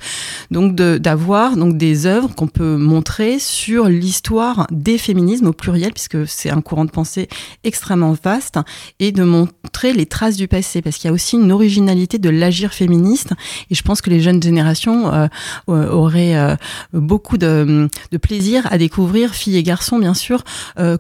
Donc 0.50 0.76
d'avoir 0.76 1.56
donc 1.56 1.78
des 1.78 2.06
œuvres 2.06 2.34
qu'on 2.34 2.48
peut 2.48 2.78
montrer 2.78 3.38
sur 3.40 3.86
l'histoire 3.86 4.66
des 4.72 4.98
féminismes 4.98 5.48
au 5.48 5.54
pluriel, 5.54 5.94
puisque 5.94 6.28
c'est 6.28 6.50
un 6.50 6.62
courant 6.62 6.86
de 6.86 6.92
pensée 6.92 7.28
extrêmement 7.64 8.16
vaste, 8.24 8.60
et 9.00 9.12
de 9.12 9.24
montrer 9.24 9.94
les 9.94 10.06
traces 10.06 10.36
du 10.36 10.48
passé, 10.48 10.82
parce 10.82 10.98
qu'il 10.98 11.08
y 11.08 11.12
a 11.12 11.14
aussi 11.14 11.36
une 11.36 11.52
originalité 11.52 12.18
de 12.18 12.30
l'agir 12.30 12.74
féministe. 12.74 13.34
Et 13.70 13.76
je 13.76 13.84
pense 13.84 14.02
que 14.02 14.10
les 14.10 14.22
jeunes 14.22 14.42
générations 14.42 15.14
euh, 15.14 15.28
euh, 15.70 15.90
auraient 15.90 16.36
euh, 16.36 16.56
beaucoup 16.94 17.38
de, 17.38 17.88
de, 18.12 18.18
plaisir 18.18 18.68
à 18.72 18.78
découvrir, 18.78 19.34
filles 19.36 19.58
et 19.58 19.64
garçons 19.64 20.00
bien 20.00 20.14
sûr, 20.14 20.44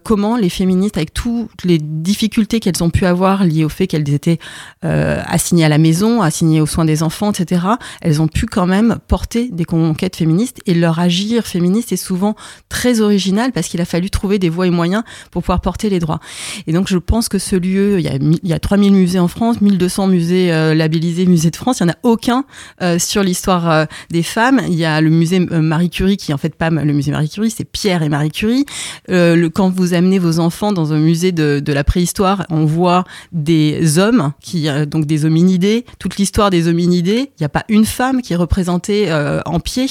comment 0.03 0.37
les 0.37 0.49
féministes, 0.49 0.97
avec 0.97 1.13
toutes 1.13 1.63
les 1.63 1.79
difficultés 1.79 2.59
qu'elles 2.59 2.83
ont 2.83 2.89
pu 2.89 3.05
avoir 3.05 3.43
liées 3.43 3.65
au 3.65 3.69
fait 3.69 3.87
qu'elles 3.87 4.09
étaient 4.09 4.39
assignées 4.81 5.65
à 5.65 5.69
la 5.69 5.77
maison, 5.77 6.21
assignées 6.27 6.61
aux 6.61 6.65
soins 6.65 6.85
des 6.85 7.03
enfants, 7.03 7.31
etc., 7.31 7.65
elles 8.01 8.21
ont 8.21 8.27
pu 8.27 8.45
quand 8.45 8.67
même 8.67 8.97
porter 9.07 9.49
des 9.49 9.65
conquêtes 9.65 10.15
féministes 10.15 10.59
et 10.65 10.73
leur 10.73 10.99
agir 10.99 11.45
féministe 11.45 11.91
est 11.91 11.97
souvent 11.97 12.35
très 12.69 13.01
original 13.01 13.51
parce 13.51 13.67
qu'il 13.67 13.81
a 13.81 13.85
fallu 13.85 14.09
trouver 14.09 14.39
des 14.39 14.49
voies 14.49 14.67
et 14.67 14.71
moyens 14.71 15.03
pour 15.31 15.41
pouvoir 15.41 15.61
porter 15.61 15.89
les 15.89 15.99
droits. 15.99 16.19
Et 16.67 16.73
donc 16.73 16.87
je 16.87 16.97
pense 16.97 17.29
que 17.29 17.39
ce 17.39 17.55
lieu, 17.55 17.99
il 17.99 18.05
y 18.05 18.09
a, 18.09 18.15
il 18.15 18.47
y 18.47 18.53
a 18.53 18.59
3000 18.59 18.93
musées 18.93 19.19
en 19.19 19.27
France, 19.27 19.61
1200 19.61 20.07
musées 20.07 20.51
euh, 20.51 20.73
labellisés 20.73 21.25
musées 21.25 21.51
de 21.51 21.55
France, 21.55 21.79
il 21.79 21.85
n'y 21.85 21.91
en 21.91 21.93
a 21.93 21.97
aucun 22.03 22.45
euh, 22.81 22.99
sur 22.99 23.23
l'histoire 23.23 23.69
euh, 23.69 23.85
des 24.09 24.23
femmes. 24.23 24.61
Il 24.67 24.75
y 24.75 24.85
a 24.85 25.01
le 25.01 25.09
musée 25.09 25.39
Marie 25.39 25.89
Curie 25.89 26.17
qui 26.17 26.33
en 26.33 26.37
fait 26.37 26.55
pas 26.55 26.69
le 26.69 26.93
musée 26.93 27.11
Marie 27.11 27.29
Curie, 27.29 27.51
c'est 27.51 27.65
Pierre 27.65 28.03
et 28.03 28.09
Marie 28.09 28.31
Curie. 28.31 28.65
quand 29.07 29.69
vous 29.69 29.93
amenez 29.93 30.19
vos 30.19 30.39
enfants 30.39 30.71
dans 30.73 30.93
un 30.93 30.99
musée 30.99 31.31
de, 31.31 31.71
la 31.71 31.83
préhistoire, 31.83 32.45
on 32.49 32.65
voit 32.65 33.03
des 33.31 33.97
hommes 33.97 34.33
qui 34.41 34.67
donc 34.87 35.05
des 35.05 35.25
hominidés, 35.25 35.85
l'histoire 36.17 36.49
des 36.49 36.67
hominidés, 36.67 37.31
il 37.37 37.41
n'y 37.41 37.45
a 37.45 37.49
pas 37.49 37.65
une 37.69 37.85
femme 37.85 38.21
qui 38.21 38.33
est 38.33 38.37
représentée 38.37 39.11
euh, 39.11 39.41
en 39.45 39.59
pied. 39.59 39.87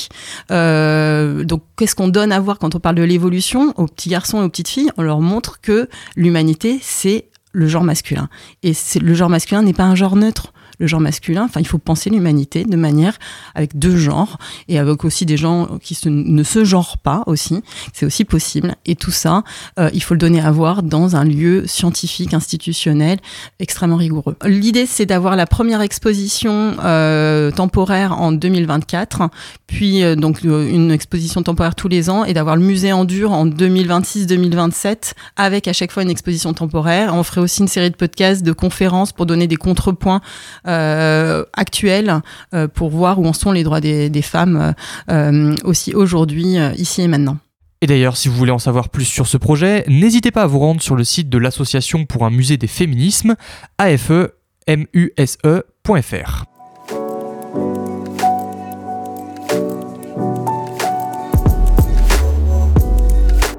Euh, 0.51 1.45
donc, 1.45 1.63
qu'est-ce 1.77 1.95
qu'on 1.95 2.09
donne 2.09 2.33
à 2.33 2.41
voir 2.41 2.59
quand 2.59 2.75
on 2.75 2.81
parle 2.81 2.97
de 2.97 3.03
l'évolution 3.03 3.73
aux 3.77 3.87
petits 3.87 4.09
garçons 4.09 4.43
et 4.43 4.45
aux 4.45 4.49
petites 4.49 4.69
filles? 4.69 4.91
On 4.97 5.03
leur 5.03 5.21
montre 5.21 5.61
que 5.61 5.89
l'humanité, 6.17 6.79
c'est 6.83 7.27
le 7.53 7.67
genre 7.67 7.85
masculin. 7.85 8.29
Et 8.63 8.73
le 9.01 9.15
genre 9.15 9.31
masculin 9.31 9.63
n'est 9.63 9.73
pas 9.73 9.85
un 9.85 9.95
genre 9.95 10.17
neutre 10.17 10.53
le 10.79 10.87
genre 10.87 11.01
masculin. 11.01 11.45
Enfin, 11.45 11.61
il 11.61 11.67
faut 11.67 11.79
penser 11.79 12.11
l'humanité 12.11 12.65
de 12.65 12.77
manière 12.77 13.19
avec 13.55 13.79
deux 13.79 13.97
genres 13.97 14.39
et 14.69 14.79
avec 14.79 15.05
aussi 15.05 15.27
des 15.27 15.37
gens 15.37 15.69
qui 15.83 15.99
ne 16.09 16.43
se 16.43 16.65
genrent 16.65 16.99
pas 16.99 17.23
aussi. 17.27 17.63
C'est 17.93 18.07
aussi 18.07 18.25
possible. 18.25 18.75
Et 18.85 18.97
tout 18.97 19.11
ça, 19.11 19.43
euh, 19.79 19.91
il 19.93 20.03
faut 20.03 20.15
le 20.15 20.19
donner 20.19 20.41
à 20.41 20.51
voir 20.51 20.83
dans 20.83 21.17
un 21.17 21.25
lieu 21.25 21.67
scientifique, 21.67 22.35
institutionnel, 22.35 23.19
extrêmement 23.59 23.97
rigoureux. 23.97 24.37
L'idée, 24.45 24.87
c'est 24.87 25.07
d'avoir 25.07 25.37
la 25.37 25.47
première 25.47 25.81
exposition 25.81 26.77
euh, 26.85 27.51
temporaire 27.51 28.21
en 28.21 28.33
2024, 28.33 29.31
puis 29.67 30.03
euh, 30.03 30.17
donc 30.17 30.43
une 30.43 30.91
exposition 30.91 31.43
temporaire 31.43 31.75
tous 31.75 31.89
les 31.89 32.11
ans 32.11 32.25
et 32.25 32.35
d'avoir 32.35 32.57
le 32.57 32.63
musée 32.63 32.93
en 32.93 33.05
dur 33.05 33.33
en 33.33 33.47
2026-2027 33.47 35.13
avec 35.37 35.69
à 35.69 35.73
chaque 35.73 35.93
fois 35.93 36.03
une 36.03 36.11
exposition 36.11 36.53
temporaire. 36.55 37.15
On 37.15 37.23
ferait 37.23 37.41
aussi 37.41 37.63
une 37.63 37.69
série 37.69 37.91
de 37.91 37.97
podcasts, 37.97 38.43
de 38.43 38.53
conférences 38.53 39.13
pour 39.13 39.27
donner 39.27 39.47
des 39.47 39.57
contrepoints 39.57 40.21
actuelle 40.67 42.21
euh, 42.55 42.69
pour 42.69 42.91
voir 42.91 43.19
où 43.19 43.27
en 43.27 43.33
sont 43.33 43.53
les 43.53 43.65
droits 43.65 43.81
des, 43.81 44.23
femmes 44.23 44.75
euh, 45.11 45.55
aussi 45.65 45.95
aujourd'hui, 45.95 46.57
ici 46.77 47.03
et 47.03 47.09
maintenant. 47.09 47.39
Et 47.83 47.87
d'ailleurs, 47.87 48.17
si 48.17 48.29
vous 48.29 48.37
voulez 48.37 48.53
en 48.53 48.59
savoir 48.59 48.89
plus 48.89 49.05
sur 49.05 49.27
ce 49.27 49.37
projet, 49.37 49.85
n'hésitez 49.89 50.31
pas 50.31 50.43
à 50.43 50.47
vous 50.47 50.59
rendre 50.59 50.81
sur 50.81 50.97
le 50.97 51.05
site 51.05 51.29
de 51.29 51.39
l'Association 51.39 52.07
pour 52.07 52.25
un 52.25 52.31
musée 52.31 52.57
des 52.57 52.67
féminismes, 52.67 53.37
afemuse.fr. 53.79 54.77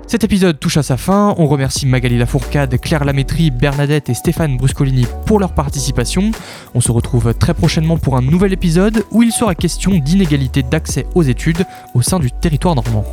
Cet 0.10 0.24
épisode 0.24 0.58
touche 0.58 0.78
à 0.78 0.84
sa 0.84 0.96
fin, 0.96 1.36
on 1.38 1.48
remercie 1.48 1.86
Magali 1.86 2.18
Lafourcade, 2.18 2.80
Claire 2.80 3.04
Lamétrie, 3.04 3.52
Bernadette 3.52 4.08
et 4.08 4.14
Stéphane 4.14 4.56
Bruscolini 4.56 5.06
pour 5.26 5.38
leur 5.38 5.54
participation. 5.54 6.32
On 6.74 6.80
se 6.80 6.94
retrouve 6.94 7.34
très 7.34 7.54
prochainement 7.54 7.98
pour 7.98 8.16
un 8.16 8.22
nouvel 8.22 8.54
épisode 8.54 9.04
où 9.12 9.22
il 9.22 9.34
sera 9.34 9.54
question 9.54 9.92
d'inégalité 9.98 10.64
d'accès 10.64 11.06
aux 11.14 11.24
études 11.24 11.66
au 11.94 12.02
sein 12.02 12.20
du 12.20 12.32
territoire 12.32 12.76
normand. 12.76 13.04